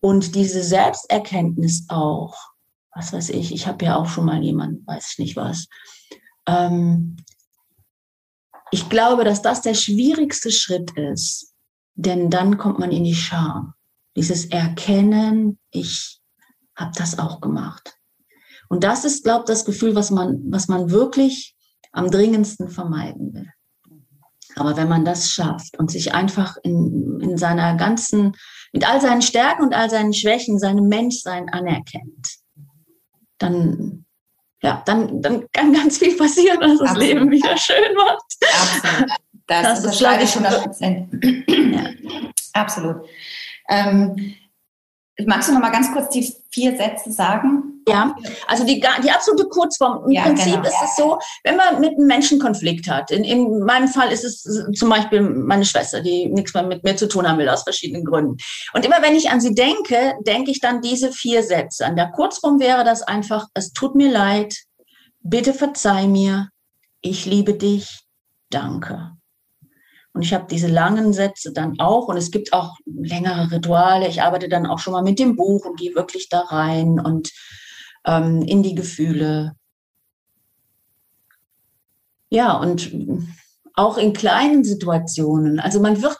Und 0.00 0.34
diese 0.34 0.62
Selbsterkenntnis 0.64 1.84
auch, 1.88 2.34
was 2.94 3.12
weiß 3.12 3.28
ich, 3.30 3.52
ich 3.52 3.66
habe 3.66 3.84
ja 3.84 3.96
auch 3.96 4.06
schon 4.06 4.24
mal 4.24 4.42
jemanden, 4.42 4.86
weiß 4.86 5.10
ich 5.12 5.18
nicht 5.18 5.36
was. 5.36 5.66
Ähm, 6.46 7.16
ich 8.70 8.88
glaube, 8.88 9.24
dass 9.24 9.42
das 9.42 9.60
der 9.60 9.74
schwierigste 9.74 10.50
Schritt 10.50 10.92
ist, 10.92 11.54
denn 11.94 12.30
dann 12.30 12.56
kommt 12.56 12.78
man 12.78 12.90
in 12.90 13.04
die 13.04 13.14
Scham. 13.14 13.74
Dieses 14.18 14.46
Erkennen, 14.46 15.60
ich 15.70 16.18
habe 16.74 16.90
das 16.96 17.20
auch 17.20 17.40
gemacht. 17.40 17.96
Und 18.68 18.82
das 18.82 19.04
ist, 19.04 19.22
glaube 19.22 19.42
ich, 19.42 19.46
das 19.46 19.64
Gefühl, 19.64 19.94
was 19.94 20.10
man, 20.10 20.42
was 20.50 20.66
man 20.66 20.90
wirklich 20.90 21.54
am 21.92 22.10
dringendsten 22.10 22.68
vermeiden 22.68 23.32
will. 23.32 23.46
Aber 24.56 24.76
wenn 24.76 24.88
man 24.88 25.04
das 25.04 25.30
schafft 25.30 25.78
und 25.78 25.92
sich 25.92 26.14
einfach 26.14 26.56
in, 26.64 27.20
in 27.20 27.38
seiner 27.38 27.76
ganzen, 27.76 28.34
mit 28.72 28.88
all 28.88 29.00
seinen 29.00 29.22
Stärken 29.22 29.62
und 29.62 29.72
all 29.72 29.88
seinen 29.88 30.12
Schwächen, 30.12 30.58
seinem 30.58 30.88
Menschsein 30.88 31.48
anerkennt, 31.48 32.26
dann, 33.38 34.04
ja, 34.64 34.82
dann, 34.84 35.22
dann 35.22 35.46
kann 35.52 35.72
ganz 35.72 35.98
viel 35.98 36.16
passieren, 36.16 36.58
dass 36.58 36.72
das 36.72 36.88
Absolut. 36.90 37.08
Leben 37.08 37.30
wieder 37.30 37.56
schön 37.56 37.76
wird. 37.94 38.22
Absolut. 38.52 39.10
Das, 39.46 39.82
das 39.82 39.94
ist 39.94 40.00
ich 40.00 40.36
100 40.36 40.64
Prozent. 40.64 41.24
ja. 41.46 41.90
Absolut. 42.52 42.96
Ähm, 43.68 44.34
magst 45.26 45.48
du 45.48 45.52
noch 45.52 45.60
mal 45.60 45.70
ganz 45.70 45.92
kurz 45.92 46.08
die 46.10 46.34
vier 46.50 46.76
Sätze 46.76 47.12
sagen? 47.12 47.68
Ja, 47.88 48.14
also 48.46 48.64
die, 48.64 48.84
die 49.02 49.10
absolute 49.10 49.48
Kurzform. 49.48 50.04
Im 50.04 50.12
ja, 50.12 50.22
Prinzip 50.22 50.52
genau. 50.52 50.68
ist 50.68 50.76
es 50.84 50.96
so, 50.96 51.18
wenn 51.42 51.56
man 51.56 51.80
mit 51.80 51.96
einem 51.96 52.06
Menschen 52.06 52.38
Konflikt 52.38 52.88
hat. 52.88 53.10
In, 53.10 53.24
in 53.24 53.60
meinem 53.60 53.88
Fall 53.88 54.12
ist 54.12 54.24
es 54.24 54.42
zum 54.74 54.90
Beispiel 54.90 55.22
meine 55.22 55.64
Schwester, 55.64 56.02
die 56.02 56.26
nichts 56.26 56.52
mehr 56.52 56.64
mit 56.64 56.84
mir 56.84 56.96
zu 56.96 57.08
tun 57.08 57.26
haben 57.26 57.38
will, 57.38 57.48
aus 57.48 57.62
verschiedenen 57.62 58.04
Gründen. 58.04 58.36
Und 58.74 58.84
immer 58.84 59.00
wenn 59.00 59.14
ich 59.14 59.30
an 59.30 59.40
sie 59.40 59.54
denke, 59.54 60.14
denke 60.20 60.50
ich 60.50 60.60
dann 60.60 60.82
diese 60.82 61.12
vier 61.12 61.42
Sätze. 61.42 61.86
An 61.86 61.96
der 61.96 62.10
Kurzform 62.10 62.60
wäre 62.60 62.84
das 62.84 63.02
einfach, 63.02 63.46
es 63.54 63.72
tut 63.72 63.94
mir 63.94 64.10
leid, 64.10 64.54
bitte 65.20 65.54
verzeih 65.54 66.06
mir, 66.06 66.50
ich 67.00 67.24
liebe 67.24 67.54
dich, 67.54 68.00
danke. 68.50 69.17
Und 70.18 70.24
ich 70.24 70.34
habe 70.34 70.48
diese 70.50 70.66
langen 70.66 71.12
Sätze 71.12 71.52
dann 71.52 71.78
auch 71.78 72.08
und 72.08 72.16
es 72.16 72.32
gibt 72.32 72.52
auch 72.52 72.76
längere 72.86 73.52
Rituale. 73.52 74.08
Ich 74.08 74.20
arbeite 74.20 74.48
dann 74.48 74.66
auch 74.66 74.80
schon 74.80 74.92
mal 74.92 75.04
mit 75.04 75.20
dem 75.20 75.36
Buch 75.36 75.64
und 75.64 75.78
gehe 75.78 75.94
wirklich 75.94 76.28
da 76.28 76.40
rein 76.40 76.98
und 76.98 77.30
ähm, 78.04 78.42
in 78.42 78.64
die 78.64 78.74
Gefühle. 78.74 79.52
Ja, 82.30 82.56
und 82.56 82.90
auch 83.74 83.96
in 83.96 84.12
kleinen 84.12 84.64
Situationen. 84.64 85.60
Also 85.60 85.78
man 85.78 86.02
wird, 86.02 86.18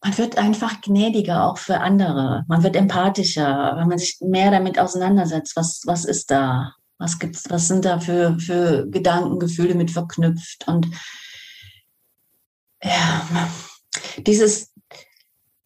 man 0.00 0.16
wird 0.16 0.38
einfach 0.38 0.80
gnädiger 0.80 1.50
auch 1.50 1.58
für 1.58 1.80
andere. 1.80 2.44
Man 2.46 2.62
wird 2.62 2.76
empathischer, 2.76 3.74
wenn 3.76 3.88
man 3.88 3.98
sich 3.98 4.18
mehr 4.20 4.52
damit 4.52 4.78
auseinandersetzt. 4.78 5.56
Was, 5.56 5.82
was 5.86 6.04
ist 6.04 6.30
da? 6.30 6.72
Was 6.98 7.18
gibt's, 7.18 7.50
was 7.50 7.66
sind 7.66 7.84
da 7.84 7.98
für, 7.98 8.38
für 8.38 8.86
Gedanken, 8.88 9.40
Gefühle 9.40 9.74
mit 9.74 9.90
verknüpft? 9.90 10.68
Und 10.68 10.86
ja, 12.84 13.48
dieses 14.18 14.72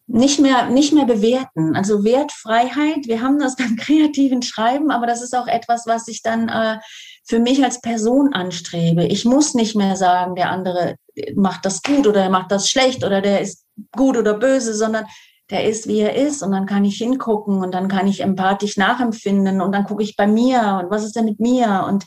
nicht 0.07 0.39
mehr, 0.39 0.69
nicht 0.69 0.91
mehr 0.91 1.05
bewerten. 1.05 1.75
Also 1.75 2.03
Wertfreiheit, 2.03 3.05
wir 3.07 3.21
haben 3.21 3.39
das 3.39 3.55
beim 3.57 3.75
kreativen 3.75 4.41
Schreiben, 4.41 4.91
aber 4.91 5.05
das 5.05 5.21
ist 5.21 5.35
auch 5.35 5.47
etwas, 5.47 5.85
was 5.85 6.07
ich 6.07 6.21
dann 6.23 6.49
äh, 6.49 6.79
für 7.25 7.39
mich 7.39 7.63
als 7.63 7.79
Person 7.79 8.33
anstrebe. 8.33 9.05
Ich 9.05 9.23
muss 9.23 9.53
nicht 9.53 9.75
mehr 9.75 9.95
sagen, 9.95 10.35
der 10.35 10.49
andere 10.49 10.95
macht 11.35 11.65
das 11.65 11.83
gut 11.83 12.07
oder 12.07 12.23
er 12.23 12.29
macht 12.29 12.51
das 12.51 12.69
schlecht 12.69 13.03
oder 13.03 13.21
der 13.21 13.41
ist 13.41 13.65
gut 13.95 14.17
oder 14.17 14.33
böse, 14.33 14.73
sondern 14.73 15.05
der 15.51 15.65
ist, 15.65 15.87
wie 15.87 15.99
er 15.99 16.15
ist 16.15 16.43
und 16.43 16.51
dann 16.51 16.65
kann 16.65 16.85
ich 16.85 16.97
hingucken 16.97 17.61
und 17.61 17.73
dann 17.73 17.87
kann 17.87 18.07
ich 18.07 18.21
empathisch 18.21 18.77
nachempfinden 18.77 19.61
und 19.61 19.71
dann 19.71 19.83
gucke 19.83 20.03
ich 20.03 20.15
bei 20.15 20.27
mir 20.27 20.79
und 20.81 20.91
was 20.91 21.03
ist 21.03 21.15
denn 21.15 21.25
mit 21.25 21.39
mir 21.39 21.85
und 21.87 22.05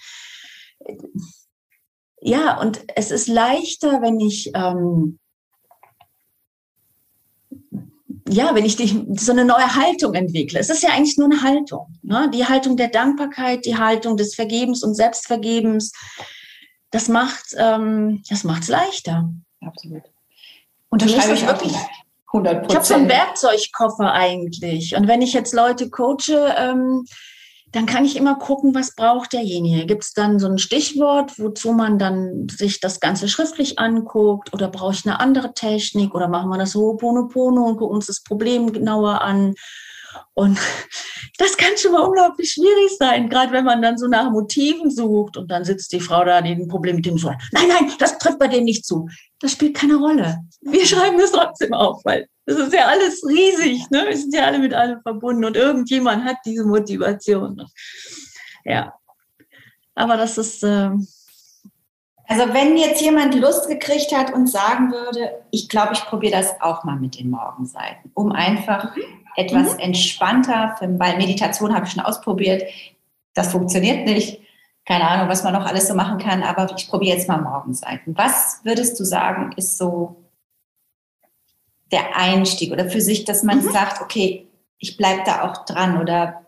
ja, 2.23 2.61
und 2.61 2.81
es 2.95 3.11
ist 3.11 3.27
leichter, 3.29 4.01
wenn 4.01 4.21
ich 4.21 4.53
ähm, 4.55 5.19
ja, 8.29 8.55
wenn 8.55 8.65
ich 8.65 8.77
die, 8.77 9.07
so 9.17 9.33
eine 9.33 9.45
neue 9.45 9.75
Haltung 9.75 10.15
entwickle. 10.15 10.59
Es 10.59 10.71
ist 10.71 10.83
ja 10.83 10.91
eigentlich 10.91 11.19
nur 11.19 11.31
eine 11.31 11.43
Haltung. 11.43 11.99
Ne? 12.03 12.31
Die 12.33 12.47
Haltung 12.47 12.77
der 12.77 12.89
Dankbarkeit, 12.89 13.67
die 13.67 13.77
Haltung 13.77 14.17
des 14.17 14.35
Vergebens 14.35 14.83
und 14.83 14.95
Selbstvergebens. 14.95 15.93
Das 16.91 17.09
macht 17.09 17.55
ähm, 17.59 18.23
das 18.29 18.45
macht's 18.45 18.69
leichter. 18.69 19.29
Absolut. 19.61 20.03
Unterschreibe 20.89 21.35
ich 21.35 21.47
wirklich. 21.47 21.75
100 22.33 22.71
Ich 22.71 22.75
habe 22.77 22.85
so 22.85 22.95
einen 22.95 23.09
Werkzeugkoffer 23.09 24.13
eigentlich. 24.13 24.97
Und 24.97 25.09
wenn 25.09 25.21
ich 25.21 25.33
jetzt 25.33 25.53
Leute 25.53 25.91
coache, 25.91 26.55
ähm, 26.57 27.05
dann 27.73 27.87
kann 27.87 28.05
ich 28.05 28.17
immer 28.17 28.35
gucken, 28.35 28.75
was 28.75 28.95
braucht 28.95 29.33
derjenige. 29.33 29.87
Gibt 29.87 30.05
es 30.05 30.13
dann 30.13 30.39
so 30.39 30.47
ein 30.47 30.59
Stichwort, 30.59 31.39
wozu 31.39 31.73
man 31.73 31.99
dann 31.99 32.47
sich 32.51 32.81
das 32.81 33.01
Ganze 33.01 33.29
schriftlich 33.29 33.79
anguckt 33.79 34.53
oder 34.53 34.69
brauche 34.69 34.93
ich 34.93 35.07
eine 35.07 35.21
andere 35.21 35.55
Technik 35.55 36.15
oder 36.15 36.29
machen 36.29 36.51
wir 36.51 36.59
das 36.59 36.75
Ho'oponopono 36.75 37.67
und 37.67 37.79
gucken 37.79 37.97
uns 37.97 38.07
das 38.07 38.23
Problem 38.23 38.73
genauer 38.73 39.23
an. 39.23 39.55
Und 40.35 40.59
das 41.39 41.57
kann 41.57 41.77
schon 41.79 41.93
mal 41.93 42.03
unglaublich 42.03 42.53
schwierig 42.53 42.97
sein, 42.99 43.31
gerade 43.31 43.53
wenn 43.53 43.65
man 43.65 43.81
dann 43.81 43.97
so 43.97 44.07
nach 44.07 44.31
Motiven 44.31 44.91
sucht 44.91 45.39
und 45.39 45.51
dann 45.51 45.65
sitzt 45.65 45.93
die 45.93 46.01
Frau 46.01 46.25
da, 46.25 46.43
die 46.43 46.53
ein 46.53 46.69
Problem 46.69 46.97
mit 46.97 47.07
dem 47.07 47.17
so, 47.17 47.29
nein, 47.53 47.69
nein, 47.69 47.91
das 47.99 48.19
trifft 48.19 48.39
bei 48.39 48.49
dem 48.49 48.65
nicht 48.65 48.85
zu. 48.85 49.09
Das 49.41 49.53
spielt 49.53 49.75
keine 49.75 49.97
Rolle. 49.97 50.41
Wir 50.61 50.85
schreiben 50.85 51.19
das 51.19 51.33
trotzdem 51.33 51.73
auf, 51.73 52.03
weil 52.05 52.29
das 52.47 52.57
ist 52.57 52.75
ja 52.75 52.87
alles 52.87 53.23
riesig, 53.27 53.89
ne? 53.91 54.05
Wir 54.09 54.17
sind 54.17 54.35
ja 54.35 54.45
alle 54.45 54.59
mit 54.59 54.75
allem 54.75 55.01
verbunden 55.03 55.45
und 55.45 55.57
irgendjemand 55.57 56.25
hat 56.25 56.37
diese 56.45 56.65
Motivation. 56.65 57.65
Ja. 58.65 58.95
Aber 59.95 60.17
das 60.17 60.39
ist. 60.39 60.63
Äh 60.63 60.91
also, 62.29 62.55
wenn 62.55 62.77
jetzt 62.77 63.03
jemand 63.03 63.35
Lust 63.35 63.69
gekriegt 63.69 64.17
hat 64.17 64.33
und 64.33 64.49
sagen 64.49 64.91
würde, 64.91 65.43
ich 65.51 65.69
glaube, 65.69 65.93
ich 65.93 66.01
probiere 66.05 66.33
das 66.33 66.61
auch 66.61 66.83
mal 66.85 66.97
mit 66.97 67.19
den 67.19 67.31
Morgenseiten, 67.31 68.11
um 68.15 68.33
einfach 68.33 68.97
mhm. 68.97 69.03
etwas 69.37 69.75
mhm. 69.75 69.81
entspannter, 69.81 70.77
weil 70.81 71.19
Meditation 71.19 71.75
habe 71.75 71.87
ich 71.87 71.93
schon 71.93 72.03
ausprobiert, 72.03 72.63
das 73.35 73.53
funktioniert 73.53 74.07
nicht. 74.07 74.41
Keine 74.85 75.09
Ahnung, 75.09 75.29
was 75.29 75.45
man 75.45 75.53
noch 75.53 75.67
alles 75.67 75.87
so 75.89 75.95
machen 75.95 76.19
kann, 76.19 76.43
aber 76.43 76.75
ich 76.77 76.89
probiere 76.89 77.17
jetzt 77.17 77.29
mal 77.29 77.41
Morgenseiten. 77.41 78.17
Was 78.17 78.61
würdest 78.65 78.99
du 78.99 79.05
sagen, 79.05 79.53
ist 79.57 79.79
so 79.79 80.22
der 81.93 82.17
Einstieg 82.17 82.73
oder 82.73 82.89
für 82.89 83.01
sich, 83.01 83.25
dass 83.25 83.43
man 83.43 83.59
mhm. 83.59 83.71
sagt, 83.71 84.01
okay, 84.01 84.49
ich 84.79 84.97
bleibe 84.97 85.23
da 85.25 85.43
auch 85.43 85.65
dran 85.65 86.01
oder 86.01 86.45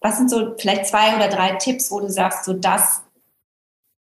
was 0.00 0.18
sind 0.18 0.30
so 0.30 0.54
vielleicht 0.58 0.86
zwei 0.86 1.16
oder 1.16 1.28
drei 1.28 1.52
Tipps, 1.56 1.90
wo 1.90 2.00
du 2.00 2.10
sagst, 2.10 2.44
so 2.44 2.52
das, 2.52 3.02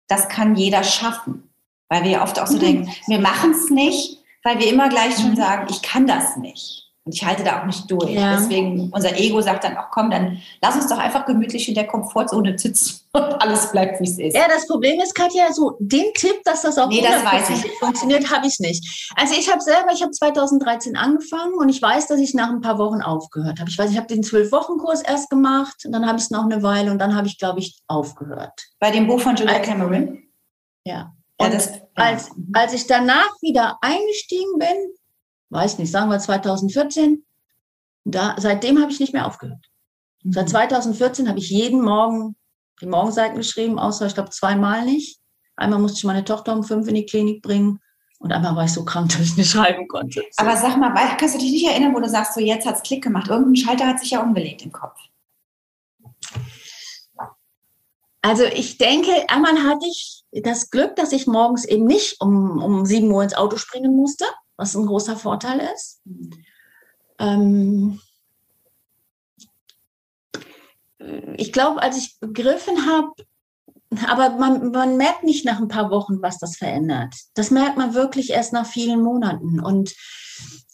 das 0.08 0.28
kann 0.28 0.56
jeder 0.56 0.82
schaffen, 0.82 1.50
weil 1.88 2.04
wir 2.04 2.22
oft 2.22 2.40
auch 2.40 2.46
so 2.46 2.56
mhm. 2.56 2.60
denken, 2.60 2.94
wir 3.06 3.20
machen 3.20 3.52
es 3.52 3.70
nicht, 3.70 4.18
weil 4.42 4.58
wir 4.58 4.68
immer 4.68 4.88
gleich 4.88 5.16
schon 5.16 5.30
mhm. 5.30 5.36
sagen, 5.36 5.66
ich 5.70 5.82
kann 5.82 6.06
das 6.06 6.36
nicht. 6.36 6.85
Und 7.06 7.14
ich 7.14 7.24
halte 7.24 7.44
da 7.44 7.60
auch 7.60 7.66
nicht 7.66 7.88
durch. 7.88 8.10
Ja. 8.10 8.34
Deswegen, 8.36 8.90
unser 8.92 9.16
Ego 9.16 9.40
sagt 9.40 9.62
dann 9.62 9.76
auch, 9.76 9.90
komm, 9.92 10.10
dann 10.10 10.42
lass 10.60 10.74
uns 10.74 10.88
doch 10.88 10.98
einfach 10.98 11.24
gemütlich 11.24 11.68
in 11.68 11.76
der 11.76 11.86
Komfortzone 11.86 12.58
sitzen 12.58 13.00
und 13.12 13.22
alles 13.40 13.70
bleibt, 13.70 14.00
wie 14.00 14.08
es 14.10 14.18
ist. 14.18 14.34
Ja, 14.34 14.48
das 14.48 14.66
Problem 14.66 15.00
ist, 15.00 15.14
Katja, 15.14 15.52
so 15.52 15.76
den 15.78 16.12
Tipp, 16.14 16.42
dass 16.44 16.62
das 16.62 16.76
auch 16.76 16.88
Nee, 16.88 17.00
das 17.00 17.24
weiß 17.24 17.50
ich. 17.50 17.70
funktioniert, 17.78 18.28
habe 18.32 18.48
ich 18.48 18.58
nicht. 18.58 19.12
Also 19.14 19.34
ich 19.38 19.48
habe 19.48 19.60
selber, 19.60 19.92
ich 19.94 20.02
habe 20.02 20.10
2013 20.10 20.96
angefangen 20.96 21.54
und 21.54 21.68
ich 21.68 21.80
weiß, 21.80 22.08
dass 22.08 22.18
ich 22.18 22.34
nach 22.34 22.48
ein 22.50 22.60
paar 22.60 22.78
Wochen 22.78 23.00
aufgehört 23.02 23.60
habe. 23.60 23.70
Ich 23.70 23.78
weiß, 23.78 23.92
ich 23.92 23.96
habe 23.96 24.08
den 24.08 24.24
zwölf-Wochen-Kurs 24.24 25.02
erst 25.02 25.30
gemacht 25.30 25.76
und 25.84 25.92
dann 25.92 26.06
habe 26.08 26.18
ich 26.18 26.24
es 26.24 26.30
noch 26.30 26.44
eine 26.44 26.64
Weile 26.64 26.90
und 26.90 26.98
dann 26.98 27.14
habe 27.14 27.28
ich, 27.28 27.38
glaube 27.38 27.60
ich, 27.60 27.78
aufgehört. 27.86 28.66
Bei 28.80 28.90
dem 28.90 29.06
Buch 29.06 29.20
von 29.20 29.36
Julia 29.36 29.60
Cameron. 29.60 30.24
Ja. 30.84 31.12
Ja, 31.38 31.46
Und 31.46 31.54
das, 31.54 31.66
ja. 31.68 31.80
als, 31.94 32.30
als 32.54 32.72
ich 32.72 32.86
danach 32.86 33.30
wieder 33.42 33.76
eingestiegen 33.80 34.58
bin, 34.58 34.76
weiß 35.50 35.78
nicht, 35.78 35.90
sagen 35.90 36.10
wir 36.10 36.18
2014, 36.18 37.24
da, 38.04 38.36
seitdem 38.38 38.80
habe 38.80 38.92
ich 38.92 39.00
nicht 39.00 39.12
mehr 39.12 39.26
aufgehört. 39.26 39.70
Mhm. 40.22 40.32
Seit 40.32 40.48
2014 40.48 41.28
habe 41.28 41.38
ich 41.38 41.50
jeden 41.50 41.82
Morgen 41.82 42.36
die 42.80 42.86
Morgenseiten 42.86 43.36
geschrieben, 43.36 43.78
außer 43.78 44.06
ich 44.06 44.14
glaube 44.14 44.30
zweimal 44.30 44.84
nicht. 44.84 45.20
Einmal 45.56 45.78
musste 45.78 45.98
ich 45.98 46.04
meine 46.04 46.24
Tochter 46.24 46.52
um 46.52 46.62
fünf 46.62 46.86
in 46.88 46.94
die 46.94 47.06
Klinik 47.06 47.42
bringen 47.42 47.80
und 48.18 48.32
einmal 48.32 48.56
war 48.56 48.64
ich 48.64 48.72
so 48.72 48.84
krank, 48.84 49.08
dass 49.12 49.20
ich 49.20 49.36
nicht 49.36 49.50
schreiben 49.50 49.88
konnte. 49.88 50.22
So. 50.30 50.44
Aber 50.44 50.56
sag 50.56 50.76
mal, 50.76 50.92
kannst 51.18 51.34
du 51.34 51.38
dich 51.38 51.52
nicht 51.52 51.66
erinnern, 51.66 51.94
wo 51.94 52.00
du 52.00 52.08
sagst, 52.08 52.34
so 52.34 52.40
jetzt 52.40 52.66
hat 52.66 52.76
es 52.76 52.82
Klick 52.82 53.02
gemacht. 53.02 53.28
Irgendein 53.28 53.56
Schalter 53.56 53.86
hat 53.86 54.00
sich 54.00 54.10
ja 54.10 54.22
umgelegt 54.22 54.62
im 54.62 54.72
Kopf. 54.72 54.98
Also 58.22 58.44
ich 58.44 58.76
denke, 58.78 59.10
einmal 59.28 59.62
hatte 59.62 59.86
ich 59.86 60.24
das 60.32 60.70
Glück, 60.70 60.96
dass 60.96 61.12
ich 61.12 61.28
morgens 61.28 61.64
eben 61.64 61.86
nicht 61.86 62.20
um, 62.20 62.60
um 62.60 62.84
7 62.84 63.10
Uhr 63.10 63.22
ins 63.22 63.36
Auto 63.36 63.56
springen 63.56 63.94
musste, 63.94 64.24
was 64.56 64.74
ein 64.74 64.86
großer 64.86 65.16
Vorteil 65.16 65.60
ist. 65.74 66.02
Ähm, 67.18 68.00
ich 71.36 71.52
glaube, 71.52 71.82
als 71.82 71.98
ich 71.98 72.18
begriffen 72.20 72.86
habe, 72.86 73.12
aber 74.08 74.30
man, 74.30 74.70
man 74.70 74.96
merkt 74.96 75.22
nicht 75.22 75.44
nach 75.44 75.60
ein 75.60 75.68
paar 75.68 75.90
Wochen, 75.90 76.20
was 76.20 76.38
das 76.38 76.56
verändert. 76.56 77.14
Das 77.34 77.50
merkt 77.50 77.76
man 77.76 77.94
wirklich 77.94 78.30
erst 78.30 78.52
nach 78.52 78.66
vielen 78.66 79.02
Monaten. 79.02 79.60
Und 79.60 79.94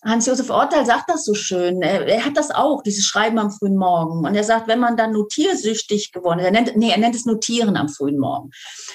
Hans-Josef 0.05 0.51
Orteil 0.51 0.85
sagt 0.85 1.09
das 1.09 1.25
so 1.25 1.35
schön. 1.35 1.81
Er, 1.81 2.07
er 2.09 2.25
hat 2.25 2.37
das 2.37 2.51
auch, 2.51 2.83
dieses 2.83 3.05
Schreiben 3.05 3.39
am 3.39 3.53
frühen 3.53 3.77
Morgen. 3.77 4.27
Und 4.27 4.35
er 4.35 4.43
sagt, 4.43 4.67
wenn 4.67 4.81
man 4.81 4.97
dann 4.97 5.13
notiersüchtig 5.13 6.11
geworden 6.11 6.41
ist, 6.41 6.47
er 6.47 6.51
nennt, 6.51 6.77
nee, 6.77 6.91
er 6.91 6.99
nennt 6.99 7.15
es 7.15 7.25
Notieren 7.25 7.77
am 7.77 7.89
frühen 7.89 8.19
Morgen. 8.19 8.47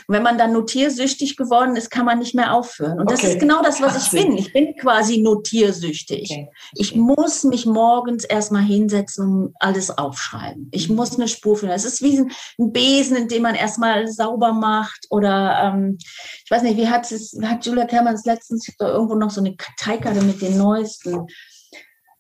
Und 0.08 0.16
wenn 0.16 0.24
man 0.24 0.38
dann 0.38 0.52
notiersüchtig 0.52 1.38
geworden 1.38 1.78
ist, 1.78 1.90
kann 1.90 2.06
man 2.06 2.20
nicht 2.20 2.36
mehr 2.36 2.54
aufhören. 2.54 3.00
Und 3.00 3.10
das 3.10 3.20
Okay. 3.20 3.34
ist 3.34 3.40
genau 3.40 3.62
das, 3.64 3.82
was 3.82 4.06
ich 4.06 4.12
bin. 4.12 4.38
Ich 4.38 4.52
bin 4.52 4.76
quasi 4.76 5.20
notiersüchtig. 5.20 6.30
Okay. 6.30 6.50
Ich 6.76 6.96
muss 6.96 7.46
mich 7.46 7.66
morgens 7.66 8.26
erstmal 8.26 8.64
hinsetzen 8.64 9.26
und 9.46 9.56
alles 9.60 9.98
aufschreiben. 9.98 10.68
Ich 10.72 10.90
muss 10.90 11.16
eine 11.16 11.30
Spur 11.30 11.56
finden. 11.56 11.74
Es 11.74 11.86
ist 11.86 12.02
wie 12.02 12.20
ein 12.20 12.72
Besen, 12.74 13.16
in 13.16 13.28
dem 13.30 13.44
man 13.44 13.56
erstmal 13.56 14.08
sauber 14.10 14.52
macht. 14.52 15.08
Oder 15.10 15.74
ähm, 15.74 15.98
ich 16.44 16.52
weiß 16.52 16.64
nicht, 16.64 16.76
wie 16.76 16.90
hat 16.90 17.10
es, 17.12 17.38
hat 17.42 17.66
Julia 17.66 17.86
Kermann 17.86 18.18
letztens, 18.26 18.68
ich 18.68 18.76
habe 18.80 18.90
da 18.92 18.96
irgendwo 18.96 19.16
noch 19.16 19.30
so 19.30 19.40
eine 19.40 19.56
Karteikarte 19.56 20.22
mit 20.22 20.42
den 20.42 20.58
neuesten. 20.58 20.97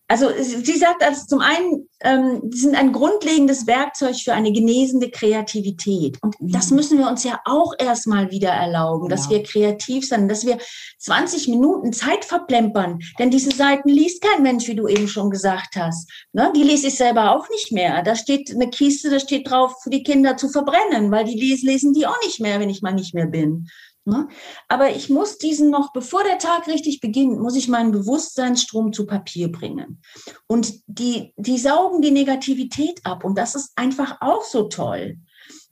Also 0.09 0.29
sie 0.39 0.63
sie 0.63 0.77
sagt, 0.77 1.03
also 1.03 1.25
zum 1.27 1.41
einen, 1.41 1.89
ähm, 1.99 2.39
die 2.45 2.57
sind 2.59 2.75
ein 2.75 2.93
grundlegendes 2.93 3.67
Werkzeug 3.67 4.15
für 4.15 4.33
eine 4.33 4.53
genesende 4.53 5.09
Kreativität. 5.11 6.17
Und 6.23 6.33
das 6.39 6.69
Mhm. 6.69 6.75
müssen 6.77 6.97
wir 6.97 7.09
uns 7.09 7.25
ja 7.25 7.41
auch 7.43 7.73
erstmal 7.77 8.31
wieder 8.31 8.51
erlauben, 8.51 9.09
dass 9.09 9.27
Genau. 9.27 9.41
wir 9.41 9.43
kreativ 9.43 10.07
sind, 10.07 10.29
dass 10.29 10.45
wir 10.45 10.59
20 10.99 11.49
Minuten 11.49 11.91
Zeit 11.91 12.23
verplempern. 12.23 12.99
Denn 13.19 13.31
diese 13.31 13.51
Seiten 13.51 13.89
liest 13.89 14.21
kein 14.21 14.43
Mensch, 14.43 14.69
wie 14.69 14.75
du 14.75 14.87
eben 14.87 15.09
schon 15.09 15.29
gesagt 15.29 15.75
hast. 15.75 16.09
Ne? 16.31 16.53
Die 16.55 16.63
lese 16.63 16.87
ich 16.87 16.95
selber 16.95 17.35
auch 17.35 17.49
nicht 17.49 17.73
mehr. 17.73 18.01
Da 18.01 18.15
steht 18.15 18.49
eine 18.55 18.69
Kiste, 18.69 19.09
da 19.09 19.19
steht 19.19 19.49
drauf, 19.49 19.73
für 19.83 19.89
die 19.89 20.03
Kinder 20.03 20.37
zu 20.37 20.47
verbrennen, 20.47 21.11
weil 21.11 21.25
die 21.25 21.37
lesen 21.37 21.91
die 21.91 22.07
auch 22.07 22.21
nicht 22.23 22.39
mehr, 22.39 22.61
wenn 22.61 22.69
ich 22.69 22.81
mal 22.81 22.93
nicht 22.93 23.13
mehr 23.13 23.27
bin. 23.27 23.67
Ne? 24.07 24.29
Aber 24.69 24.95
ich 24.95 25.09
muss 25.09 25.37
diesen 25.37 25.69
noch, 25.69 25.91
bevor 25.91 26.23
der 26.23 26.37
Tag 26.37 26.67
richtig 26.67 27.01
beginnt, 27.01 27.41
muss 27.41 27.57
ich 27.57 27.67
meinen 27.67 27.91
Bewusstseinsstrom 27.91 28.93
zu 28.93 29.05
Papier 29.05 29.51
bringen. 29.51 30.01
Und 30.47 30.75
die, 30.87 31.33
die 31.35 31.57
saugen 31.57 32.01
die 32.01 32.11
Negativität 32.11 33.05
ab. 33.05 33.25
Und 33.25 33.37
das 33.37 33.53
ist 33.53 33.73
einfach 33.75 34.21
auch 34.21 34.45
so 34.45 34.69
toll. 34.69 35.17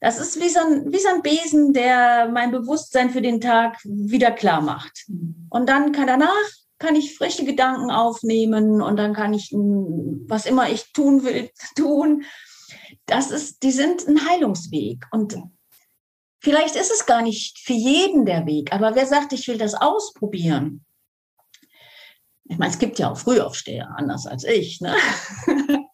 Das 0.01 0.19
ist 0.19 0.37
wie 0.41 0.49
so, 0.49 0.59
ein, 0.59 0.91
wie 0.91 0.99
so 0.99 1.07
ein 1.07 1.21
Besen, 1.21 1.71
der 1.71 2.27
mein 2.29 2.51
Bewusstsein 2.51 3.09
für 3.09 3.21
den 3.21 3.39
Tag 3.39 3.77
wieder 3.85 4.31
klar 4.31 4.59
macht. 4.59 5.05
Und 5.49 5.69
dann 5.69 5.93
kann 5.93 6.07
danach 6.07 6.29
kann 6.77 6.97
ich 6.97 7.17
frische 7.17 7.45
Gedanken 7.45 7.89
aufnehmen 7.89 8.81
und 8.81 8.97
dann 8.97 9.13
kann 9.13 9.33
ich, 9.33 9.53
mm, 9.53 10.27
was 10.27 10.45
immer 10.45 10.69
ich 10.69 10.91
tun 10.91 11.23
will, 11.23 11.49
tun. 11.77 12.23
Das 13.05 13.31
ist, 13.31 13.63
die 13.63 13.71
sind 13.71 14.05
ein 14.09 14.27
Heilungsweg. 14.27 15.05
Und 15.11 15.37
vielleicht 16.45 16.75
ist 16.75 16.91
es 16.91 17.07
gar 17.07 17.23
nicht 17.23 17.57
für 17.57 17.73
jeden 17.73 18.23
der 18.23 18.45
Weg, 18.45 18.71
aber 18.71 18.93
wer 18.93 19.07
sagt, 19.07 19.33
ich 19.33 19.47
will 19.47 19.57
das 19.57 19.73
ausprobieren? 19.73 20.85
Ich 22.47 22.59
meine, 22.59 22.71
es 22.71 22.77
gibt 22.77 22.99
ja 22.99 23.11
auch 23.11 23.17
Frühaufsteher, 23.17 23.89
anders 23.97 24.27
als 24.27 24.43
ich. 24.43 24.79
Ne? 24.79 24.93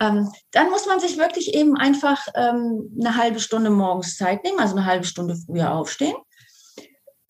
ähm, 0.00 0.30
dann 0.50 0.68
muss 0.68 0.86
man 0.86 1.00
sich 1.00 1.16
wirklich 1.16 1.54
eben 1.54 1.78
einfach 1.78 2.28
ähm, 2.34 2.94
eine 3.00 3.16
halbe 3.16 3.40
Stunde 3.40 3.70
morgens 3.70 4.18
Zeit 4.18 4.44
nehmen, 4.44 4.60
also 4.60 4.76
eine 4.76 4.84
halbe 4.84 5.06
Stunde 5.06 5.34
früher 5.34 5.72
aufstehen. 5.72 6.16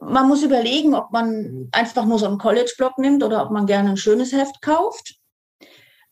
Man 0.00 0.26
muss 0.26 0.42
überlegen, 0.42 0.94
ob 0.94 1.12
man 1.12 1.68
einfach 1.70 2.04
nur 2.04 2.18
so 2.18 2.26
einen 2.26 2.38
College-Block 2.38 2.98
nimmt 2.98 3.22
oder 3.22 3.44
ob 3.44 3.52
man 3.52 3.66
gerne 3.66 3.90
ein 3.90 3.96
schönes 3.96 4.32
Heft 4.32 4.60
kauft. 4.60 5.14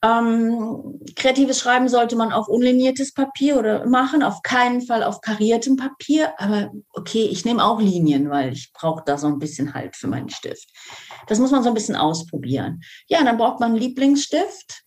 Ähm, 0.04 1.00
kreatives 1.16 1.60
Schreiben 1.60 1.88
sollte 1.88 2.14
man 2.14 2.30
auf 2.30 2.48
unliniertes 2.48 3.14
Papier 3.14 3.58
oder 3.58 3.86
machen, 3.86 4.22
auf 4.22 4.42
keinen 4.42 4.82
Fall 4.82 5.02
auf 5.02 5.22
kariertem 5.22 5.76
Papier. 5.76 6.38
Aber 6.38 6.72
okay, 6.92 7.24
ich 7.24 7.46
nehme 7.46 7.64
auch 7.64 7.80
Linien, 7.80 8.28
weil 8.28 8.52
ich 8.52 8.70
brauche 8.74 9.02
da 9.06 9.16
so 9.16 9.28
ein 9.28 9.38
bisschen 9.38 9.72
Halt 9.72 9.96
für 9.96 10.08
meinen 10.08 10.28
Stift. 10.28 10.68
Das 11.26 11.38
muss 11.38 11.52
man 11.52 11.62
so 11.62 11.68
ein 11.68 11.74
bisschen 11.74 11.96
ausprobieren. 11.96 12.82
Ja, 13.08 13.24
dann 13.24 13.38
braucht 13.38 13.60
man 13.60 13.70
einen 13.70 13.80
Lieblingsstift 13.80 14.82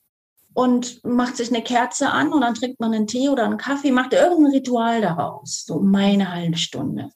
und 0.53 1.03
macht 1.03 1.37
sich 1.37 1.49
eine 1.49 1.63
Kerze 1.63 2.11
an 2.11 2.31
und 2.31 2.41
dann 2.41 2.53
trinkt 2.53 2.79
man 2.79 2.93
einen 2.93 3.07
Tee 3.07 3.29
oder 3.29 3.45
einen 3.45 3.57
Kaffee, 3.57 3.91
macht 3.91 4.13
irgendein 4.13 4.53
Ritual 4.53 5.01
daraus, 5.01 5.63
so 5.65 5.79
meine 5.79 6.31
halbe 6.31 6.57
Stunde. 6.57 7.09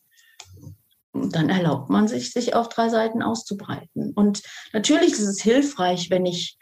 Und 1.12 1.36
dann 1.36 1.49
erlaubt 1.49 1.91
man 1.91 2.08
sich, 2.08 2.32
sich 2.32 2.56
auf 2.56 2.68
drei 2.70 2.89
Seiten 2.89 3.22
auszubreiten. 3.22 4.14
Und 4.16 4.41
natürlich 4.74 5.12
ist 5.12 5.20
es 5.22 5.41
hilfreich, 5.41 6.10
wenn 6.10 6.26
ich 6.26 6.58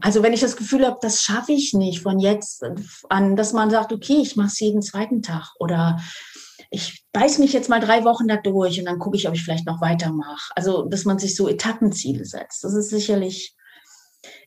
also 0.00 0.22
wenn 0.22 0.32
ich 0.32 0.40
das 0.40 0.56
Gefühl 0.56 0.86
habe, 0.86 0.98
das 1.00 1.22
schaffe 1.22 1.52
ich 1.52 1.74
nicht 1.74 2.02
von 2.02 2.18
jetzt 2.18 2.64
an, 3.08 3.36
dass 3.36 3.52
man 3.52 3.70
sagt, 3.70 3.92
okay, 3.92 4.18
ich 4.20 4.36
mache 4.36 4.48
es 4.48 4.60
jeden 4.60 4.82
zweiten 4.82 5.22
Tag 5.22 5.52
oder 5.58 6.00
ich 6.70 7.04
beiß 7.12 7.38
mich 7.38 7.52
jetzt 7.52 7.68
mal 7.68 7.80
drei 7.80 8.04
Wochen 8.04 8.26
da 8.28 8.36
durch 8.36 8.78
und 8.78 8.86
dann 8.86 8.98
gucke 8.98 9.16
ich, 9.16 9.28
ob 9.28 9.34
ich 9.34 9.44
vielleicht 9.44 9.66
noch 9.66 9.80
weitermache. 9.80 10.52
Also 10.56 10.84
dass 10.84 11.04
man 11.04 11.18
sich 11.18 11.36
so 11.36 11.48
Etappenziele 11.48 12.24
setzt. 12.24 12.64
Das 12.64 12.74
ist 12.74 12.88
sicherlich, 12.90 13.54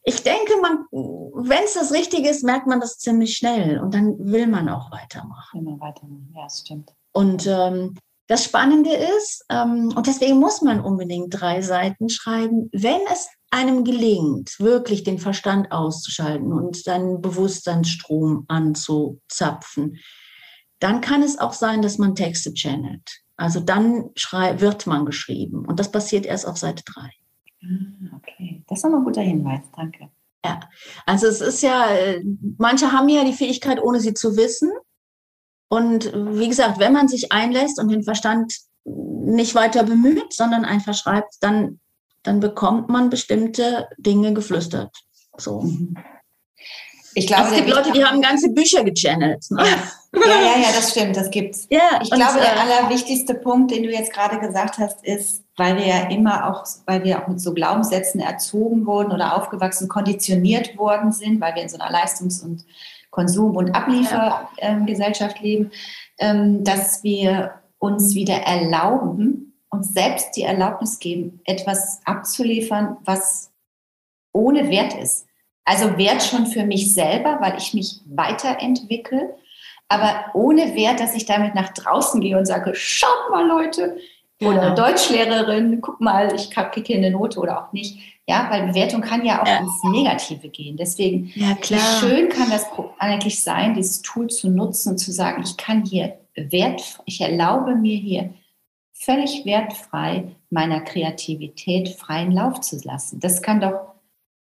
ich 0.03 0.23
denke, 0.23 0.53
man, 0.61 0.85
wenn 0.91 1.63
es 1.63 1.75
das 1.75 1.91
Richtige 1.91 2.29
ist, 2.29 2.43
merkt 2.43 2.67
man 2.67 2.79
das 2.79 2.97
ziemlich 2.97 3.37
schnell 3.37 3.79
und 3.79 3.93
dann 3.93 4.17
will 4.19 4.47
man 4.47 4.69
auch 4.69 4.91
weitermachen. 4.91 5.59
Immer 5.59 5.79
weitermachen. 5.79 6.33
Ja, 6.35 6.43
das 6.43 6.61
stimmt. 6.61 6.91
Und 7.11 7.45
ähm, 7.47 7.95
das 8.27 8.43
Spannende 8.43 8.91
ist, 8.91 9.45
ähm, 9.49 9.93
und 9.95 10.07
deswegen 10.07 10.39
muss 10.39 10.61
man 10.61 10.81
unbedingt 10.81 11.27
drei 11.29 11.61
Seiten 11.61 12.09
schreiben, 12.09 12.69
wenn 12.73 13.01
es 13.13 13.29
einem 13.55 13.83
gelingt, 13.83 14.59
wirklich 14.59 15.03
den 15.03 15.19
Verstand 15.19 15.71
auszuschalten 15.71 16.51
und 16.51 16.75
seinen 16.75 17.21
Bewusstseinsstrom 17.21 18.45
anzuzapfen, 18.47 19.97
dann 20.79 21.01
kann 21.01 21.23
es 21.23 21.39
auch 21.39 21.53
sein, 21.53 21.81
dass 21.81 21.97
man 21.97 22.15
Texte 22.15 22.53
channelt. 22.53 23.21
Also 23.37 23.59
dann 23.59 24.11
wird 24.13 24.87
man 24.87 25.05
geschrieben. 25.05 25.65
Und 25.65 25.79
das 25.79 25.91
passiert 25.91 26.25
erst 26.25 26.47
auf 26.47 26.57
Seite 26.57 26.83
drei. 26.85 27.09
Ah, 27.63 28.17
Okay, 28.17 28.63
das 28.67 28.79
ist 28.79 28.83
nochmal 28.83 29.01
ein 29.01 29.05
guter 29.05 29.21
Hinweis. 29.21 29.61
Danke. 29.75 30.09
Also 31.05 31.27
es 31.27 31.41
ist 31.41 31.61
ja, 31.63 31.89
äh, 31.89 32.23
manche 32.57 32.91
haben 32.91 33.09
ja 33.09 33.23
die 33.23 33.33
Fähigkeit, 33.33 33.81
ohne 33.81 33.99
sie 33.99 34.13
zu 34.13 34.37
wissen. 34.37 34.71
Und 35.69 36.13
wie 36.13 36.47
gesagt, 36.47 36.79
wenn 36.79 36.93
man 36.93 37.07
sich 37.07 37.31
einlässt 37.31 37.79
und 37.79 37.89
den 37.89 38.03
Verstand 38.03 38.53
nicht 38.85 39.55
weiter 39.55 39.83
bemüht, 39.83 40.33
sondern 40.33 40.63
einfach 40.63 40.93
schreibt, 40.93 41.35
dann, 41.41 41.79
dann 42.25 42.39
bekommt 42.39 42.89
man 42.89 43.09
bestimmte 43.09 43.87
Dinge 43.97 44.33
geflüstert. 44.33 44.91
So. 45.37 45.69
Ich 47.13 47.27
glaube, 47.27 47.49
es 47.49 47.55
gibt 47.55 47.69
Leute, 47.69 47.91
die 47.93 48.03
haben 48.03 48.21
ganze 48.21 48.49
Bücher 48.49 48.83
gechannelt. 48.83 49.45
Ne? 49.49 49.63
Ja, 49.63 50.21
ja, 50.21 50.57
ja, 50.61 50.71
das 50.75 50.91
stimmt, 50.91 51.15
das 51.15 51.31
gibt's. 51.31 51.65
Ja, 51.69 51.99
Ich 52.01 52.11
glaube, 52.11 52.39
der 52.39 52.59
allerwichtigste 52.59 53.35
Punkt, 53.35 53.71
den 53.71 53.83
du 53.83 53.89
jetzt 53.89 54.11
gerade 54.11 54.37
gesagt 54.39 54.77
hast, 54.79 55.03
ist, 55.05 55.43
weil 55.55 55.77
wir 55.77 55.87
ja 55.87 56.09
immer 56.09 56.49
auch, 56.49 56.65
weil 56.85 57.03
wir 57.05 57.21
auch 57.21 57.27
mit 57.27 57.39
so 57.39 57.53
Glaubenssätzen 57.53 58.19
erzogen 58.19 58.85
wurden 58.85 59.13
oder 59.13 59.37
aufgewachsen, 59.37 59.87
konditioniert 59.87 60.77
worden 60.77 61.13
sind, 61.13 61.39
weil 61.39 61.55
wir 61.55 61.61
in 61.61 61.69
so 61.69 61.77
einer 61.77 61.91
Leistungs- 61.91 62.43
und 62.43 62.65
Konsum- 63.11 63.55
und 63.55 63.73
Abliefergesellschaft 63.73 65.39
leben, 65.39 65.71
ähm, 66.17 66.65
dass 66.65 67.01
wir 67.03 67.61
uns 67.79 68.13
wieder 68.13 68.35
erlauben, 68.35 69.44
uns 69.75 69.93
selbst 69.93 70.35
die 70.35 70.43
Erlaubnis 70.43 70.99
geben, 70.99 71.41
etwas 71.45 72.01
abzuliefern, 72.05 72.97
was 73.05 73.51
ohne 74.33 74.69
Wert 74.69 74.93
ist. 74.93 75.27
Also 75.63 75.97
Wert 75.97 76.21
schon 76.23 76.45
für 76.47 76.63
mich 76.63 76.93
selber, 76.93 77.37
weil 77.41 77.57
ich 77.57 77.73
mich 77.73 78.01
weiterentwickle, 78.05 79.35
aber 79.87 80.25
ohne 80.33 80.75
Wert, 80.75 80.99
dass 80.99 81.15
ich 81.15 81.25
damit 81.25 81.55
nach 81.55 81.69
draußen 81.73 82.21
gehe 82.21 82.37
und 82.37 82.45
sage, 82.45 82.73
schaut 82.75 83.31
mal 83.31 83.47
Leute, 83.47 83.97
oder 84.41 84.71
genau. 84.71 84.75
Deutschlehrerin, 84.75 85.79
guck 85.81 86.01
mal, 86.01 86.33
ich 86.35 86.51
kriege 86.51 86.87
hier 86.87 86.97
eine 86.97 87.11
Note 87.11 87.39
oder 87.39 87.63
auch 87.63 87.73
nicht. 87.73 87.99
Ja, 88.27 88.47
weil 88.49 88.67
Bewertung 88.67 89.01
kann 89.01 89.23
ja 89.23 89.41
auch 89.41 89.47
ja. 89.47 89.59
ins 89.59 89.83
Negative 89.83 90.49
gehen. 90.49 90.77
Deswegen, 90.77 91.31
ja, 91.35 91.55
wie 91.61 91.79
schön 91.99 92.27
kann 92.29 92.49
das 92.49 92.65
eigentlich 92.97 93.41
sein, 93.41 93.75
dieses 93.75 94.01
Tool 94.01 94.27
zu 94.27 94.49
nutzen 94.49 94.89
und 94.91 94.97
zu 94.97 95.11
sagen, 95.11 95.43
ich 95.43 95.55
kann 95.57 95.85
hier 95.85 96.17
wert, 96.35 96.81
ich 97.05 97.21
erlaube 97.21 97.75
mir 97.75 97.97
hier 97.97 98.33
völlig 99.05 99.45
wertfrei 99.45 100.35
meiner 100.49 100.81
Kreativität 100.81 101.89
freien 101.89 102.31
Lauf 102.31 102.61
zu 102.61 102.77
lassen. 102.83 103.19
Das 103.19 103.41
kann 103.41 103.61
doch 103.61 103.93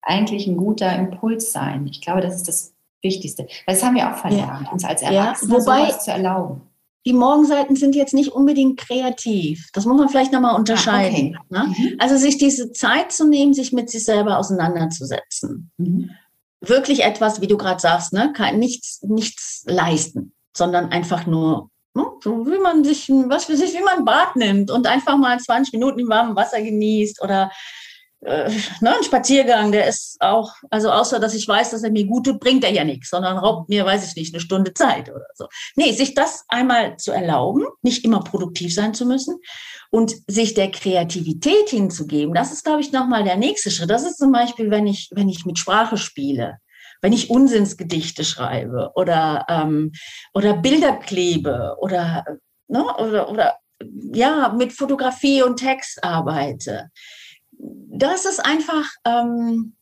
eigentlich 0.01 0.47
ein 0.47 0.57
guter 0.57 0.95
Impuls 0.95 1.51
sein. 1.51 1.87
Ich 1.87 2.01
glaube, 2.01 2.21
das 2.21 2.35
ist 2.35 2.47
das 2.47 2.73
Wichtigste. 3.01 3.47
Das 3.65 3.83
haben 3.83 3.95
wir 3.95 4.11
auch 4.11 4.17
verlernt, 4.17 4.65
ja. 4.65 4.71
uns 4.71 4.85
als 4.85 5.01
Erwachsene 5.01 5.53
ja, 5.53 5.59
wobei, 5.59 5.79
sowas 5.85 6.05
zu 6.05 6.11
erlauben 6.11 6.61
die 7.05 7.13
Morgenseiten 7.13 7.75
sind 7.75 7.95
jetzt 7.95 8.13
nicht 8.13 8.31
unbedingt 8.31 8.79
kreativ. 8.79 9.69
Das 9.73 9.85
muss 9.85 9.97
man 9.97 10.09
vielleicht 10.09 10.31
nochmal 10.31 10.55
unterscheiden. 10.55 11.35
Ah, 11.35 11.41
okay. 11.49 11.67
ne? 11.67 11.75
mhm. 11.91 11.95
Also 11.99 12.17
sich 12.17 12.37
diese 12.37 12.71
Zeit 12.71 13.11
zu 13.11 13.27
nehmen, 13.27 13.53
sich 13.53 13.71
mit 13.71 13.89
sich 13.89 14.05
selber 14.05 14.37
auseinanderzusetzen. 14.37 15.71
Mhm. 15.77 16.11
Wirklich 16.61 17.03
etwas, 17.03 17.41
wie 17.41 17.47
du 17.47 17.57
gerade 17.57 17.79
sagst, 17.79 18.13
ne? 18.13 18.31
Nichts, 18.53 19.01
nichts 19.01 19.63
leisten, 19.65 20.33
sondern 20.55 20.91
einfach 20.91 21.25
nur? 21.25 21.71
So 21.93 22.45
wie 22.45 22.59
man 22.59 22.83
sich, 22.83 23.09
was 23.09 23.45
für 23.45 23.57
sich, 23.57 23.73
wie 23.73 23.83
man 23.83 24.05
Bad 24.05 24.35
nimmt 24.35 24.71
und 24.71 24.87
einfach 24.87 25.17
mal 25.17 25.39
20 25.39 25.73
Minuten 25.73 25.99
im 25.99 26.09
warmen 26.09 26.35
Wasser 26.35 26.61
genießt 26.61 27.21
oder 27.21 27.51
äh, 28.23 28.51
ne, 28.81 28.95
ein 28.95 29.03
Spaziergang, 29.03 29.71
der 29.71 29.87
ist 29.87 30.17
auch, 30.19 30.53
also 30.69 30.91
außer 30.91 31.19
dass 31.19 31.33
ich 31.33 31.47
weiß, 31.47 31.71
dass 31.71 31.83
er 31.83 31.91
mir 31.91 32.05
gut 32.05 32.25
tut, 32.25 32.39
bringt 32.39 32.63
er 32.63 32.71
ja 32.71 32.83
nichts, 32.83 33.09
sondern 33.09 33.37
raubt 33.37 33.69
mir, 33.69 33.83
weiß 33.83 34.07
ich 34.07 34.15
nicht, 34.15 34.33
eine 34.33 34.41
Stunde 34.41 34.73
Zeit 34.73 35.09
oder 35.09 35.25
so. 35.33 35.47
Nee, 35.75 35.91
sich 35.93 36.13
das 36.13 36.45
einmal 36.47 36.97
zu 36.97 37.11
erlauben, 37.11 37.65
nicht 37.81 38.05
immer 38.05 38.23
produktiv 38.23 38.75
sein 38.75 38.93
zu 38.93 39.07
müssen 39.07 39.39
und 39.89 40.13
sich 40.27 40.53
der 40.53 40.69
Kreativität 40.69 41.69
hinzugeben, 41.69 42.35
das 42.35 42.51
ist, 42.51 42.63
glaube 42.63 42.81
ich, 42.81 42.91
nochmal 42.91 43.23
der 43.23 43.37
nächste 43.37 43.71
Schritt. 43.71 43.89
Das 43.89 44.03
ist 44.03 44.19
zum 44.19 44.31
Beispiel, 44.31 44.69
wenn 44.69 44.85
ich, 44.85 45.09
wenn 45.11 45.27
ich 45.27 45.45
mit 45.45 45.57
Sprache 45.57 45.97
spiele, 45.97 46.59
wenn 47.01 47.13
ich 47.13 47.29
Unsinnsgedichte 47.29 48.23
schreibe 48.23 48.91
oder, 48.95 49.45
ähm, 49.49 49.91
oder 50.33 50.55
Bilder 50.55 50.93
klebe 50.93 51.75
oder, 51.79 52.25
ne, 52.67 52.83
oder, 52.97 53.29
oder 53.29 53.55
ja, 54.13 54.49
mit 54.49 54.73
Fotografie 54.73 55.41
und 55.43 55.57
Text 55.57 56.03
arbeite 56.03 56.89
das 57.61 58.25
ist 58.25 58.39
einfach, 58.39 58.89
ähm, 59.05 59.75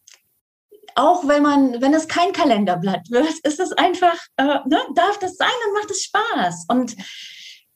auch 0.96 1.28
wenn 1.28 1.44
man, 1.44 1.82
wenn 1.82 1.94
es 1.94 2.08
kein 2.08 2.34
Kalenderblatt 2.34 3.10
wird, 3.10 3.34
ist 3.44 3.60
es 3.60 3.72
einfach, 3.74 4.18
äh, 4.38 4.60
ne, 4.66 4.82
darf 4.96 5.20
das 5.20 5.36
sein, 5.36 5.48
dann 5.66 5.74
macht 5.74 5.92
es 5.92 6.04
Spaß. 6.04 6.66
Und 6.70 6.96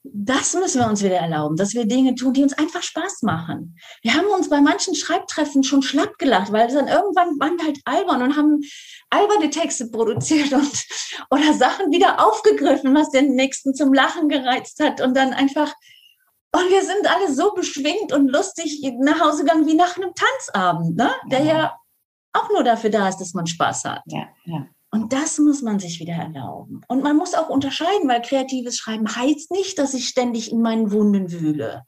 das 0.04 0.52
müssen 0.52 0.80
wir 0.80 0.88
uns 0.88 1.02
wieder 1.02 1.16
erlauben, 1.16 1.56
dass 1.56 1.72
wir 1.72 1.86
Dinge 1.86 2.14
tun, 2.14 2.34
die 2.34 2.42
uns 2.42 2.52
einfach 2.52 2.82
Spaß 2.82 3.22
machen. 3.22 3.76
Wir 4.02 4.14
haben 4.14 4.26
uns 4.26 4.50
bei 4.50 4.60
manchen 4.60 4.94
Schreibtreffen 4.94 5.64
schon 5.64 5.80
schlapp 5.80 6.18
gelacht, 6.18 6.52
weil 6.52 6.68
dann 6.68 6.88
irgendwann 6.88 7.40
waren 7.40 7.56
wir 7.56 7.64
halt 7.64 7.80
albern 7.86 8.22
und 8.22 8.36
haben 8.36 8.60
alberne 9.08 9.48
Texte 9.48 9.88
produziert 9.88 10.52
und 10.52 10.84
oder 11.30 11.54
Sachen 11.54 11.90
wieder 11.90 12.24
aufgegriffen, 12.24 12.94
was 12.94 13.10
den 13.10 13.34
Nächsten 13.34 13.74
zum 13.74 13.94
Lachen 13.94 14.28
gereizt 14.28 14.78
hat 14.80 15.00
und 15.00 15.16
dann 15.16 15.32
einfach 15.32 15.72
und 16.52 16.70
wir 16.70 16.84
sind 16.84 17.10
alle 17.10 17.34
so 17.34 17.52
beschwingt 17.52 18.12
und 18.12 18.28
lustig 18.28 18.80
nach 19.00 19.20
Hause 19.20 19.44
gegangen 19.44 19.66
wie 19.66 19.74
nach 19.74 19.96
einem 19.96 20.12
Tanzabend, 20.14 20.96
ne? 20.96 21.10
der 21.28 21.40
ja. 21.40 21.56
ja 21.56 21.78
auch 22.32 22.48
nur 22.50 22.62
dafür 22.62 22.90
da 22.90 23.08
ist, 23.08 23.18
dass 23.18 23.34
man 23.34 23.46
Spaß 23.46 23.84
hat. 23.84 24.02
Ja, 24.06 24.28
ja. 24.44 24.66
Und 24.94 25.12
das 25.12 25.40
muss 25.40 25.60
man 25.60 25.80
sich 25.80 25.98
wieder 25.98 26.12
erlauben. 26.12 26.82
Und 26.86 27.02
man 27.02 27.16
muss 27.16 27.34
auch 27.34 27.48
unterscheiden, 27.48 28.08
weil 28.08 28.22
kreatives 28.22 28.76
Schreiben 28.76 29.08
heißt 29.08 29.50
nicht, 29.50 29.76
dass 29.76 29.92
ich 29.92 30.06
ständig 30.06 30.52
in 30.52 30.62
meinen 30.62 30.92
Wunden 30.92 31.32
wühle. 31.32 31.82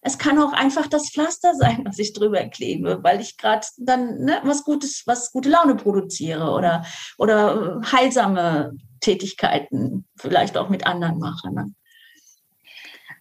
Es 0.00 0.16
kann 0.16 0.38
auch 0.38 0.52
einfach 0.52 0.86
das 0.86 1.10
Pflaster 1.10 1.54
sein, 1.58 1.82
was 1.84 1.98
ich 1.98 2.12
drüber 2.12 2.44
klebe, 2.44 3.00
weil 3.02 3.20
ich 3.20 3.36
gerade 3.36 3.66
dann 3.78 4.20
ne, 4.20 4.40
was 4.44 4.62
Gutes, 4.62 5.02
was 5.06 5.32
gute 5.32 5.48
Laune 5.48 5.74
produziere 5.74 6.52
oder, 6.52 6.86
oder 7.18 7.80
heilsame 7.90 8.76
Tätigkeiten 9.00 10.06
vielleicht 10.16 10.56
auch 10.56 10.68
mit 10.68 10.86
anderen 10.86 11.18
mache. 11.18 11.52
Ne? 11.52 11.74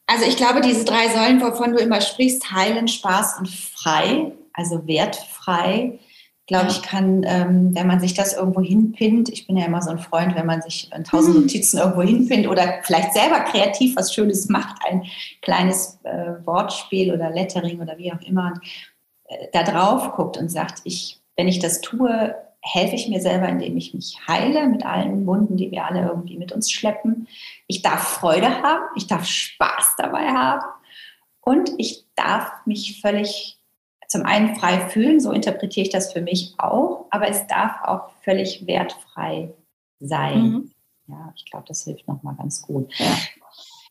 Also 0.05 0.25
ich 0.25 0.37
glaube, 0.37 0.61
diese 0.61 0.85
drei 0.85 1.09
Säulen, 1.09 1.41
wovon 1.41 1.71
du 1.71 1.79
immer 1.79 2.01
sprichst, 2.01 2.51
heilen, 2.51 2.87
Spaß 2.87 3.39
und 3.39 3.49
frei, 3.49 4.33
also 4.53 4.85
wertfrei, 4.85 5.99
glaube 6.47 6.67
ich, 6.69 6.81
kann, 6.81 7.23
ähm, 7.25 7.73
wenn 7.75 7.87
man 7.87 7.99
sich 7.99 8.13
das 8.13 8.33
irgendwo 8.33 8.61
hinpinnt, 8.61 9.29
ich 9.29 9.47
bin 9.47 9.57
ja 9.57 9.65
immer 9.65 9.81
so 9.81 9.89
ein 9.89 9.99
Freund, 9.99 10.35
wenn 10.35 10.45
man 10.45 10.61
sich 10.61 10.91
in 10.93 11.03
tausend 11.03 11.35
mhm. 11.35 11.41
Notizen 11.43 11.77
irgendwo 11.77 12.01
hinpinnt 12.01 12.47
oder 12.47 12.79
vielleicht 12.83 13.13
selber 13.13 13.39
kreativ 13.41 13.95
was 13.95 14.13
Schönes 14.13 14.49
macht, 14.49 14.77
ein 14.89 15.05
kleines 15.41 15.99
äh, 16.03 16.45
Wortspiel 16.45 17.13
oder 17.13 17.29
Lettering 17.29 17.79
oder 17.79 17.97
wie 17.97 18.11
auch 18.11 18.21
immer, 18.21 18.53
und, 18.53 18.61
äh, 19.25 19.47
da 19.53 19.63
drauf 19.63 20.13
guckt 20.15 20.37
und 20.37 20.49
sagt, 20.49 20.81
ich, 20.83 21.21
wenn 21.37 21.47
ich 21.47 21.59
das 21.59 21.81
tue, 21.81 22.35
helfe 22.61 22.95
ich 22.95 23.07
mir 23.07 23.21
selber, 23.21 23.47
indem 23.47 23.77
ich 23.77 23.93
mich 23.93 24.17
heile 24.27 24.67
mit 24.67 24.85
allen 24.85 25.25
Wunden, 25.25 25.57
die 25.57 25.71
wir 25.71 25.85
alle 25.85 26.01
irgendwie 26.07 26.37
mit 26.37 26.51
uns 26.51 26.71
schleppen. 26.71 27.27
Ich 27.67 27.81
darf 27.81 28.19
Freude 28.19 28.61
haben, 28.61 28.83
ich 28.95 29.07
darf 29.07 29.25
Spaß 29.25 29.95
dabei 29.97 30.27
haben 30.27 30.63
und 31.41 31.71
ich 31.77 32.05
darf 32.15 32.51
mich 32.65 33.01
völlig 33.01 33.57
zum 34.11 34.25
einen 34.25 34.57
frei 34.57 34.89
fühlen, 34.89 35.21
so 35.21 35.31
interpretiere 35.31 35.85
ich 35.85 35.89
das 35.89 36.11
für 36.11 36.19
mich 36.19 36.53
auch, 36.57 37.05
aber 37.11 37.29
es 37.29 37.47
darf 37.47 37.81
auch 37.85 38.09
völlig 38.25 38.67
wertfrei 38.67 39.53
sein. 40.01 40.43
Mhm. 40.43 40.71
Ja, 41.07 41.33
ich 41.33 41.45
glaube, 41.45 41.65
das 41.69 41.85
hilft 41.85 42.09
nochmal 42.09 42.35
ganz 42.35 42.61
gut. 42.61 42.91
Ja. 42.97 43.05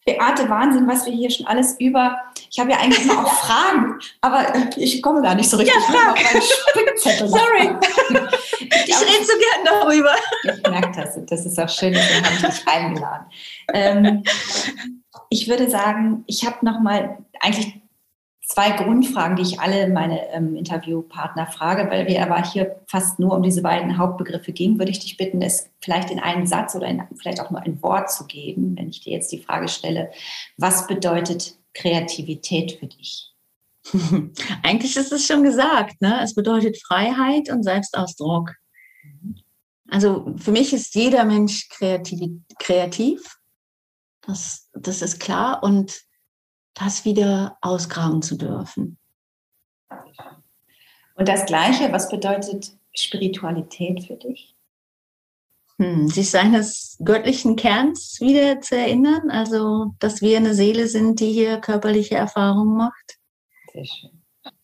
Beate, 0.05 0.49
Wahnsinn, 0.51 0.87
was 0.87 1.07
wir 1.07 1.13
hier 1.15 1.31
schon 1.31 1.47
alles 1.47 1.81
über. 1.81 2.19
Ich 2.51 2.61
habe 2.61 2.71
ja 2.71 2.81
eigentlich 2.81 3.03
immer 3.03 3.25
auch 3.25 3.33
Fragen, 3.47 3.99
aber 4.21 4.55
äh, 4.55 4.69
ich 4.77 5.03
komme 5.03 5.23
da 5.23 5.35
nicht 5.35 5.49
so 5.49 5.57
richtig. 5.57 5.75
Ja, 5.89 6.15
ich 6.15 7.01
Sorry. 7.03 7.71
ich 8.61 9.01
rede 9.01 9.25
so 9.25 9.33
gern 9.39 9.65
darüber. 9.65 10.15
Ich 10.43 10.71
merke 10.71 11.01
das. 11.01 11.19
Das 11.27 11.47
ist 11.47 11.59
auch 11.59 11.69
schön, 11.71 11.95
deswegen 11.95 12.27
habe 12.27 12.35
ich 12.35 12.43
dich 12.43 12.69
eingeladen. 12.69 13.27
Ähm, 13.73 14.23
ich 15.31 15.49
würde 15.49 15.71
sagen, 15.71 16.25
ich 16.27 16.45
habe 16.45 16.63
nochmal 16.63 17.19
eigentlich 17.41 17.81
zwei 18.51 18.71
Grundfragen, 18.73 19.37
die 19.37 19.43
ich 19.43 19.61
alle 19.61 19.89
meine 19.89 20.29
ähm, 20.33 20.57
Interviewpartner 20.57 21.47
frage, 21.47 21.89
weil 21.89 22.09
wir 22.09 22.21
aber 22.21 22.43
hier 22.43 22.81
fast 22.89 23.21
nur 23.21 23.37
um 23.37 23.45
diese 23.45 23.63
beiden 23.63 23.97
Hauptbegriffe 23.97 24.53
ging, 24.53 24.77
würde 24.79 24.91
ich 24.91 24.99
dich 24.99 25.17
bitten, 25.17 25.41
es 25.41 25.71
vielleicht 25.81 26.11
in 26.11 26.19
einen 26.19 26.49
Satz 26.49 26.75
oder 26.75 26.89
in, 26.89 27.01
vielleicht 27.17 27.41
auch 27.41 27.51
nur 27.51 27.61
ein 27.61 27.81
Wort 27.81 28.11
zu 28.11 28.27
geben, 28.27 28.77
wenn 28.77 28.89
ich 28.89 29.03
dir 29.03 29.13
jetzt 29.13 29.31
die 29.31 29.39
Frage 29.39 29.69
stelle, 29.69 30.11
was 30.57 30.89
bedeutet 30.89 31.57
Kreativität 31.75 32.73
für 32.73 32.87
dich? 32.87 33.33
Eigentlich 34.65 34.97
ist 34.97 35.13
es 35.13 35.25
schon 35.25 35.45
gesagt, 35.45 36.03
ne? 36.03 36.21
es 36.21 36.35
bedeutet 36.35 36.77
Freiheit 36.85 37.51
und 37.53 37.63
Selbstausdruck. 37.63 38.57
Also 39.89 40.35
für 40.37 40.51
mich 40.51 40.73
ist 40.73 40.97
jeder 40.97 41.25
Mensch 41.25 41.69
kreativ, 41.69 42.33
kreativ. 42.59 43.39
Das, 44.23 44.69
das 44.73 45.03
ist 45.03 45.21
klar. 45.21 45.63
Und 45.63 46.01
das 46.75 47.05
wieder 47.05 47.59
ausgraben 47.61 48.23
zu 48.23 48.37
dürfen. 48.37 48.99
Und 51.15 51.29
das 51.29 51.45
Gleiche, 51.47 51.93
was 51.93 52.09
bedeutet 52.09 52.73
Spiritualität 52.95 54.05
für 54.05 54.15
dich? 54.15 54.55
Hm, 55.77 56.09
sich 56.09 56.31
seines 56.31 56.99
göttlichen 57.05 57.57
Kerns 57.57 58.21
wieder 58.21 58.61
zu 58.61 58.77
erinnern, 58.77 59.31
also 59.31 59.95
dass 59.99 60.21
wir 60.21 60.37
eine 60.37 60.55
Seele 60.55 60.89
sind, 60.89 61.21
die 61.21 61.33
hier 61.33 61.59
körperliche 61.59 62.17
Erfahrungen 62.17 62.77
macht. 62.77 63.19
Sehr 63.73 63.85
schön. 63.85 64.11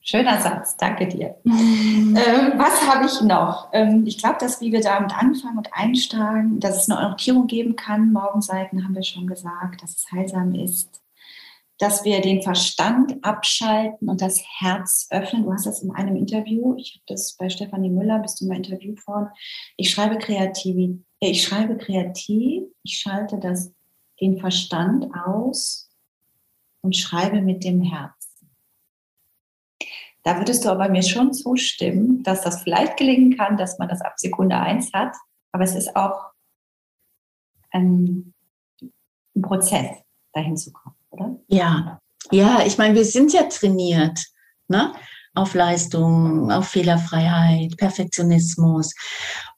Schöner 0.01 0.41
Satz, 0.41 0.77
danke 0.77 1.09
dir. 1.09 1.37
ähm, 1.45 2.53
was 2.57 2.89
habe 2.89 3.07
ich 3.07 3.21
noch? 3.23 3.71
Ähm, 3.73 4.05
ich 4.07 4.19
glaube, 4.19 4.37
dass 4.39 4.61
wie 4.61 4.71
wir 4.71 4.81
damit 4.81 5.13
anfangen 5.17 5.59
und 5.59 5.69
einsteigen, 5.73 6.61
dass 6.61 6.83
es 6.83 6.91
eine 6.91 7.01
Orientierung 7.01 7.47
geben 7.49 7.77
kann. 7.77 8.13
Morgenseiten 8.13 8.85
haben 8.85 8.95
wir 8.95 9.03
schon 9.03 9.27
gesagt, 9.27 9.83
dass 9.83 9.97
es 9.97 10.13
heilsam 10.13 10.55
ist, 10.55 11.03
dass 11.79 12.05
wir 12.05 12.21
den 12.21 12.43
Verstand 12.43 13.23
abschalten 13.23 14.09
und 14.09 14.23
das 14.23 14.43
Herz 14.59 15.07
öffnen. 15.11 15.45
Du 15.45 15.53
hast 15.53 15.67
das 15.67 15.83
in 15.83 15.91
einem 15.91 16.17
Interview, 16.17 16.75
ich 16.77 16.95
habe 16.95 17.05
das 17.07 17.37
bei 17.37 17.51
Stefanie 17.51 17.91
Müller, 17.91 18.19
bist 18.21 18.41
du 18.41 18.47
mal 18.47 18.57
interviewt 18.57 19.07
worden. 19.07 19.29
Ich 19.77 19.91
schreibe 19.91 20.19
kreativ, 20.19 21.01
äh, 21.21 21.31
ich 21.31 21.43
schreibe 21.43 21.77
kreativ, 21.77 22.65
ich 22.83 22.99
schalte 22.99 23.39
das, 23.39 23.73
den 24.21 24.39
Verstand 24.39 25.07
aus 25.27 25.91
und 26.81 26.97
schreibe 26.97 27.43
mit 27.43 27.65
dem 27.65 27.83
Herzen. 27.83 28.17
Da 30.23 30.39
würdest 30.39 30.65
du 30.65 30.71
aber 30.71 30.89
mir 30.89 31.03
schon 31.03 31.35
zustimmen, 31.35 32.23
dass 32.23 32.41
das 32.41 32.63
vielleicht 32.63 32.97
gelingen 32.97 33.37
kann, 33.37 33.59
dass 33.59 33.79
man 33.79 33.89
das 33.89 34.01
ab 34.01 34.15
Sekunde 34.17 34.59
eins 34.59 34.93
hat, 34.95 35.15
aber 35.53 35.65
es 35.65 35.75
ist 35.75 35.95
auch 35.95 36.33
ein, 37.71 38.35
ein 38.81 39.43
Prozess, 39.43 39.91
dahin 40.33 40.57
zu 40.57 40.73
kommen 40.73 40.96
oder? 41.17 41.37
Ja, 41.49 41.99
ja, 42.31 42.63
ich 42.67 42.79
meine, 42.79 42.95
wir 42.95 43.05
sind 43.05 43.33
ja 43.33 43.45
trainiert. 43.45 44.19
Ne? 44.69 44.93
auf 45.37 45.55
Leistung, 45.55 46.51
auf 46.51 46.69
Fehlerfreiheit, 46.69 47.77
Perfektionismus. 47.77 48.95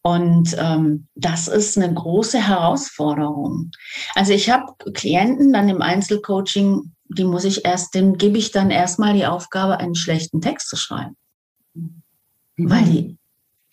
Und 0.02 0.54
ähm, 0.58 1.06
das 1.14 1.48
ist 1.48 1.78
eine 1.78 1.92
große 1.94 2.46
Herausforderung. 2.46 3.70
Also 4.14 4.32
ich 4.32 4.50
habe 4.50 4.72
Klienten 4.92 5.52
dann 5.52 5.68
im 5.68 5.80
Einzelcoaching, 5.80 6.92
die 7.10 7.24
muss 7.24 7.44
ich 7.44 7.64
erst, 7.64 7.94
dem 7.94 8.18
gebe 8.18 8.38
ich 8.38 8.50
dann 8.50 8.70
erstmal 8.70 9.14
die 9.14 9.26
Aufgabe, 9.26 9.78
einen 9.78 9.94
schlechten 9.94 10.40
Text 10.40 10.68
zu 10.68 10.76
schreiben. 10.76 11.16
Mhm. 11.74 12.02
Weil 12.56 12.84
die 12.84 13.17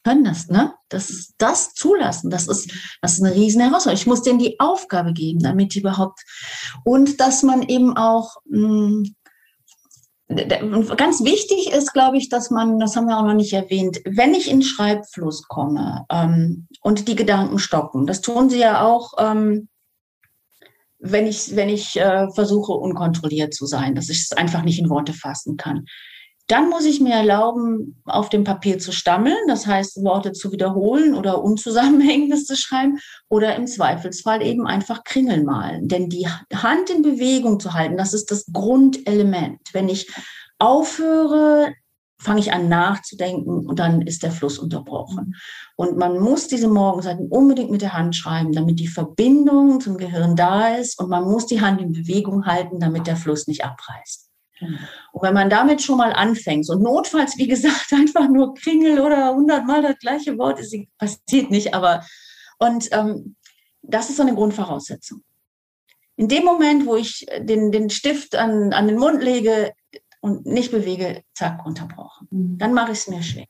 können 0.05 0.23
das, 0.23 0.47
ne? 0.49 0.73
Das, 0.89 1.33
das 1.39 1.73
zulassen, 1.73 2.29
das 2.29 2.47
ist, 2.47 2.71
das 3.01 3.13
ist 3.13 3.23
eine 3.23 3.33
riesen 3.33 3.61
Herausforderung. 3.61 3.99
Ich 3.99 4.07
muss 4.07 4.21
denen 4.21 4.39
die 4.39 4.59
Aufgabe 4.59 5.13
geben, 5.13 5.39
damit 5.39 5.73
die 5.73 5.79
überhaupt, 5.79 6.21
und 6.83 7.19
dass 7.19 7.41
man 7.41 7.63
eben 7.63 7.97
auch, 7.97 8.37
mh, 8.45 9.03
hm, 10.27 10.95
ganz 10.97 11.23
wichtig 11.23 11.71
ist, 11.71 11.93
glaube 11.93 12.17
ich, 12.17 12.29
dass 12.29 12.49
man, 12.49 12.79
das 12.79 12.95
haben 12.95 13.07
wir 13.07 13.17
auch 13.17 13.25
noch 13.25 13.35
nicht 13.35 13.53
erwähnt, 13.53 13.99
wenn 14.05 14.33
ich 14.33 14.49
in 14.49 14.63
Schreibfluss 14.63 15.47
komme 15.47 16.05
ähm, 16.09 16.67
und 16.81 17.07
die 17.07 17.15
Gedanken 17.15 17.59
stoppen, 17.59 18.07
das 18.07 18.21
tun 18.21 18.49
sie 18.49 18.57
ja 18.57 18.83
auch, 18.83 19.13
ähm, 19.19 19.69
wenn 20.99 21.27
ich, 21.27 21.55
wenn 21.55 21.69
ich 21.69 21.99
äh, 21.99 22.27
versuche, 22.31 22.73
unkontrolliert 22.73 23.53
zu 23.53 23.67
sein, 23.67 23.93
dass 23.93 24.09
ich 24.09 24.21
es 24.21 24.31
einfach 24.31 24.63
nicht 24.63 24.79
in 24.79 24.89
Worte 24.89 25.13
fassen 25.13 25.57
kann. 25.57 25.85
Dann 26.47 26.69
muss 26.69 26.85
ich 26.85 27.01
mir 27.01 27.15
erlauben, 27.15 28.01
auf 28.05 28.29
dem 28.29 28.43
Papier 28.43 28.77
zu 28.77 28.91
stammeln, 28.91 29.47
das 29.47 29.65
heißt, 29.65 30.03
Worte 30.03 30.31
zu 30.31 30.51
wiederholen 30.51 31.15
oder 31.15 31.43
Unzusammenhängendes 31.43 32.45
zu 32.45 32.55
schreiben 32.55 32.99
oder 33.29 33.55
im 33.55 33.65
Zweifelsfall 33.65 34.43
eben 34.43 34.67
einfach 34.67 35.03
Kringeln 35.03 35.43
malen. 35.43 35.87
Denn 35.87 36.07
die 36.07 36.27
Hand 36.27 36.91
in 36.91 37.01
Bewegung 37.01 37.59
zu 37.59 37.73
halten, 37.73 37.97
das 37.97 38.13
ist 38.13 38.29
das 38.29 38.45
Grundelement. 38.53 39.59
Wenn 39.73 39.89
ich 39.89 40.07
aufhöre, 40.59 41.73
fange 42.19 42.39
ich 42.39 42.53
an 42.53 42.69
nachzudenken 42.69 43.65
und 43.65 43.79
dann 43.79 44.01
ist 44.01 44.23
der 44.23 44.31
Fluss 44.31 44.59
unterbrochen. 44.59 45.35
Und 45.75 45.97
man 45.97 46.19
muss 46.19 46.47
diese 46.47 46.67
Morgenseiten 46.67 47.27
unbedingt 47.27 47.71
mit 47.71 47.81
der 47.81 47.93
Hand 47.93 48.15
schreiben, 48.15 48.51
damit 48.53 48.79
die 48.79 48.87
Verbindung 48.87 49.81
zum 49.81 49.97
Gehirn 49.97 50.35
da 50.35 50.75
ist 50.75 50.99
und 50.99 51.09
man 51.09 51.23
muss 51.23 51.45
die 51.45 51.61
Hand 51.61 51.81
in 51.81 51.91
Bewegung 51.91 52.45
halten, 52.45 52.79
damit 52.79 53.07
der 53.07 53.17
Fluss 53.17 53.47
nicht 53.47 53.65
abreißt. 53.65 54.24
Und 54.59 55.21
wenn 55.21 55.33
man 55.33 55.49
damit 55.49 55.81
schon 55.81 55.97
mal 55.97 56.13
anfängt 56.13 56.69
und 56.69 56.81
notfalls, 56.81 57.37
wie 57.37 57.47
gesagt, 57.47 57.91
einfach 57.91 58.29
nur 58.29 58.53
Kringel 58.53 58.99
oder 58.99 59.33
hundertmal 59.33 59.81
das 59.81 59.97
gleiche 59.99 60.37
Wort, 60.37 60.59
ist, 60.59 60.75
passiert 60.97 61.51
nicht, 61.51 61.73
aber 61.73 62.05
und 62.57 62.87
ähm, 62.91 63.35
das 63.81 64.09
ist 64.09 64.17
so 64.17 64.23
eine 64.23 64.33
Grundvoraussetzung. 64.33 65.21
In 66.17 66.29
dem 66.29 66.45
Moment, 66.45 66.85
wo 66.85 66.95
ich 66.95 67.25
den, 67.39 67.71
den 67.71 67.89
Stift 67.89 68.35
an, 68.35 68.71
an 68.71 68.87
den 68.87 68.97
Mund 68.97 69.21
lege 69.21 69.73
und 70.21 70.45
nicht 70.45 70.71
bewege, 70.71 71.23
zack, 71.33 71.65
unterbrochen. 71.65 72.27
Mhm. 72.31 72.57
Dann 72.57 72.73
mache 72.73 72.93
ich 72.93 72.99
es 72.99 73.07
mir 73.07 73.21
schwer. 73.21 73.45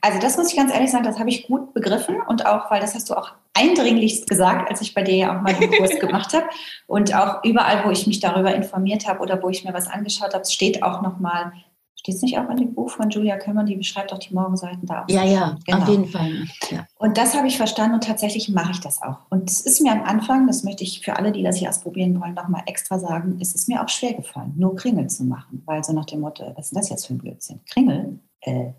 Also 0.00 0.18
das 0.18 0.36
muss 0.36 0.50
ich 0.50 0.56
ganz 0.56 0.72
ehrlich 0.72 0.90
sagen, 0.90 1.04
das 1.04 1.18
habe 1.18 1.30
ich 1.30 1.46
gut 1.46 1.74
begriffen 1.74 2.16
und 2.28 2.46
auch, 2.46 2.70
weil 2.70 2.80
das 2.80 2.94
hast 2.94 3.10
du 3.10 3.14
auch 3.14 3.32
eindringlichst 3.54 4.28
gesagt, 4.28 4.68
als 4.70 4.80
ich 4.80 4.94
bei 4.94 5.02
dir 5.02 5.16
ja 5.16 5.36
auch 5.36 5.42
mal 5.42 5.54
den 5.54 5.70
Kurs 5.70 5.90
gemacht 6.00 6.32
habe 6.34 6.46
und 6.86 7.14
auch 7.14 7.42
überall, 7.44 7.84
wo 7.84 7.90
ich 7.90 8.06
mich 8.06 8.20
darüber 8.20 8.54
informiert 8.54 9.08
habe 9.08 9.20
oder 9.20 9.42
wo 9.42 9.48
ich 9.48 9.64
mir 9.64 9.72
was 9.72 9.88
angeschaut 9.88 10.34
habe, 10.34 10.44
steht 10.44 10.82
auch 10.82 11.00
nochmal, 11.00 11.52
steht 11.94 12.16
es 12.16 12.22
nicht 12.22 12.38
auch 12.38 12.48
in 12.50 12.56
dem 12.56 12.74
Buch 12.74 12.90
von 12.90 13.08
Julia 13.08 13.38
Kömmern, 13.38 13.66
die 13.66 13.76
beschreibt 13.76 14.12
auch 14.12 14.18
die 14.18 14.34
Morgenseiten 14.34 14.84
da. 14.84 15.04
Auch 15.04 15.08
ja, 15.08 15.24
ja, 15.24 15.56
genau. 15.64 15.78
auf 15.78 15.88
jeden 15.88 16.06
Fall. 16.06 16.32
Ja. 16.70 16.86
Und 16.98 17.16
das 17.16 17.34
habe 17.34 17.46
ich 17.46 17.56
verstanden 17.56 17.94
und 17.94 18.04
tatsächlich 18.04 18.48
mache 18.50 18.72
ich 18.72 18.80
das 18.80 19.02
auch. 19.02 19.18
Und 19.30 19.50
es 19.50 19.60
ist 19.60 19.80
mir 19.80 19.92
am 19.92 20.02
Anfang, 20.02 20.46
das 20.46 20.62
möchte 20.62 20.84
ich 20.84 21.00
für 21.00 21.16
alle, 21.16 21.32
die 21.32 21.42
das 21.42 21.56
hier 21.56 21.70
ausprobieren 21.70 22.20
wollen, 22.20 22.34
nochmal 22.34 22.62
extra 22.66 22.98
sagen, 22.98 23.38
es 23.40 23.54
ist 23.54 23.68
mir 23.68 23.82
auch 23.82 23.88
schwer 23.88 24.12
gefallen, 24.12 24.52
nur 24.56 24.76
Kringel 24.76 25.08
zu 25.08 25.24
machen, 25.24 25.62
weil 25.64 25.82
so 25.82 25.92
nach 25.92 26.06
dem 26.06 26.20
Motto, 26.20 26.52
was 26.56 26.66
ist 26.66 26.76
das 26.76 26.90
jetzt 26.90 27.06
für 27.06 27.14
ein 27.14 27.18
Blödsinn? 27.18 27.60
Kringel? 27.70 28.20
Äh. 28.42 28.72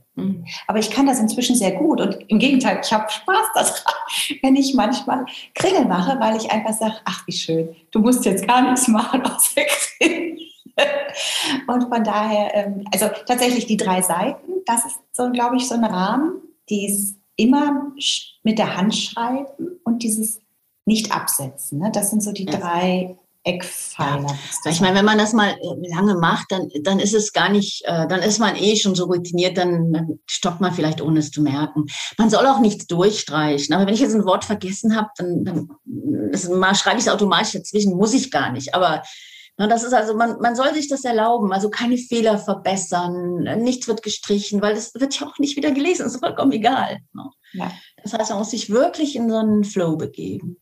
Aber 0.67 0.79
ich 0.79 0.89
kann 0.89 1.05
das 1.05 1.19
inzwischen 1.19 1.55
sehr 1.55 1.71
gut 1.71 2.01
und 2.01 2.17
im 2.27 2.39
Gegenteil, 2.39 2.81
ich 2.83 2.91
habe 2.91 3.09
Spaß 3.09 3.47
daran, 3.53 3.93
wenn 4.41 4.55
ich 4.55 4.73
manchmal 4.73 5.25
Kringel 5.53 5.85
mache, 5.85 6.19
weil 6.19 6.37
ich 6.37 6.49
einfach 6.51 6.73
sage, 6.73 6.95
ach 7.05 7.25
wie 7.27 7.33
schön, 7.33 7.75
du 7.91 7.99
musst 7.99 8.25
jetzt 8.25 8.47
gar 8.47 8.61
nichts 8.61 8.87
machen 8.87 9.21
außer 9.25 9.61
Kringel. 9.61 10.37
Und 11.67 11.89
von 11.89 12.03
daher, 12.03 12.53
ähm, 12.55 12.85
also 12.91 13.07
tatsächlich 13.25 13.65
die 13.65 13.77
drei 13.77 14.01
Seiten, 14.01 14.51
das 14.65 14.85
ist 14.85 14.99
so, 15.11 15.31
glaube 15.31 15.57
ich, 15.57 15.67
so 15.67 15.75
ein 15.75 15.83
Rahmen, 15.83 16.41
die 16.69 16.87
ist 16.87 17.15
immer 17.35 17.91
mit 18.43 18.59
der 18.59 18.75
Hand 18.75 18.95
schreiben 18.95 19.79
und 19.83 20.03
dieses 20.03 20.39
nicht 20.85 21.11
absetzen. 21.11 21.79
Ne? 21.79 21.91
Das 21.91 22.09
sind 22.09 22.21
so 22.21 22.31
die 22.31 22.45
drei 22.45 23.17
Eckpfeiler. 23.47 24.37
Ja. 24.65 24.71
Ich 24.71 24.81
meine, 24.81 24.95
wenn 24.95 25.05
man 25.05 25.17
das 25.17 25.33
mal 25.33 25.51
äh, 25.51 25.89
lange 25.89 26.15
macht, 26.15 26.51
dann, 26.51 26.69
dann 26.83 26.99
ist 26.99 27.13
es 27.13 27.31
gar 27.33 27.49
nicht, 27.49 27.83
äh, 27.85 28.07
dann 28.07 28.21
ist 28.21 28.39
man 28.39 28.55
eh 28.55 28.75
schon 28.75 28.95
so 28.95 29.05
routiniert, 29.05 29.57
dann, 29.57 29.93
dann 29.93 30.19
stoppt 30.25 30.61
man 30.61 30.73
vielleicht, 30.73 31.01
ohne 31.01 31.19
es 31.19 31.31
zu 31.31 31.41
merken. 31.41 31.85
Man 32.17 32.29
soll 32.29 32.45
auch 32.45 32.59
nichts 32.59 32.87
durchstreichen. 32.87 33.73
Aber 33.73 33.87
wenn 33.87 33.93
ich 33.93 34.01
jetzt 34.01 34.15
ein 34.15 34.25
Wort 34.25 34.45
vergessen 34.45 34.95
habe, 34.95 35.09
dann, 35.17 35.45
dann 35.45 35.69
das, 36.31 36.49
mal 36.49 36.75
schreibe 36.75 36.97
ich 36.97 37.05
es 37.05 37.11
automatisch 37.11 37.53
dazwischen, 37.53 37.95
muss 37.95 38.13
ich 38.13 38.31
gar 38.31 38.51
nicht. 38.51 38.75
Aber 38.75 39.01
na, 39.57 39.65
das 39.65 39.83
ist 39.83 39.93
also, 39.93 40.13
man, 40.13 40.39
man 40.39 40.55
soll 40.55 40.73
sich 40.73 40.87
das 40.87 41.03
erlauben, 41.03 41.51
also 41.51 41.69
keine 41.69 41.97
Fehler 41.97 42.37
verbessern, 42.37 43.39
nichts 43.63 43.87
wird 43.87 44.03
gestrichen, 44.03 44.61
weil 44.61 44.75
das 44.75 44.93
wird 44.93 45.19
ja 45.19 45.25
auch 45.25 45.39
nicht 45.39 45.57
wieder 45.57 45.71
gelesen, 45.71 46.05
ist 46.05 46.19
vollkommen 46.19 46.51
egal. 46.51 46.99
Ne? 47.13 47.23
Ja. 47.53 47.71
Das 48.03 48.13
heißt, 48.13 48.29
man 48.29 48.39
muss 48.39 48.51
sich 48.51 48.69
wirklich 48.69 49.15
in 49.15 49.29
so 49.29 49.37
einen 49.37 49.63
Flow 49.63 49.95
begeben. 49.95 50.57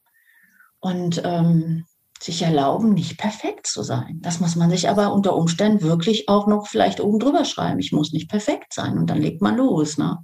Und 0.80 1.22
ähm, 1.26 1.86
sich 2.26 2.41
erlauben, 2.41 2.93
nicht 2.93 3.17
perfekt 3.17 3.67
zu 3.67 3.84
sein. 3.84 4.19
Das 4.21 4.39
muss 4.39 4.55
man 4.55 4.69
sich 4.69 4.89
aber 4.89 5.13
unter 5.13 5.36
Umständen 5.36 5.82
wirklich 5.82 6.28
auch 6.28 6.47
noch 6.47 6.67
vielleicht 6.67 6.99
oben 6.99 7.19
drüber 7.19 7.45
schreiben. 7.45 7.80
Ich 7.80 7.91
muss 7.91 8.11
nicht 8.11 8.30
perfekt 8.30 8.73
sein 8.73 8.97
und 8.97 9.09
dann 9.09 9.21
legt 9.21 9.41
man 9.41 9.57
los. 9.57 9.97
Ne? 9.97 10.17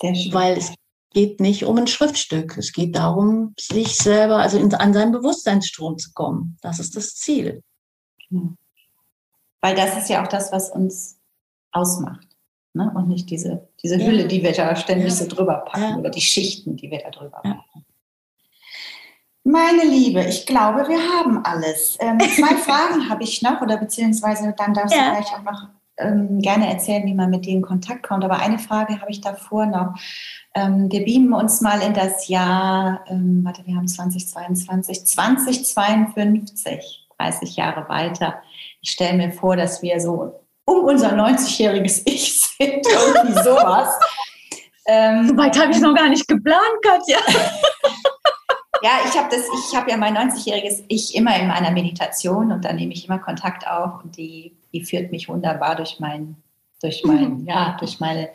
Sehr 0.00 0.14
schön. 0.14 0.34
Weil 0.34 0.58
es 0.58 0.74
geht 1.12 1.40
nicht 1.40 1.64
um 1.64 1.78
ein 1.78 1.86
Schriftstück. 1.86 2.58
Es 2.58 2.72
geht 2.72 2.94
darum, 2.94 3.54
sich 3.58 3.96
selber, 3.96 4.36
also 4.36 4.58
in, 4.58 4.72
an 4.74 4.92
seinen 4.92 5.12
Bewusstseinsstrom 5.12 5.96
zu 5.96 6.12
kommen. 6.12 6.58
Das 6.60 6.78
ist 6.78 6.94
das 6.94 7.14
Ziel. 7.14 7.62
Weil 9.62 9.74
das 9.74 9.96
ist 9.96 10.10
ja 10.10 10.22
auch 10.22 10.28
das, 10.28 10.52
was 10.52 10.70
uns 10.70 11.18
ausmacht. 11.72 12.28
Ne? 12.74 12.92
Und 12.94 13.08
nicht 13.08 13.30
diese, 13.30 13.68
diese 13.82 13.96
Hülle, 13.96 14.28
die 14.28 14.42
wir 14.42 14.52
da 14.52 14.76
ständig 14.76 15.08
ja. 15.08 15.14
so 15.14 15.26
drüber 15.26 15.64
packen 15.66 15.82
ja. 15.82 15.96
oder 15.96 16.10
die 16.10 16.20
Schichten, 16.20 16.76
die 16.76 16.90
wir 16.90 16.98
da 16.98 17.10
drüber 17.10 17.40
packen. 17.42 17.83
Meine 19.54 19.84
Liebe, 19.84 20.20
ich 20.24 20.46
glaube, 20.46 20.88
wir 20.88 20.98
haben 20.98 21.44
alles. 21.44 21.96
Ähm, 22.00 22.18
zwei 22.18 22.56
Fragen 22.56 23.08
habe 23.08 23.22
ich 23.22 23.40
noch, 23.40 23.60
oder 23.60 23.76
beziehungsweise 23.76 24.52
dann 24.58 24.74
darfst 24.74 24.92
ja. 24.92 25.04
du 25.04 25.10
gleich 25.12 25.32
auch 25.32 25.44
noch 25.44 25.68
ähm, 25.96 26.40
gerne 26.40 26.68
erzählen, 26.68 27.06
wie 27.06 27.14
man 27.14 27.30
mit 27.30 27.46
dir 27.46 27.52
in 27.52 27.62
Kontakt 27.62 28.02
kommt. 28.02 28.24
Aber 28.24 28.40
eine 28.40 28.58
Frage 28.58 29.00
habe 29.00 29.12
ich 29.12 29.20
davor 29.20 29.66
noch. 29.66 29.94
Ähm, 30.56 30.90
wir 30.90 31.04
beamen 31.04 31.32
uns 31.32 31.60
mal 31.60 31.80
in 31.82 31.94
das 31.94 32.26
Jahr, 32.26 33.04
ähm, 33.06 33.42
warte, 33.44 33.64
wir 33.64 33.76
haben 33.76 33.86
2022, 33.86 35.06
2052, 35.06 37.06
30 37.16 37.54
Jahre 37.54 37.88
weiter. 37.88 38.42
Ich 38.80 38.90
stelle 38.90 39.16
mir 39.16 39.30
vor, 39.30 39.54
dass 39.54 39.82
wir 39.82 40.00
so 40.00 40.34
um 40.64 40.82
unser 40.82 41.12
90-jähriges 41.12 42.02
Ich 42.06 42.40
sind, 42.40 42.84
irgendwie 42.86 43.40
sowas. 43.40 43.90
Ähm, 44.86 45.28
so 45.28 45.36
weit 45.38 45.58
habe 45.58 45.72
ich 45.72 45.80
noch 45.80 45.94
gar 45.94 46.10
nicht 46.10 46.28
geplant, 46.28 46.60
Katja. 46.82 47.16
Ja, 48.84 48.98
ich 49.08 49.18
habe 49.18 49.30
das, 49.30 49.46
ich 49.48 49.74
habe 49.74 49.90
ja 49.90 49.96
mein 49.96 50.14
90-jähriges 50.14 50.84
Ich 50.88 51.14
immer 51.14 51.34
in 51.40 51.48
meiner 51.48 51.70
Meditation 51.70 52.52
und 52.52 52.66
da 52.66 52.74
nehme 52.74 52.92
ich 52.92 53.06
immer 53.06 53.18
Kontakt 53.18 53.66
auf 53.66 54.04
und 54.04 54.18
die, 54.18 54.58
die 54.74 54.84
führt 54.84 55.10
mich 55.10 55.26
wunderbar 55.26 55.74
durch 55.74 56.00
mein, 56.00 56.36
durch 56.82 57.02
mein, 57.02 57.38
mhm. 57.38 57.46
ja, 57.46 57.78
durch 57.80 57.98
meine 57.98 58.28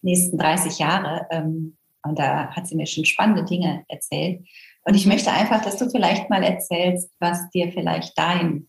nächsten 0.00 0.38
30 0.38 0.78
Jahre. 0.78 1.26
Ähm, 1.32 1.76
und 2.04 2.20
da 2.20 2.54
hat 2.54 2.68
sie 2.68 2.76
mir 2.76 2.86
schon 2.86 3.04
spannende 3.04 3.44
Dinge 3.44 3.84
erzählt. 3.88 4.46
Und 4.84 4.94
ich 4.94 5.06
möchte 5.06 5.32
einfach, 5.32 5.60
dass 5.60 5.76
du 5.76 5.90
vielleicht 5.90 6.30
mal 6.30 6.44
erzählst, 6.44 7.10
was 7.18 7.50
dir 7.50 7.72
vielleicht 7.72 8.16
dein 8.16 8.68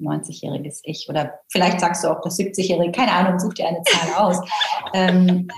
90-jähriges 0.00 0.80
Ich 0.84 1.08
oder 1.08 1.40
vielleicht 1.48 1.80
sagst 1.80 2.04
du 2.04 2.08
auch 2.08 2.20
das 2.20 2.38
70-jährige, 2.38 2.92
keine 2.92 3.12
Ahnung, 3.12 3.38
such 3.38 3.54
dir 3.54 3.68
eine 3.68 3.82
Zahl 3.82 4.14
aus, 4.14 4.40
ähm, 4.94 5.48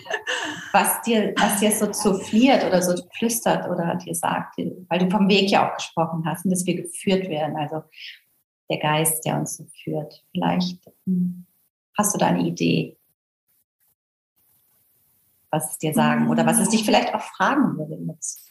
was 0.73 1.03
dir, 1.03 1.35
was 1.39 1.61
dir 1.61 1.71
so 1.73 1.93
souffliert 1.93 2.65
oder 2.65 2.83
so 2.83 2.95
flüstert 3.19 3.69
oder 3.69 3.97
dir 3.97 4.15
sagt, 4.15 4.57
weil 4.59 4.99
du 4.99 5.11
vom 5.11 5.29
Weg 5.29 5.51
ja 5.51 5.69
auch 5.69 5.77
gesprochen 5.77 6.25
hast 6.27 6.45
und 6.45 6.51
dass 6.51 6.67
wir 6.67 6.83
geführt 6.83 7.29
werden, 7.29 7.57
also 7.57 7.83
der 8.71 8.79
Geist, 8.79 9.25
der 9.25 9.37
uns 9.37 9.57
so 9.57 9.67
führt. 9.83 10.25
Vielleicht 10.31 10.79
hm, 11.05 11.47
hast 11.99 12.15
du 12.15 12.19
da 12.19 12.27
eine 12.27 12.47
Idee, 12.47 12.97
was 15.51 15.73
es 15.73 15.79
dir 15.79 15.93
sagen 15.93 16.31
oder 16.31 16.47
was 16.47 16.61
es 16.61 16.69
dich 16.71 16.85
vielleicht 16.85 17.15
auch 17.15 17.23
fragen 17.23 17.77
würde 17.77 17.99
jetzt. 18.09 18.47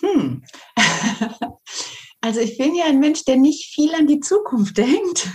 Hm. 0.00 0.42
Also 2.20 2.40
ich 2.40 2.58
bin 2.58 2.74
ja 2.74 2.86
ein 2.86 2.98
Mensch, 2.98 3.24
der 3.24 3.36
nicht 3.36 3.72
viel 3.72 3.94
an 3.94 4.06
die 4.06 4.20
Zukunft 4.20 4.76
denkt, 4.78 5.28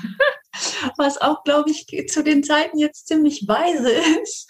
was 0.98 1.22
auch, 1.22 1.44
glaube 1.44 1.72
ich, 1.72 1.88
zu 2.12 2.24
den 2.24 2.44
Zeiten 2.44 2.78
jetzt 2.78 3.08
ziemlich 3.08 3.48
weise 3.48 3.92
ist. 4.22 4.50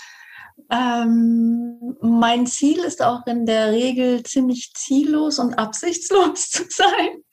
Ähm, 0.70 1.96
mein 2.02 2.48
Ziel 2.48 2.80
ist 2.80 3.02
auch 3.02 3.26
in 3.28 3.46
der 3.46 3.72
Regel 3.72 4.24
ziemlich 4.24 4.74
ziellos 4.74 5.40
und 5.40 5.54
absichtslos 5.56 6.50
zu 6.50 6.64
sein. 6.70 7.24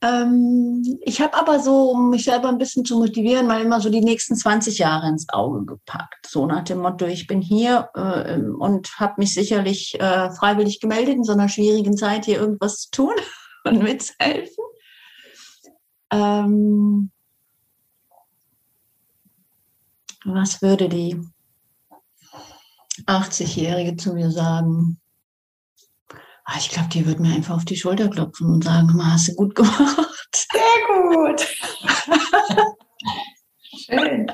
Ähm, 0.00 0.82
ich 1.02 1.20
habe 1.20 1.34
aber 1.34 1.60
so, 1.60 1.90
um 1.90 2.10
mich 2.10 2.24
selber 2.24 2.48
ein 2.48 2.58
bisschen 2.58 2.84
zu 2.84 2.98
motivieren, 2.98 3.46
mal 3.46 3.60
immer 3.60 3.80
so 3.80 3.90
die 3.90 4.00
nächsten 4.00 4.36
20 4.36 4.78
Jahre 4.78 5.08
ins 5.08 5.28
Auge 5.28 5.64
gepackt. 5.64 6.26
So 6.26 6.46
nach 6.46 6.64
dem 6.64 6.78
Motto, 6.78 7.06
ich 7.06 7.26
bin 7.26 7.40
hier 7.40 7.90
äh, 7.94 8.38
und 8.38 8.88
habe 8.98 9.14
mich 9.18 9.34
sicherlich 9.34 10.00
äh, 10.00 10.30
freiwillig 10.30 10.80
gemeldet, 10.80 11.16
in 11.16 11.24
so 11.24 11.32
einer 11.32 11.48
schwierigen 11.48 11.96
Zeit 11.96 12.24
hier 12.24 12.38
irgendwas 12.38 12.82
zu 12.82 12.90
tun 12.90 13.14
und 13.68 13.82
mitzuhelfen. 13.82 14.64
Ähm, 16.10 17.10
was 20.24 20.62
würde 20.62 20.88
die 20.88 21.20
80-Jährige 23.06 23.96
zu 23.96 24.14
mir 24.14 24.30
sagen? 24.30 25.00
Ah, 26.44 26.56
ich 26.58 26.70
glaube, 26.70 26.88
die 26.88 27.06
würde 27.06 27.20
mir 27.20 27.34
einfach 27.34 27.56
auf 27.56 27.64
die 27.64 27.76
Schulter 27.76 28.08
klopfen 28.08 28.46
und 28.46 28.64
sagen, 28.64 28.96
mal, 28.96 29.12
hast 29.12 29.28
du 29.28 29.34
gut 29.34 29.54
gemacht. 29.54 30.08
Sehr 30.34 30.60
gut. 31.12 31.46
Schön. 33.62 34.32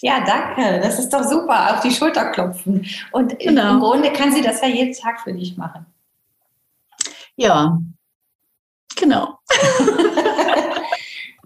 Ja, 0.00 0.22
danke. 0.24 0.80
Das 0.80 0.98
ist 0.98 1.08
doch 1.08 1.24
super. 1.24 1.74
Auf 1.74 1.80
die 1.80 1.90
Schulter 1.90 2.30
klopfen. 2.30 2.86
Und 3.10 3.38
genau. 3.38 3.72
im 3.72 3.80
Grunde 3.80 4.12
kann 4.12 4.32
sie 4.32 4.42
das 4.42 4.60
ja 4.60 4.68
jeden 4.68 4.94
Tag 4.94 5.22
für 5.22 5.32
dich 5.32 5.56
machen. 5.56 5.86
Ja, 7.36 7.78
genau. 8.96 9.38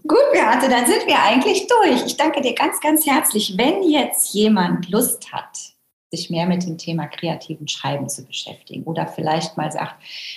Gut, 0.07 0.31
Beate, 0.31 0.69
dann 0.69 0.87
sind 0.87 1.05
wir 1.05 1.21
eigentlich 1.21 1.67
durch. 1.67 2.05
Ich 2.05 2.17
danke 2.17 2.41
dir 2.41 2.55
ganz, 2.55 2.79
ganz 2.79 3.05
herzlich. 3.05 3.57
Wenn 3.57 3.83
jetzt 3.83 4.33
jemand 4.33 4.89
Lust 4.89 5.31
hat, 5.31 5.75
sich 6.11 6.31
mehr 6.31 6.47
mit 6.47 6.63
dem 6.63 6.77
Thema 6.77 7.05
kreativen 7.05 7.67
Schreiben 7.67 8.09
zu 8.09 8.25
beschäftigen 8.25 8.83
oder 8.83 9.05
vielleicht 9.05 9.57
mal 9.57 9.71
sagt, 9.71 9.95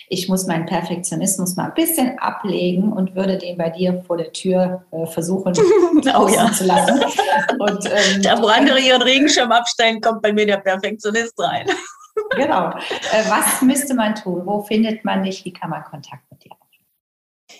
ich 0.09 0.28
muss 0.28 0.46
meinen 0.46 0.66
Perfektionismus 0.66 1.57
mal 1.57 1.66
ein 1.66 1.74
bisschen 1.74 2.18
ablegen 2.18 2.92
und 2.92 3.14
würde 3.14 3.38
den 3.38 3.57
bei 3.57 3.70
dir 3.70 4.03
vor 4.07 4.18
der 4.18 4.32
Tür 4.32 4.84
äh, 4.90 5.07
versuchen 5.07 5.55
oh, 6.14 6.28
ja. 6.28 6.53
zu 6.53 6.64
lassen. 6.64 7.00
Und, 7.59 7.86
ähm, 7.86 8.22
da, 8.22 8.40
wo 8.42 8.48
andere 8.48 8.80
ihren 8.80 9.03
Regenschirm 9.03 9.50
abstellen, 9.50 10.00
kommt 10.00 10.20
bei 10.20 10.32
mir 10.32 10.46
der 10.46 10.59
Perfektionist 10.59 11.38
rein. 11.38 11.66
genau. 12.36 12.70
Äh, 12.70 13.28
was 13.28 13.62
müsste 13.62 13.94
man 13.94 14.14
tun? 14.14 14.42
Wo 14.44 14.62
findet 14.62 15.04
man 15.04 15.22
dich? 15.22 15.44
Wie 15.44 15.52
kann 15.52 15.70
man 15.70 15.84
Kontakt 15.84 16.30
mit 16.30 16.44
dir 16.44 16.52
aufnehmen? 16.52 16.86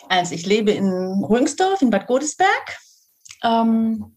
Also 0.09 0.34
ich 0.34 0.46
lebe 0.46 0.72
in 0.72 1.24
Rüngsdorf 1.24 1.82
in 1.82 1.90
Bad 1.90 2.07
Godesberg. 2.07 2.78
Ähm, 3.42 4.16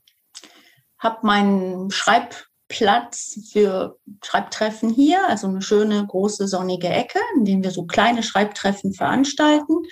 habe 0.99 1.25
meinen 1.25 1.91
Schreib 1.91 2.35
Platz 2.67 3.39
für 3.51 3.99
Schreibtreffen 4.23 4.89
hier, 4.89 5.27
also 5.27 5.47
eine 5.47 5.61
schöne 5.61 6.05
große 6.05 6.47
sonnige 6.47 6.89
Ecke, 6.89 7.19
in 7.35 7.45
dem 7.45 7.63
wir 7.63 7.71
so 7.71 7.85
kleine 7.85 8.23
Schreibtreffen 8.23 8.93
veranstalten. 8.93 9.83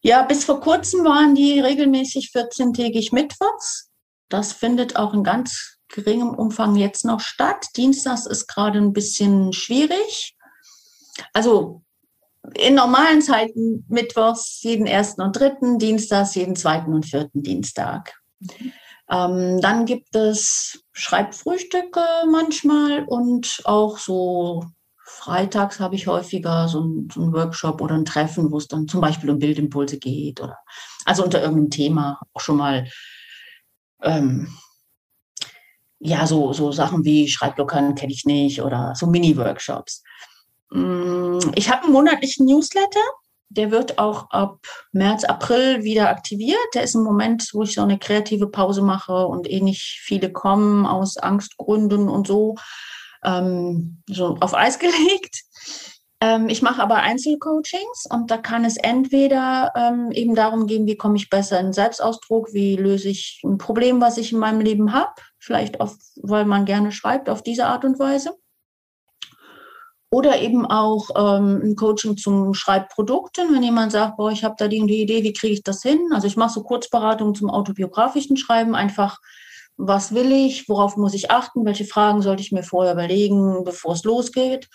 Ja, 0.00 0.22
bis 0.22 0.44
vor 0.44 0.60
kurzem 0.60 1.04
waren 1.04 1.34
die 1.34 1.60
regelmäßig 1.60 2.30
14-tägig 2.34 3.14
mittwochs. 3.14 3.90
Das 4.30 4.52
findet 4.52 4.96
auch 4.96 5.12
in 5.12 5.22
ganz 5.22 5.71
geringem 5.92 6.30
Umfang 6.30 6.74
jetzt 6.76 7.04
noch 7.04 7.20
statt. 7.20 7.66
Dienstags 7.76 8.26
ist 8.26 8.48
gerade 8.48 8.78
ein 8.78 8.92
bisschen 8.92 9.52
schwierig. 9.52 10.36
Also 11.32 11.82
in 12.54 12.74
normalen 12.74 13.22
Zeiten 13.22 13.84
mittwochs 13.88 14.62
jeden 14.62 14.86
ersten 14.86 15.22
und 15.22 15.38
dritten, 15.38 15.78
dienstags 15.78 16.34
jeden 16.34 16.56
zweiten 16.56 16.92
und 16.92 17.06
vierten 17.06 17.42
Dienstag. 17.42 18.14
Mhm. 18.40 18.72
Ähm, 19.10 19.60
dann 19.60 19.84
gibt 19.84 20.16
es 20.16 20.84
Schreibfrühstücke 20.92 22.02
manchmal 22.30 23.04
und 23.04 23.60
auch 23.64 23.98
so 23.98 24.64
freitags 25.04 25.80
habe 25.80 25.94
ich 25.94 26.06
häufiger 26.06 26.68
so 26.68 26.80
einen, 26.80 27.08
so 27.12 27.32
Workshop 27.32 27.80
oder 27.80 27.94
ein 27.94 28.06
Treffen, 28.06 28.50
wo 28.50 28.56
es 28.56 28.68
dann 28.68 28.88
zum 28.88 29.00
Beispiel 29.00 29.30
um 29.30 29.38
Bildimpulse 29.38 29.98
geht 29.98 30.40
oder 30.40 30.58
also 31.04 31.24
unter 31.24 31.42
irgendeinem 31.42 31.70
Thema 31.70 32.20
auch 32.32 32.40
schon 32.40 32.56
mal 32.56 32.88
ähm, 34.02 34.48
ja, 36.04 36.26
so, 36.26 36.52
so 36.52 36.72
Sachen 36.72 37.04
wie 37.04 37.28
Schreibblockern 37.28 37.94
kenne 37.94 38.12
ich 38.12 38.24
nicht 38.24 38.60
oder 38.60 38.94
so 38.96 39.06
Mini-Workshops. 39.06 40.02
Mm, 40.70 41.38
ich 41.54 41.70
habe 41.70 41.84
einen 41.84 41.92
monatlichen 41.92 42.46
Newsletter, 42.46 43.00
der 43.50 43.70
wird 43.70 43.98
auch 43.98 44.28
ab 44.30 44.58
März, 44.90 45.24
April 45.24 45.84
wieder 45.84 46.08
aktiviert. 46.08 46.58
Der 46.74 46.82
ist 46.82 46.96
im 46.96 47.04
Moment, 47.04 47.50
wo 47.52 47.62
ich 47.62 47.74
so 47.74 47.82
eine 47.82 47.98
kreative 47.98 48.48
Pause 48.48 48.82
mache 48.82 49.26
und 49.26 49.48
eh 49.48 49.60
nicht 49.60 50.00
viele 50.02 50.32
kommen 50.32 50.86
aus 50.86 51.18
Angstgründen 51.18 52.08
und 52.08 52.26
so, 52.26 52.56
ähm, 53.24 54.02
so 54.08 54.36
auf 54.40 54.54
Eis 54.54 54.78
gelegt. 54.80 55.42
Ähm, 56.20 56.48
ich 56.48 56.62
mache 56.62 56.82
aber 56.82 56.96
Einzelcoachings 56.96 58.06
und 58.10 58.30
da 58.30 58.38
kann 58.38 58.64
es 58.64 58.76
entweder 58.76 59.72
ähm, 59.76 60.10
eben 60.10 60.34
darum 60.34 60.66
gehen, 60.66 60.86
wie 60.86 60.96
komme 60.96 61.16
ich 61.16 61.30
besser 61.30 61.60
in 61.60 61.72
Selbstausdruck, 61.72 62.52
wie 62.52 62.74
löse 62.76 63.08
ich 63.08 63.40
ein 63.44 63.58
Problem, 63.58 64.00
was 64.00 64.18
ich 64.18 64.32
in 64.32 64.38
meinem 64.38 64.60
Leben 64.60 64.92
habe, 64.92 65.12
vielleicht 65.42 65.80
auch, 65.80 65.94
weil 66.22 66.44
man 66.44 66.64
gerne 66.64 66.92
schreibt, 66.92 67.28
auf 67.28 67.42
diese 67.42 67.66
Art 67.66 67.84
und 67.84 67.98
Weise. 67.98 68.36
Oder 70.10 70.40
eben 70.40 70.66
auch 70.66 71.08
ähm, 71.16 71.60
ein 71.64 71.74
Coaching 71.74 72.16
zum 72.16 72.54
Schreibprodukten, 72.54 73.52
wenn 73.52 73.62
jemand 73.62 73.92
sagt, 73.92 74.18
boah, 74.18 74.30
ich 74.30 74.44
habe 74.44 74.54
da 74.58 74.68
die, 74.68 74.84
die 74.86 75.02
Idee, 75.02 75.24
wie 75.24 75.32
kriege 75.32 75.54
ich 75.54 75.62
das 75.62 75.82
hin? 75.82 76.10
Also 76.12 76.26
ich 76.26 76.36
mache 76.36 76.52
so 76.52 76.62
Kurzberatungen 76.62 77.34
zum 77.34 77.50
autobiografischen 77.50 78.36
Schreiben, 78.36 78.74
einfach, 78.74 79.18
was 79.76 80.14
will 80.14 80.30
ich, 80.30 80.68
worauf 80.68 80.96
muss 80.96 81.14
ich 81.14 81.30
achten, 81.30 81.64
welche 81.64 81.86
Fragen 81.86 82.22
sollte 82.22 82.42
ich 82.42 82.52
mir 82.52 82.62
vorher 82.62 82.92
überlegen, 82.92 83.64
bevor 83.64 83.94
es 83.94 84.04
losgeht. 84.04 84.68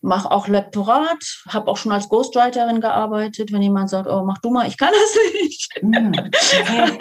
Mache 0.00 0.30
auch 0.30 0.48
Lektorat, 0.48 1.42
habe 1.48 1.70
auch 1.70 1.76
schon 1.76 1.92
als 1.92 2.08
Ghostwriterin 2.08 2.80
gearbeitet, 2.80 3.52
wenn 3.52 3.62
jemand 3.62 3.90
sagt, 3.90 4.08
oh, 4.08 4.22
mach 4.24 4.38
du 4.38 4.50
mal, 4.50 4.66
ich 4.66 4.78
kann 4.78 4.92
das 4.92 5.42
nicht. 5.42 5.68
Mm, 5.82 6.12
okay. 6.18 6.98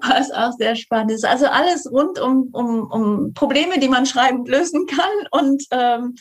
Was 0.02 0.30
auch 0.30 0.52
sehr 0.58 0.76
spannend 0.76 1.12
ist. 1.12 1.24
Also 1.24 1.46
alles 1.46 1.90
rund 1.90 2.18
um, 2.18 2.50
um, 2.52 2.90
um 2.90 3.34
Probleme, 3.34 3.78
die 3.78 3.88
man 3.88 4.06
schreibend 4.06 4.48
lösen 4.48 4.86
kann 4.86 5.28
und 5.30 5.64
ähm, 5.70 6.14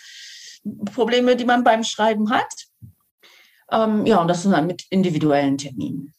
Probleme, 0.94 1.36
die 1.36 1.46
man 1.46 1.64
beim 1.64 1.84
Schreiben 1.84 2.30
hat. 2.32 2.52
Ähm, 3.72 4.06
ja, 4.06 4.22
und 4.22 4.28
das 4.28 4.44
sind 4.44 4.52
dann 4.52 4.68
mit 4.68 4.86
individuellen 4.90 5.58
Terminen. 5.58 6.15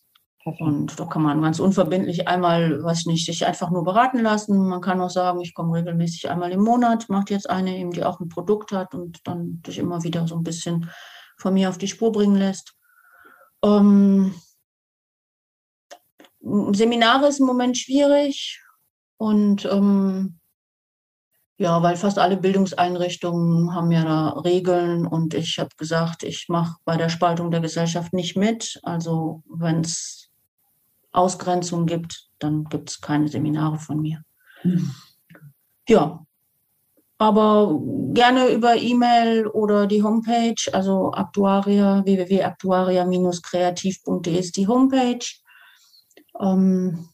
Und 0.47 0.99
da 1.01 1.07
kann 1.07 1.22
man 1.22 1.42
ganz 1.42 1.59
unverbindlich 1.59 2.28
einmal, 2.28 2.82
weiß 2.82 3.07
nicht, 3.07 3.26
sich 3.26 3.44
einfach 3.44 3.70
nur 3.70 3.82
beraten 3.82 4.20
lassen. 4.20 4.68
Man 4.68 4.80
kann 4.80 5.01
auch 5.01 5.11
sagen, 5.11 5.40
ich 5.40 5.55
komme 5.55 5.76
regelmäßig 5.76 6.30
einmal 6.30 6.53
im 6.53 6.62
Monat, 6.62 7.09
macht 7.09 7.30
jetzt 7.30 7.51
eine 7.51 7.76
eben, 7.76 7.90
die 7.90 8.05
auch 8.05 8.20
ein 8.20 8.28
Produkt 8.28 8.70
hat 8.70 8.94
und 8.94 9.26
dann 9.26 9.61
dich 9.62 9.78
immer 9.78 10.05
wieder 10.05 10.28
so 10.28 10.36
ein 10.36 10.44
bisschen 10.44 10.88
von 11.36 11.53
mir 11.53 11.68
auf 11.68 11.78
die 11.78 11.88
Spur 11.88 12.12
bringen 12.12 12.36
lässt. 12.36 12.74
Ähm, 13.64 14.34
Seminare 16.40 17.26
ist 17.26 17.40
im 17.40 17.47
Moment 17.47 17.76
schwierig 17.76 18.62
und 19.16 19.64
ähm, 19.64 20.38
ja, 21.59 21.82
weil 21.82 21.97
fast 21.97 22.18
alle 22.20 22.36
Bildungseinrichtungen 22.36 23.74
haben 23.74 23.90
ja 23.90 24.05
da 24.05 24.28
Regeln 24.40 25.07
und 25.07 25.34
ich 25.34 25.59
habe 25.59 25.70
gesagt, 25.76 26.22
ich 26.22 26.49
mache 26.49 26.76
bei 26.84 26.97
der 26.97 27.09
Spaltung 27.09 27.51
der 27.51 27.61
Gesellschaft 27.61 28.12
nicht 28.12 28.36
mit. 28.36 28.78
Also 28.84 29.42
wenn 29.49 29.80
es 29.80 30.26
Ausgrenzung 31.17 31.87
gibt, 31.87 32.29
dann 32.39 32.64
gibt 32.64 32.91
es 32.91 33.01
keine 33.01 33.29
Seminare 33.29 33.79
von 33.79 34.01
mir. 34.01 34.23
Mhm. 34.62 34.93
Ja, 35.89 36.27
aber 37.19 37.81
gerne 38.12 38.49
über 38.49 38.77
E-Mail 38.77 39.47
oder 39.47 39.87
die 39.87 40.03
Homepage, 40.03 40.57
also 40.73 41.12
Aktuaria, 41.12 42.05
www.aktuaria-kreativ.de 42.05 44.39
ist 44.39 44.57
die 44.57 44.69
Homepage. 44.69 45.25
Ähm, 46.41 47.09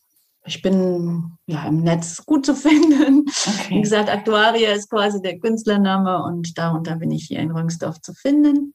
ich 0.44 0.60
bin 0.60 1.38
ja 1.46 1.64
im 1.66 1.82
Netz 1.82 2.26
gut 2.26 2.44
zu 2.44 2.54
finden. 2.56 3.26
Okay. 3.28 3.76
Wie 3.76 3.80
gesagt, 3.80 4.10
Aktuaria 4.10 4.72
ist 4.72 4.90
quasi 4.90 5.22
der 5.22 5.38
Künstlername 5.38 6.24
und 6.24 6.58
darunter 6.58 6.96
bin 6.96 7.12
ich 7.12 7.26
hier 7.26 7.38
in 7.38 7.52
Röngsdorf 7.52 8.00
zu 8.00 8.12
finden. 8.14 8.74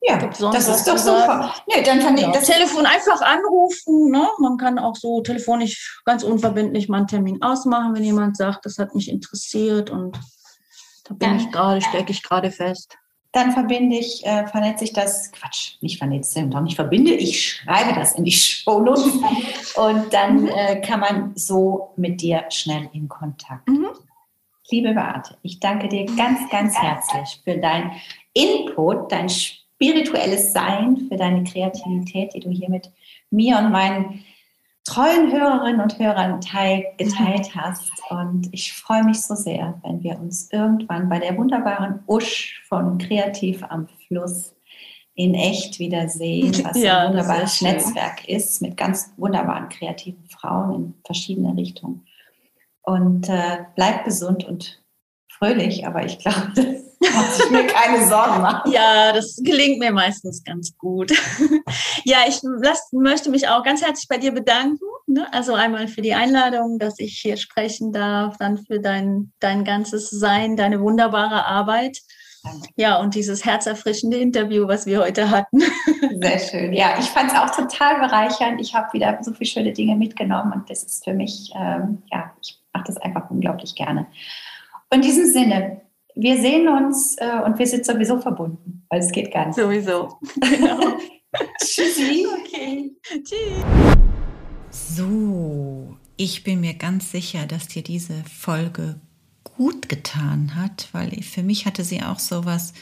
Ja, 0.00 0.16
das 0.16 0.68
ist 0.68 0.86
doch 0.86 0.96
super. 0.96 1.54
Nee, 1.66 1.82
dann 1.82 1.98
kann 1.98 2.16
ja, 2.16 2.30
das 2.30 2.44
Telefon 2.44 2.86
einfach 2.86 3.20
anrufen. 3.20 4.10
Ne? 4.10 4.28
Man 4.38 4.56
kann 4.56 4.78
auch 4.78 4.94
so 4.94 5.20
telefonisch 5.22 6.00
ganz 6.04 6.22
unverbindlich 6.22 6.88
mal 6.88 6.98
einen 6.98 7.08
Termin 7.08 7.42
ausmachen, 7.42 7.94
wenn 7.94 8.04
jemand 8.04 8.36
sagt, 8.36 8.64
das 8.64 8.78
hat 8.78 8.94
mich 8.94 9.08
interessiert 9.10 9.90
und 9.90 10.18
da 11.04 11.14
bin 11.14 11.30
ja. 11.30 11.36
ich 11.36 11.50
gerade, 11.50 11.80
stecke 11.80 12.12
ich 12.12 12.22
gerade 12.22 12.52
fest 12.52 12.96
dann 13.32 13.52
verbinde 13.52 13.96
ich, 13.96 14.24
äh, 14.24 14.46
vernetze 14.46 14.84
ich 14.84 14.92
das, 14.92 15.30
Quatsch, 15.32 15.76
nicht 15.80 15.98
vernetze 15.98 16.48
auch 16.54 16.60
nicht 16.60 16.76
verbinde, 16.76 17.12
ich 17.12 17.46
schreibe 17.46 17.94
das 17.94 18.14
in 18.14 18.24
die 18.24 18.32
Shownotes 18.32 19.04
und 19.76 20.12
dann 20.12 20.42
mhm. 20.42 20.48
äh, 20.48 20.80
kann 20.80 21.00
man 21.00 21.32
so 21.34 21.92
mit 21.96 22.20
dir 22.20 22.44
schnell 22.50 22.88
in 22.92 23.08
Kontakt. 23.08 23.68
Mhm. 23.68 23.88
Liebe 24.70 24.92
Beate, 24.92 25.38
ich 25.42 25.60
danke 25.60 25.88
dir 25.88 26.04
ganz, 26.16 26.50
ganz 26.50 26.76
herzlich 26.76 27.40
für 27.42 27.56
dein 27.56 27.92
Input, 28.34 29.10
dein 29.10 29.28
spirituelles 29.78 30.52
Sein, 30.52 31.06
für 31.08 31.16
deine 31.16 31.44
Kreativität, 31.44 32.34
die 32.34 32.40
du 32.40 32.50
hier 32.50 32.68
mit 32.68 32.90
mir 33.30 33.58
und 33.58 33.70
meinen 33.70 34.24
treuen 34.82 35.30
Hörerinnen 35.30 35.80
und 35.80 35.98
Hörern 36.00 36.40
teil, 36.40 36.84
geteilt 36.98 37.54
hast. 37.54 37.92
Und 38.10 38.48
ich 38.52 38.72
freue 38.72 39.04
mich 39.04 39.22
so 39.22 39.36
sehr, 39.36 39.80
wenn 39.84 40.02
wir 40.02 40.18
uns 40.18 40.50
irgendwann 40.50 41.08
bei 41.08 41.20
der 41.20 41.36
wunderbaren 41.36 42.00
Usch 42.08 42.60
von 42.68 42.98
Kreativ 42.98 43.62
am 43.68 43.86
Fluss 44.08 44.54
in 45.14 45.34
echt 45.34 45.78
wiedersehen, 45.78 46.52
was 46.64 46.76
ja, 46.76 47.00
ein 47.00 47.08
wunderbares 47.10 47.60
Netzwerk 47.62 48.28
ist 48.28 48.60
mit 48.60 48.76
ganz 48.76 49.12
wunderbaren 49.16 49.68
kreativen 49.68 50.24
Frauen 50.28 50.74
in 50.74 50.94
verschiedene 51.04 51.56
Richtungen. 51.56 52.04
Und 52.82 53.28
äh, 53.28 53.58
bleib 53.76 54.04
gesund 54.04 54.44
und 54.44 54.82
fröhlich, 55.28 55.86
aber 55.86 56.04
ich 56.04 56.18
glaube, 56.18 56.52
muss 57.00 57.38
ich 57.44 57.50
mir 57.50 57.66
keine 57.66 58.06
Sorgen 58.06 58.42
machen. 58.42 58.70
Ja, 58.72 59.12
das 59.12 59.36
gelingt 59.42 59.78
mir 59.78 59.92
meistens 59.92 60.42
ganz 60.44 60.76
gut. 60.76 61.12
ja, 62.04 62.18
ich 62.28 62.40
lass, 62.42 62.88
möchte 62.92 63.30
mich 63.30 63.48
auch 63.48 63.62
ganz 63.62 63.82
herzlich 63.82 64.08
bei 64.08 64.18
dir 64.18 64.32
bedanken. 64.32 64.84
Ne? 65.06 65.26
Also 65.32 65.54
einmal 65.54 65.88
für 65.88 66.02
die 66.02 66.14
Einladung, 66.14 66.78
dass 66.78 66.98
ich 66.98 67.18
hier 67.18 67.36
sprechen 67.36 67.92
darf, 67.92 68.36
dann 68.38 68.58
für 68.58 68.80
dein, 68.80 69.32
dein 69.40 69.64
ganzes 69.64 70.10
Sein, 70.10 70.56
deine 70.56 70.80
wunderbare 70.80 71.46
Arbeit. 71.46 71.98
Ja, 72.76 73.00
und 73.00 73.14
dieses 73.14 73.44
herzerfrischende 73.44 74.16
Interview, 74.16 74.68
was 74.68 74.86
wir 74.86 75.00
heute 75.00 75.30
hatten. 75.30 75.60
Sehr 76.20 76.38
schön. 76.38 76.72
Ja, 76.72 76.98
ich 76.98 77.06
fand 77.06 77.32
es 77.32 77.38
auch 77.38 77.50
total 77.50 78.00
bereichernd. 78.00 78.60
Ich 78.60 78.74
habe 78.74 78.92
wieder 78.92 79.18
so 79.22 79.32
viele 79.32 79.50
schöne 79.50 79.72
Dinge 79.72 79.96
mitgenommen 79.96 80.52
und 80.52 80.70
das 80.70 80.82
ist 80.84 81.04
für 81.04 81.12
mich, 81.12 81.52
ähm, 81.54 82.02
ja, 82.10 82.32
ich 82.40 82.58
mache 82.72 82.84
das 82.86 82.96
einfach 82.98 83.30
unglaublich 83.30 83.74
gerne. 83.74 84.06
In 84.90 85.02
diesem 85.02 85.26
Sinne, 85.26 85.82
wir 86.20 86.36
sehen 86.36 86.68
uns 86.68 87.16
äh, 87.18 87.40
und 87.44 87.58
wir 87.58 87.66
sind 87.66 87.86
sowieso 87.86 88.20
verbunden, 88.20 88.84
weil 88.90 89.00
es 89.00 89.12
geht 89.12 89.32
gar 89.32 89.46
nicht. 89.46 89.56
Sowieso. 89.56 90.18
Genau. 90.40 90.98
Tschüssi. 91.62 92.26
Okay. 92.26 92.90
Tschüss. 93.02 94.96
So, 94.96 95.96
ich 96.16 96.42
bin 96.42 96.60
mir 96.60 96.74
ganz 96.74 97.12
sicher, 97.12 97.46
dass 97.46 97.68
dir 97.68 97.82
diese 97.82 98.24
Folge 98.24 98.98
gut 99.44 99.88
getan 99.88 100.56
hat, 100.56 100.88
weil 100.92 101.22
für 101.22 101.42
mich 101.42 101.66
hatte 101.66 101.84
sie 101.84 102.02
auch 102.02 102.18
sowas 102.18 102.72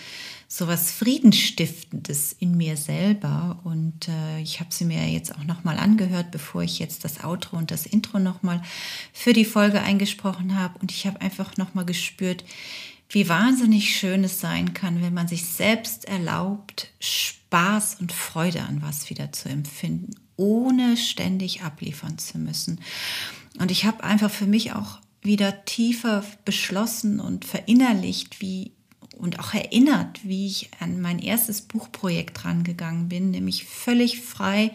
so 0.49 0.69
was 0.69 0.93
Friedensstiftendes 0.93 2.33
in 2.39 2.57
mir 2.57 2.77
selber. 2.77 3.59
Und 3.65 4.09
äh, 4.09 4.41
ich 4.41 4.61
habe 4.61 4.73
sie 4.73 4.85
mir 4.85 5.07
jetzt 5.09 5.35
auch 5.35 5.45
nochmal 5.45 5.77
angehört, 5.79 6.31
bevor 6.31 6.63
ich 6.63 6.79
jetzt 6.79 7.05
das 7.05 7.23
Outro 7.25 7.57
und 7.57 7.71
das 7.71 7.85
Intro 7.85 8.19
nochmal 8.19 8.63
für 9.13 9.33
die 9.33 9.45
Folge 9.45 9.83
eingesprochen 9.83 10.59
habe. 10.59 10.79
Und 10.79 10.93
ich 10.93 11.07
habe 11.07 11.21
einfach 11.21 11.57
nochmal 11.57 11.85
gespürt, 11.85 12.45
wie 13.09 13.29
wahnsinnig 13.29 13.97
schön 13.97 14.25
es 14.25 14.41
sein 14.41 14.75
kann, 14.75 15.03
wenn 15.03 15.15
man 15.15 15.29
sich 15.29 15.45
selbst 15.45 16.07
erlaubt, 16.07 16.93
Spaß 17.01 17.99
und 18.01 18.13
Freude 18.13 18.63
an 18.63 18.83
was 18.83 19.09
wieder 19.11 19.33
zu 19.33 19.49
empfinden, 19.49 20.15
ohne 20.37 20.97
ständig 20.97 21.63
abliefern 21.63 22.19
zu 22.19 22.39
müssen. 22.39 22.81
Und 23.59 23.71
ich 23.71 23.85
habe 23.85 24.05
einfach 24.05 24.31
für 24.31 24.47
mich 24.47 24.73
auch 24.73 24.99
wieder 25.23 25.65
tiefer 25.65 26.25
beschlossen 26.45 27.21
und 27.21 27.45
verinnerlicht, 27.45 28.41
wie 28.41 28.73
und 29.17 29.41
auch 29.41 29.55
erinnert, 29.55 30.21
wie 30.25 30.47
ich 30.47 30.71
an 30.79 31.01
mein 31.01 31.19
erstes 31.19 31.63
Buchprojekt 31.63 32.45
rangegangen 32.45 33.09
bin, 33.09 33.31
nämlich 33.31 33.65
völlig 33.65 34.21
frei 34.21 34.73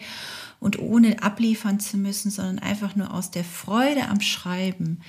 und 0.58 0.78
ohne 0.78 1.22
abliefern 1.22 1.80
zu 1.80 1.96
müssen, 1.96 2.30
sondern 2.30 2.58
einfach 2.58 2.96
nur 2.96 3.14
aus 3.14 3.30
der 3.30 3.44
Freude 3.44 4.08
am 4.08 4.20
Schreiben 4.20 5.00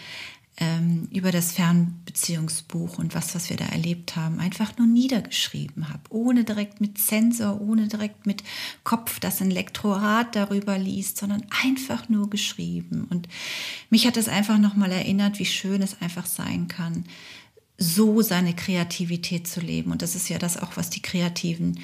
ähm, 0.57 1.07
über 1.11 1.31
das 1.31 1.51
Fernbeziehungsbuch 1.53 2.99
und 2.99 3.15
was, 3.15 3.33
was 3.33 3.49
wir 3.49 3.57
da 3.57 3.65
erlebt 3.65 4.15
haben, 4.15 4.39
einfach 4.39 4.77
nur 4.77 4.85
niedergeschrieben 4.85 5.89
habe, 5.89 6.03
ohne 6.09 6.43
direkt 6.43 6.79
mit 6.79 6.99
Sensor, 6.99 7.59
ohne 7.59 7.87
direkt 7.87 8.27
mit 8.27 8.43
Kopf, 8.83 9.19
das 9.19 9.41
ein 9.41 9.49
Lektorat 9.49 10.35
darüber 10.35 10.77
liest, 10.77 11.17
sondern 11.17 11.43
einfach 11.63 12.07
nur 12.07 12.29
geschrieben. 12.29 13.07
Und 13.09 13.27
mich 13.89 14.05
hat 14.05 14.17
es 14.17 14.27
einfach 14.27 14.59
nochmal 14.59 14.91
erinnert, 14.91 15.39
wie 15.39 15.45
schön 15.45 15.81
es 15.81 16.01
einfach 16.01 16.27
sein 16.27 16.67
kann, 16.67 17.05
so 17.77 18.21
seine 18.21 18.55
Kreativität 18.55 19.47
zu 19.47 19.59
leben. 19.59 19.91
Und 19.91 20.03
das 20.03 20.13
ist 20.15 20.29
ja 20.29 20.37
das 20.37 20.57
auch, 20.57 20.77
was 20.77 20.91
die 20.91 21.01
Kreativen 21.01 21.79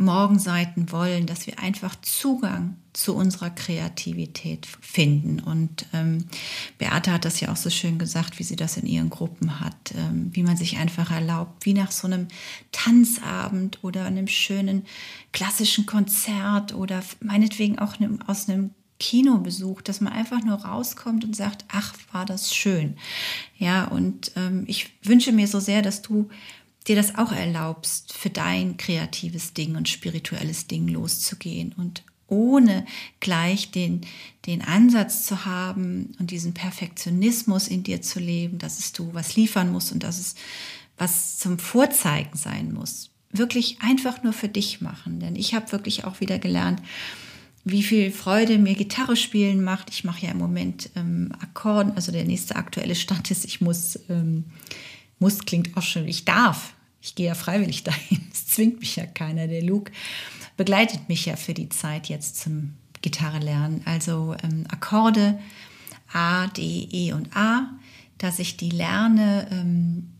Morgenseiten 0.00 0.90
wollen, 0.92 1.26
dass 1.26 1.46
wir 1.46 1.58
einfach 1.58 1.94
Zugang 2.00 2.76
zu 2.92 3.14
unserer 3.14 3.50
Kreativität 3.50 4.66
finden. 4.80 5.38
Und 5.40 5.86
ähm, 5.92 6.24
Beate 6.78 7.12
hat 7.12 7.24
das 7.24 7.38
ja 7.40 7.52
auch 7.52 7.56
so 7.56 7.70
schön 7.70 7.98
gesagt, 7.98 8.38
wie 8.38 8.42
sie 8.42 8.56
das 8.56 8.76
in 8.76 8.86
ihren 8.86 9.10
Gruppen 9.10 9.60
hat, 9.60 9.94
ähm, 9.96 10.30
wie 10.32 10.42
man 10.42 10.56
sich 10.56 10.78
einfach 10.78 11.10
erlaubt, 11.10 11.66
wie 11.66 11.74
nach 11.74 11.92
so 11.92 12.06
einem 12.06 12.28
Tanzabend 12.72 13.84
oder 13.84 14.06
einem 14.06 14.26
schönen 14.26 14.86
klassischen 15.32 15.86
Konzert 15.86 16.74
oder 16.74 17.02
meinetwegen 17.20 17.78
auch 17.78 17.94
aus 18.26 18.48
einem 18.48 18.70
Kinobesuch, 19.00 19.80
dass 19.82 20.00
man 20.00 20.12
einfach 20.12 20.44
nur 20.44 20.56
rauskommt 20.56 21.24
und 21.24 21.34
sagt, 21.34 21.64
ach, 21.68 21.94
war 22.12 22.26
das 22.26 22.54
schön. 22.54 22.96
Ja, 23.58 23.86
und 23.86 24.32
ähm, 24.36 24.64
ich 24.66 24.90
wünsche 25.02 25.32
mir 25.32 25.48
so 25.48 25.58
sehr, 25.58 25.82
dass 25.82 26.02
du 26.02 26.28
dir 26.86 26.96
das 26.96 27.16
auch 27.16 27.32
erlaubst, 27.32 28.12
für 28.12 28.30
dein 28.30 28.76
kreatives 28.76 29.52
Ding 29.52 29.76
und 29.76 29.88
spirituelles 29.88 30.66
Ding 30.66 30.88
loszugehen 30.88 31.72
und 31.76 32.02
ohne 32.26 32.86
gleich 33.18 33.70
den, 33.70 34.02
den 34.46 34.62
Ansatz 34.62 35.26
zu 35.26 35.44
haben 35.44 36.14
und 36.18 36.30
diesen 36.30 36.54
Perfektionismus 36.54 37.68
in 37.68 37.82
dir 37.82 38.02
zu 38.02 38.20
leben, 38.20 38.58
dass 38.58 38.78
es 38.78 38.92
du 38.92 39.12
was 39.12 39.36
liefern 39.36 39.72
musst 39.72 39.92
und 39.92 40.02
dass 40.02 40.18
es 40.18 40.36
was 40.96 41.38
zum 41.38 41.58
Vorzeigen 41.58 42.36
sein 42.36 42.72
muss. 42.72 43.10
Wirklich 43.32 43.78
einfach 43.80 44.22
nur 44.22 44.32
für 44.32 44.48
dich 44.48 44.80
machen. 44.80 45.18
Denn 45.20 45.34
ich 45.34 45.54
habe 45.54 45.72
wirklich 45.72 46.04
auch 46.04 46.20
wieder 46.20 46.38
gelernt, 46.38 46.80
wie 47.64 47.82
viel 47.82 48.10
Freude 48.10 48.58
mir 48.58 48.74
Gitarre 48.74 49.16
spielen 49.16 49.62
macht. 49.62 49.90
Ich 49.90 50.04
mache 50.04 50.24
ja 50.26 50.32
im 50.32 50.38
Moment 50.38 50.90
ähm, 50.96 51.32
Akkorden, 51.40 51.92
also 51.94 52.10
der 52.10 52.24
nächste 52.24 52.56
aktuelle 52.56 52.94
Stand 52.94 53.30
ist, 53.30 53.44
ich 53.44 53.60
muss, 53.60 53.98
ähm, 54.08 54.44
muss 55.20 55.44
klingt 55.44 55.76
auch 55.76 55.82
schon, 55.82 56.08
ich 56.08 56.24
darf. 56.24 56.74
Ich 57.00 57.14
gehe 57.14 57.28
ja 57.28 57.34
freiwillig 57.34 57.84
dahin. 57.84 58.28
Es 58.32 58.48
zwingt 58.48 58.80
mich 58.80 58.96
ja 58.96 59.06
keiner. 59.06 59.46
Der 59.46 59.62
Luke 59.62 59.92
begleitet 60.56 61.08
mich 61.08 61.26
ja 61.26 61.36
für 61.36 61.54
die 61.54 61.68
Zeit 61.68 62.08
jetzt 62.08 62.40
zum 62.40 62.74
Gitarre 63.02 63.38
lernen. 63.38 63.82
Also 63.84 64.34
ähm, 64.42 64.64
Akkorde 64.68 65.38
A, 66.12 66.48
D, 66.48 66.88
E 66.90 67.12
und 67.12 67.34
A, 67.36 67.70
dass 68.18 68.38
ich 68.38 68.56
die 68.56 68.70
lerne, 68.70 69.46
ähm, 69.50 70.10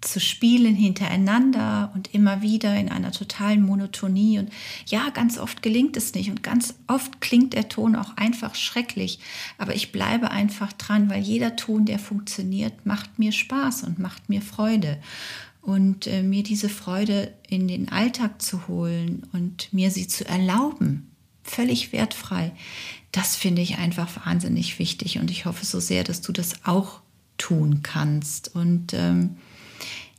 zu 0.00 0.18
spielen 0.18 0.74
hintereinander 0.74 1.90
und 1.94 2.14
immer 2.14 2.42
wieder 2.42 2.74
in 2.76 2.88
einer 2.88 3.12
totalen 3.12 3.62
Monotonie. 3.62 4.38
Und 4.38 4.50
ja, 4.86 5.10
ganz 5.10 5.38
oft 5.38 5.62
gelingt 5.62 5.96
es 5.96 6.14
nicht 6.14 6.30
und 6.30 6.42
ganz 6.42 6.74
oft 6.86 7.20
klingt 7.20 7.54
der 7.54 7.68
Ton 7.68 7.96
auch 7.96 8.16
einfach 8.16 8.54
schrecklich. 8.54 9.18
Aber 9.58 9.74
ich 9.74 9.92
bleibe 9.92 10.30
einfach 10.30 10.72
dran, 10.72 11.10
weil 11.10 11.22
jeder 11.22 11.56
Ton, 11.56 11.84
der 11.84 11.98
funktioniert, 11.98 12.86
macht 12.86 13.18
mir 13.18 13.32
Spaß 13.32 13.84
und 13.84 13.98
macht 13.98 14.28
mir 14.28 14.40
Freude. 14.40 14.98
Und 15.62 16.06
äh, 16.06 16.22
mir 16.22 16.42
diese 16.42 16.70
Freude 16.70 17.34
in 17.46 17.68
den 17.68 17.90
Alltag 17.90 18.40
zu 18.40 18.66
holen 18.66 19.26
und 19.34 19.70
mir 19.72 19.90
sie 19.90 20.08
zu 20.08 20.26
erlauben, 20.26 21.10
völlig 21.42 21.92
wertfrei, 21.92 22.52
das 23.12 23.36
finde 23.36 23.60
ich 23.60 23.76
einfach 23.76 24.24
wahnsinnig 24.24 24.78
wichtig. 24.78 25.18
Und 25.18 25.30
ich 25.30 25.44
hoffe 25.44 25.66
so 25.66 25.78
sehr, 25.78 26.02
dass 26.02 26.22
du 26.22 26.32
das 26.32 26.64
auch 26.64 27.00
tun 27.36 27.80
kannst. 27.82 28.54
Und 28.54 28.94
ähm, 28.94 29.36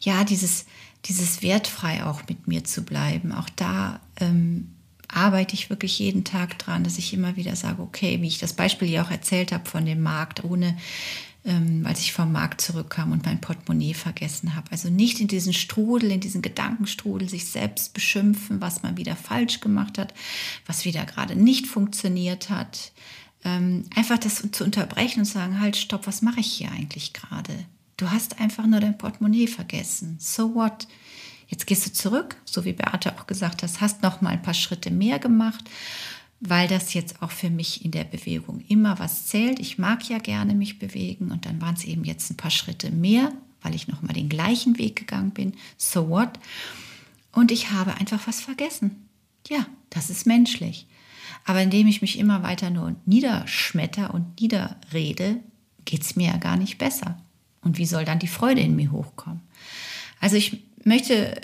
ja, 0.01 0.23
dieses, 0.23 0.65
dieses 1.05 1.41
wertfrei 1.41 2.03
auch 2.05 2.21
mit 2.27 2.47
mir 2.47 2.63
zu 2.63 2.83
bleiben. 2.83 3.31
Auch 3.31 3.49
da 3.49 3.99
ähm, 4.19 4.71
arbeite 5.07 5.53
ich 5.53 5.69
wirklich 5.69 5.99
jeden 5.99 6.23
Tag 6.23 6.57
dran, 6.59 6.83
dass 6.83 6.97
ich 6.97 7.13
immer 7.13 7.35
wieder 7.35 7.55
sage, 7.55 7.81
okay, 7.81 8.21
wie 8.21 8.27
ich 8.27 8.39
das 8.39 8.53
Beispiel 8.53 8.89
ja 8.89 9.03
auch 9.03 9.11
erzählt 9.11 9.51
habe 9.51 9.69
von 9.69 9.85
dem 9.85 10.01
Markt, 10.01 10.43
ohne 10.43 10.77
ähm, 11.43 11.85
als 11.85 11.99
ich 11.99 12.13
vom 12.13 12.31
Markt 12.31 12.61
zurückkam 12.61 13.11
und 13.11 13.25
mein 13.25 13.41
Portemonnaie 13.41 13.93
vergessen 13.93 14.55
habe. 14.55 14.71
Also 14.71 14.89
nicht 14.89 15.19
in 15.19 15.27
diesen 15.27 15.53
Strudel, 15.53 16.11
in 16.11 16.19
diesen 16.19 16.41
Gedankenstrudel 16.41 17.29
sich 17.29 17.45
selbst 17.45 17.93
beschimpfen, 17.93 18.61
was 18.61 18.83
man 18.83 18.97
wieder 18.97 19.15
falsch 19.15 19.59
gemacht 19.59 19.97
hat, 19.97 20.13
was 20.65 20.85
wieder 20.85 21.05
gerade 21.05 21.35
nicht 21.35 21.67
funktioniert 21.67 22.49
hat. 22.49 22.91
Ähm, 23.43 23.85
einfach 23.95 24.19
das 24.19 24.43
zu 24.51 24.63
unterbrechen 24.63 25.21
und 25.21 25.25
zu 25.25 25.33
sagen, 25.33 25.59
halt, 25.59 25.75
stopp, 25.75 26.05
was 26.05 26.21
mache 26.21 26.41
ich 26.41 26.47
hier 26.47 26.71
eigentlich 26.71 27.11
gerade? 27.11 27.65
Du 28.01 28.09
hast 28.09 28.39
einfach 28.39 28.65
nur 28.65 28.79
dein 28.79 28.97
Portemonnaie 28.97 29.45
vergessen. 29.45 30.17
So 30.19 30.55
what? 30.55 30.87
Jetzt 31.49 31.67
gehst 31.67 31.85
du 31.85 31.93
zurück, 31.93 32.35
so 32.45 32.65
wie 32.65 32.73
Beate 32.73 33.15
auch 33.15 33.27
gesagt 33.27 33.61
hat, 33.61 33.79
hast 33.79 34.01
noch 34.01 34.21
mal 34.21 34.31
ein 34.31 34.41
paar 34.41 34.55
Schritte 34.55 34.89
mehr 34.89 35.19
gemacht, 35.19 35.69
weil 36.39 36.67
das 36.67 36.95
jetzt 36.95 37.21
auch 37.21 37.29
für 37.29 37.51
mich 37.51 37.85
in 37.85 37.91
der 37.91 38.05
Bewegung 38.05 38.61
immer 38.67 38.97
was 38.97 39.27
zählt. 39.27 39.59
Ich 39.59 39.77
mag 39.77 40.09
ja 40.09 40.17
gerne 40.17 40.55
mich 40.55 40.79
bewegen 40.79 41.29
und 41.29 41.45
dann 41.45 41.61
waren 41.61 41.75
es 41.75 41.83
eben 41.83 42.03
jetzt 42.03 42.31
ein 42.31 42.37
paar 42.37 42.49
Schritte 42.49 42.89
mehr, 42.89 43.31
weil 43.61 43.75
ich 43.75 43.87
noch 43.87 44.01
mal 44.01 44.13
den 44.13 44.29
gleichen 44.29 44.79
Weg 44.79 44.95
gegangen 44.95 45.29
bin. 45.29 45.53
So 45.77 46.09
what? 46.09 46.39
Und 47.31 47.51
ich 47.51 47.69
habe 47.69 47.93
einfach 47.97 48.25
was 48.25 48.41
vergessen. 48.41 49.07
Ja, 49.47 49.67
das 49.91 50.09
ist 50.09 50.25
menschlich. 50.25 50.87
Aber 51.45 51.61
indem 51.61 51.85
ich 51.85 52.01
mich 52.01 52.17
immer 52.17 52.41
weiter 52.41 52.71
nur 52.71 52.95
niederschmetter 53.05 54.11
und 54.11 54.41
niederrede, 54.41 55.39
geht 55.85 56.01
es 56.01 56.15
mir 56.15 56.29
ja 56.29 56.37
gar 56.37 56.57
nicht 56.57 56.79
besser. 56.79 57.21
Und 57.63 57.77
wie 57.77 57.85
soll 57.85 58.05
dann 58.05 58.19
die 58.19 58.27
Freude 58.27 58.61
in 58.61 58.75
mir 58.75 58.91
hochkommen? 58.91 59.41
Also 60.19 60.35
ich 60.35 60.63
möchte 60.83 61.39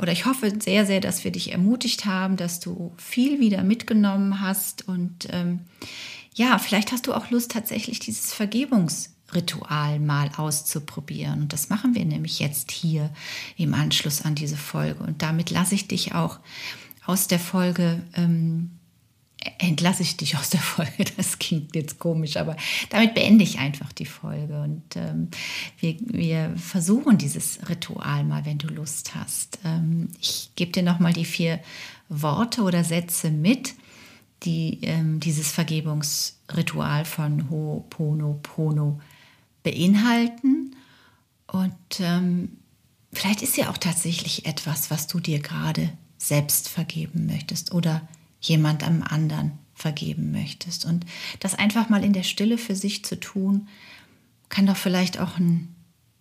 oder 0.00 0.12
ich 0.12 0.26
hoffe 0.26 0.52
sehr, 0.60 0.86
sehr, 0.86 1.00
dass 1.00 1.24
wir 1.24 1.30
dich 1.30 1.52
ermutigt 1.52 2.04
haben, 2.04 2.36
dass 2.36 2.60
du 2.60 2.92
viel 2.96 3.40
wieder 3.40 3.62
mitgenommen 3.62 4.40
hast 4.40 4.88
und 4.88 5.28
ähm, 5.30 5.60
ja, 6.34 6.58
vielleicht 6.58 6.92
hast 6.92 7.06
du 7.08 7.14
auch 7.14 7.30
Lust, 7.30 7.50
tatsächlich 7.50 7.98
dieses 7.98 8.32
Vergebungsritual 8.32 9.98
mal 9.98 10.30
auszuprobieren. 10.36 11.42
Und 11.42 11.52
das 11.52 11.68
machen 11.68 11.96
wir 11.96 12.04
nämlich 12.04 12.38
jetzt 12.38 12.70
hier 12.70 13.10
im 13.56 13.74
Anschluss 13.74 14.22
an 14.22 14.36
diese 14.36 14.56
Folge. 14.56 15.02
Und 15.02 15.22
damit 15.22 15.50
lasse 15.50 15.74
ich 15.74 15.88
dich 15.88 16.14
auch 16.14 16.38
aus 17.04 17.26
der 17.26 17.40
Folge 17.40 18.02
ähm, 18.14 18.77
entlasse 19.58 20.02
ich 20.02 20.16
dich 20.16 20.36
aus 20.36 20.50
der 20.50 20.60
Folge. 20.60 21.04
Das 21.16 21.38
klingt 21.38 21.74
jetzt 21.74 21.98
komisch, 21.98 22.36
aber 22.36 22.56
damit 22.90 23.14
beende 23.14 23.44
ich 23.44 23.58
einfach 23.58 23.92
die 23.92 24.06
Folge. 24.06 24.60
Und 24.60 24.96
ähm, 24.96 25.28
wir, 25.78 25.96
wir, 26.00 26.54
versuchen 26.56 27.18
dieses 27.18 27.68
Ritual 27.68 28.24
mal, 28.24 28.44
wenn 28.44 28.58
du 28.58 28.68
Lust 28.68 29.14
hast. 29.14 29.58
Ähm, 29.64 30.08
ich 30.20 30.50
gebe 30.56 30.72
dir 30.72 30.82
nochmal 30.82 31.12
die 31.12 31.24
vier 31.24 31.60
Worte 32.08 32.62
oder 32.62 32.84
Sätze 32.84 33.30
mit, 33.30 33.74
die 34.44 34.80
ähm, 34.82 35.20
dieses 35.20 35.50
Vergebungsritual 35.50 37.04
von 37.04 37.48
Ho'oponopono 37.50 39.00
beinhalten. 39.62 40.76
Und 41.46 42.00
ähm, 42.00 42.58
vielleicht 43.12 43.42
ist 43.42 43.56
ja 43.56 43.70
auch 43.70 43.78
tatsächlich 43.78 44.46
etwas, 44.46 44.90
was 44.90 45.06
du 45.06 45.20
dir 45.20 45.40
gerade 45.40 45.90
selbst 46.18 46.68
vergeben 46.68 47.26
möchtest 47.26 47.72
oder 47.72 48.06
jemand 48.40 48.86
am 48.86 49.02
anderen 49.02 49.52
vergeben 49.74 50.32
möchtest. 50.32 50.84
Und 50.84 51.06
das 51.40 51.54
einfach 51.54 51.88
mal 51.88 52.04
in 52.04 52.12
der 52.12 52.22
Stille 52.22 52.58
für 52.58 52.74
sich 52.74 53.04
zu 53.04 53.18
tun, 53.18 53.68
kann 54.48 54.66
doch 54.66 54.76
vielleicht 54.76 55.18
auch 55.18 55.38
ein, 55.38 55.74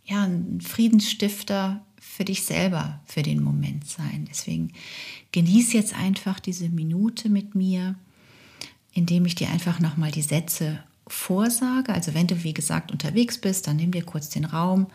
ja, 0.06 0.23
ein 0.23 0.61
Friedensstifter 0.61 1.84
für 1.99 2.26
dich 2.26 2.44
selber 2.44 2.99
für 3.06 3.23
den 3.23 3.44
Moment 3.44 3.88
sein. 3.88 4.26
Deswegen 4.30 4.72
genieß 5.31 5.73
jetzt 5.73 5.94
einfach 5.95 6.39
diese 6.39 6.69
Minute 6.69 7.30
mit 7.30 7.56
mir, 7.56 7.95
indem 8.94 9.26
ich 9.26 9.35
dir 9.35 9.49
einfach 9.49 9.80
nochmal 9.80 10.11
die 10.11 10.22
Sätze 10.22 10.84
vorsage. 11.07 11.94
Also 11.94 12.14
wenn 12.14 12.27
du, 12.27 12.44
wie 12.44 12.53
gesagt, 12.53 12.91
unterwegs 12.91 13.38
bist, 13.38 13.68
dann 13.68 13.77
nimm 13.77 13.91
dir 13.91 14.03
kurz 14.03 14.30
den 14.30 14.45
Raum. 14.45 14.88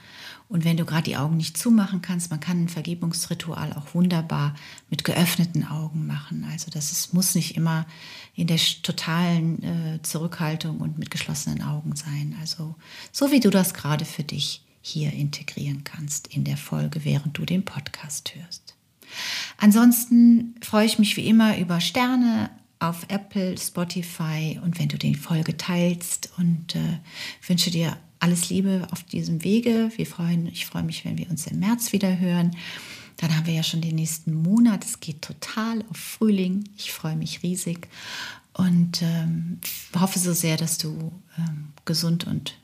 Und 0.52 0.66
wenn 0.66 0.76
du 0.76 0.84
gerade 0.84 1.04
die 1.04 1.16
Augen 1.16 1.38
nicht 1.38 1.56
zumachen 1.56 2.02
kannst, 2.02 2.30
man 2.30 2.38
kann 2.38 2.64
ein 2.64 2.68
Vergebungsritual 2.68 3.72
auch 3.72 3.94
wunderbar 3.94 4.54
mit 4.90 5.02
geöffneten 5.02 5.66
Augen 5.66 6.06
machen. 6.06 6.46
Also 6.52 6.70
das 6.70 6.92
ist, 6.92 7.14
muss 7.14 7.34
nicht 7.34 7.56
immer 7.56 7.86
in 8.34 8.48
der 8.48 8.58
totalen 8.82 9.62
äh, 9.62 10.02
Zurückhaltung 10.02 10.80
und 10.80 10.98
mit 10.98 11.10
geschlossenen 11.10 11.62
Augen 11.62 11.96
sein. 11.96 12.36
Also 12.38 12.74
so 13.12 13.32
wie 13.32 13.40
du 13.40 13.48
das 13.48 13.72
gerade 13.72 14.04
für 14.04 14.24
dich 14.24 14.62
hier 14.82 15.14
integrieren 15.14 15.84
kannst 15.84 16.26
in 16.26 16.44
der 16.44 16.58
Folge, 16.58 17.02
während 17.06 17.38
du 17.38 17.46
den 17.46 17.64
Podcast 17.64 18.34
hörst. 18.34 18.76
Ansonsten 19.56 20.54
freue 20.60 20.84
ich 20.84 20.98
mich 20.98 21.16
wie 21.16 21.28
immer 21.28 21.56
über 21.56 21.80
Sterne, 21.80 22.50
auf 22.78 23.06
Apple, 23.08 23.56
Spotify 23.56 24.60
und 24.62 24.78
wenn 24.78 24.88
du 24.88 24.98
die 24.98 25.14
Folge 25.14 25.56
teilst 25.56 26.30
und 26.36 26.74
äh, 26.74 26.98
wünsche 27.46 27.70
dir 27.70 27.96
alles 28.22 28.48
Liebe 28.50 28.86
auf 28.92 29.02
diesem 29.02 29.42
Wege. 29.42 29.90
Wir 29.96 30.06
freuen, 30.06 30.46
ich 30.46 30.64
freue 30.64 30.84
mich, 30.84 31.04
wenn 31.04 31.18
wir 31.18 31.28
uns 31.28 31.46
im 31.48 31.58
März 31.58 31.92
wieder 31.92 32.18
hören. 32.18 32.56
Dann 33.16 33.36
haben 33.36 33.46
wir 33.46 33.54
ja 33.54 33.64
schon 33.64 33.80
den 33.80 33.96
nächsten 33.96 34.32
Monat. 34.32 34.84
Es 34.84 35.00
geht 35.00 35.22
total 35.22 35.84
auf 35.90 35.96
Frühling. 35.96 36.64
Ich 36.76 36.92
freue 36.92 37.16
mich 37.16 37.42
riesig 37.42 37.88
und 38.52 39.02
ähm, 39.02 39.58
hoffe 39.98 40.20
so 40.20 40.32
sehr, 40.32 40.56
dass 40.56 40.78
du 40.78 41.12
ähm, 41.36 41.72
gesund 41.84 42.26
und 42.26 42.56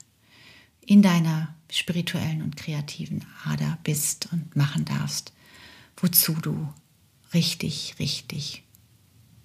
in 0.87 1.03
deiner 1.03 1.55
spirituellen 1.71 2.43
und 2.43 2.57
kreativen 2.57 3.25
Ader 3.45 3.79
bist 3.83 4.29
und 4.33 4.55
machen 4.55 4.85
darfst, 4.85 5.33
wozu 5.97 6.35
du 6.35 6.73
richtig, 7.35 7.97
richtig 7.99 8.63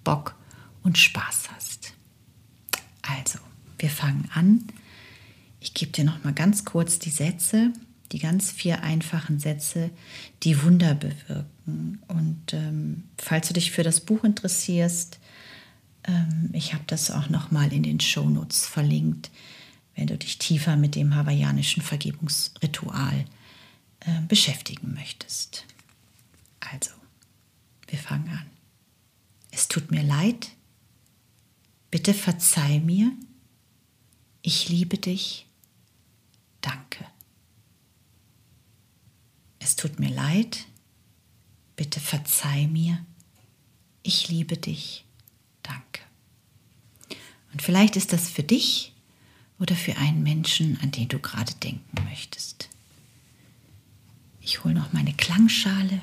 Bock 0.04 0.36
und 0.84 0.96
Spaß 0.96 1.50
hast. 1.54 1.92
Also, 3.02 3.40
wir 3.78 3.90
fangen 3.90 4.28
an. 4.32 4.64
Ich 5.64 5.72
gebe 5.72 5.92
dir 5.92 6.04
noch 6.04 6.22
mal 6.22 6.34
ganz 6.34 6.66
kurz 6.66 6.98
die 6.98 7.08
Sätze, 7.08 7.72
die 8.12 8.18
ganz 8.18 8.52
vier 8.52 8.82
einfachen 8.82 9.40
Sätze, 9.40 9.88
die 10.42 10.62
Wunder 10.62 10.94
bewirken. 10.94 12.02
Und 12.06 12.52
ähm, 12.52 13.04
falls 13.16 13.48
du 13.48 13.54
dich 13.54 13.70
für 13.70 13.82
das 13.82 14.00
Buch 14.00 14.24
interessierst, 14.24 15.18
ähm, 16.04 16.50
ich 16.52 16.74
habe 16.74 16.84
das 16.86 17.10
auch 17.10 17.30
noch 17.30 17.50
mal 17.50 17.72
in 17.72 17.82
den 17.82 17.98
Shownotes 17.98 18.66
verlinkt, 18.66 19.30
wenn 19.96 20.06
du 20.06 20.18
dich 20.18 20.36
tiefer 20.36 20.76
mit 20.76 20.96
dem 20.96 21.14
hawaiianischen 21.14 21.82
Vergebungsritual 21.82 23.24
äh, 24.00 24.20
beschäftigen 24.28 24.92
möchtest. 24.92 25.64
Also, 26.60 26.90
wir 27.88 27.98
fangen 27.98 28.28
an. 28.28 28.46
Es 29.50 29.68
tut 29.68 29.90
mir 29.90 30.02
leid, 30.02 30.50
Bitte 31.94 32.12
verzeih 32.12 32.80
mir. 32.80 33.12
Ich 34.42 34.68
liebe 34.68 34.98
dich. 34.98 35.46
Danke. 36.64 37.04
Es 39.58 39.76
tut 39.76 40.00
mir 40.00 40.08
leid. 40.08 40.64
Bitte 41.76 42.00
verzeih 42.00 42.66
mir. 42.68 43.04
Ich 44.02 44.28
liebe 44.28 44.56
dich. 44.56 45.04
Danke. 45.62 46.00
Und 47.52 47.60
vielleicht 47.60 47.96
ist 47.96 48.14
das 48.14 48.30
für 48.30 48.42
dich 48.42 48.94
oder 49.58 49.76
für 49.76 49.98
einen 49.98 50.22
Menschen, 50.22 50.80
an 50.80 50.90
den 50.90 51.08
du 51.08 51.18
gerade 51.18 51.52
denken 51.56 52.02
möchtest. 52.04 52.70
Ich 54.40 54.64
hole 54.64 54.72
noch 54.72 54.94
meine 54.94 55.12
Klangschale 55.12 56.00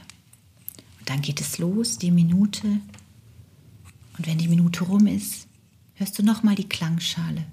und 1.00 1.10
dann 1.10 1.24
geht 1.24 1.42
es 1.42 1.58
los, 1.58 1.98
die 1.98 2.12
Minute. 2.12 2.68
Und 2.68 4.28
wenn 4.28 4.38
die 4.38 4.48
Minute 4.48 4.84
rum 4.84 5.08
ist, 5.08 5.48
hörst 5.96 6.20
du 6.20 6.24
nochmal 6.24 6.54
die 6.54 6.70
Klangschale 6.70 7.48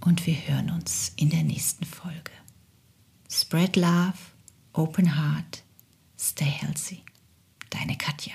und 0.00 0.26
wir 0.26 0.34
hören 0.34 0.70
uns 0.70 1.12
in 1.16 1.30
der 1.30 1.42
nächsten 1.42 1.84
Folge. 1.84 2.32
Spread 3.30 3.76
love, 3.76 4.14
open 4.72 5.16
heart, 5.16 5.62
stay 6.18 6.44
healthy. 6.44 7.02
Deine 7.70 7.96
Katja. 7.96 8.34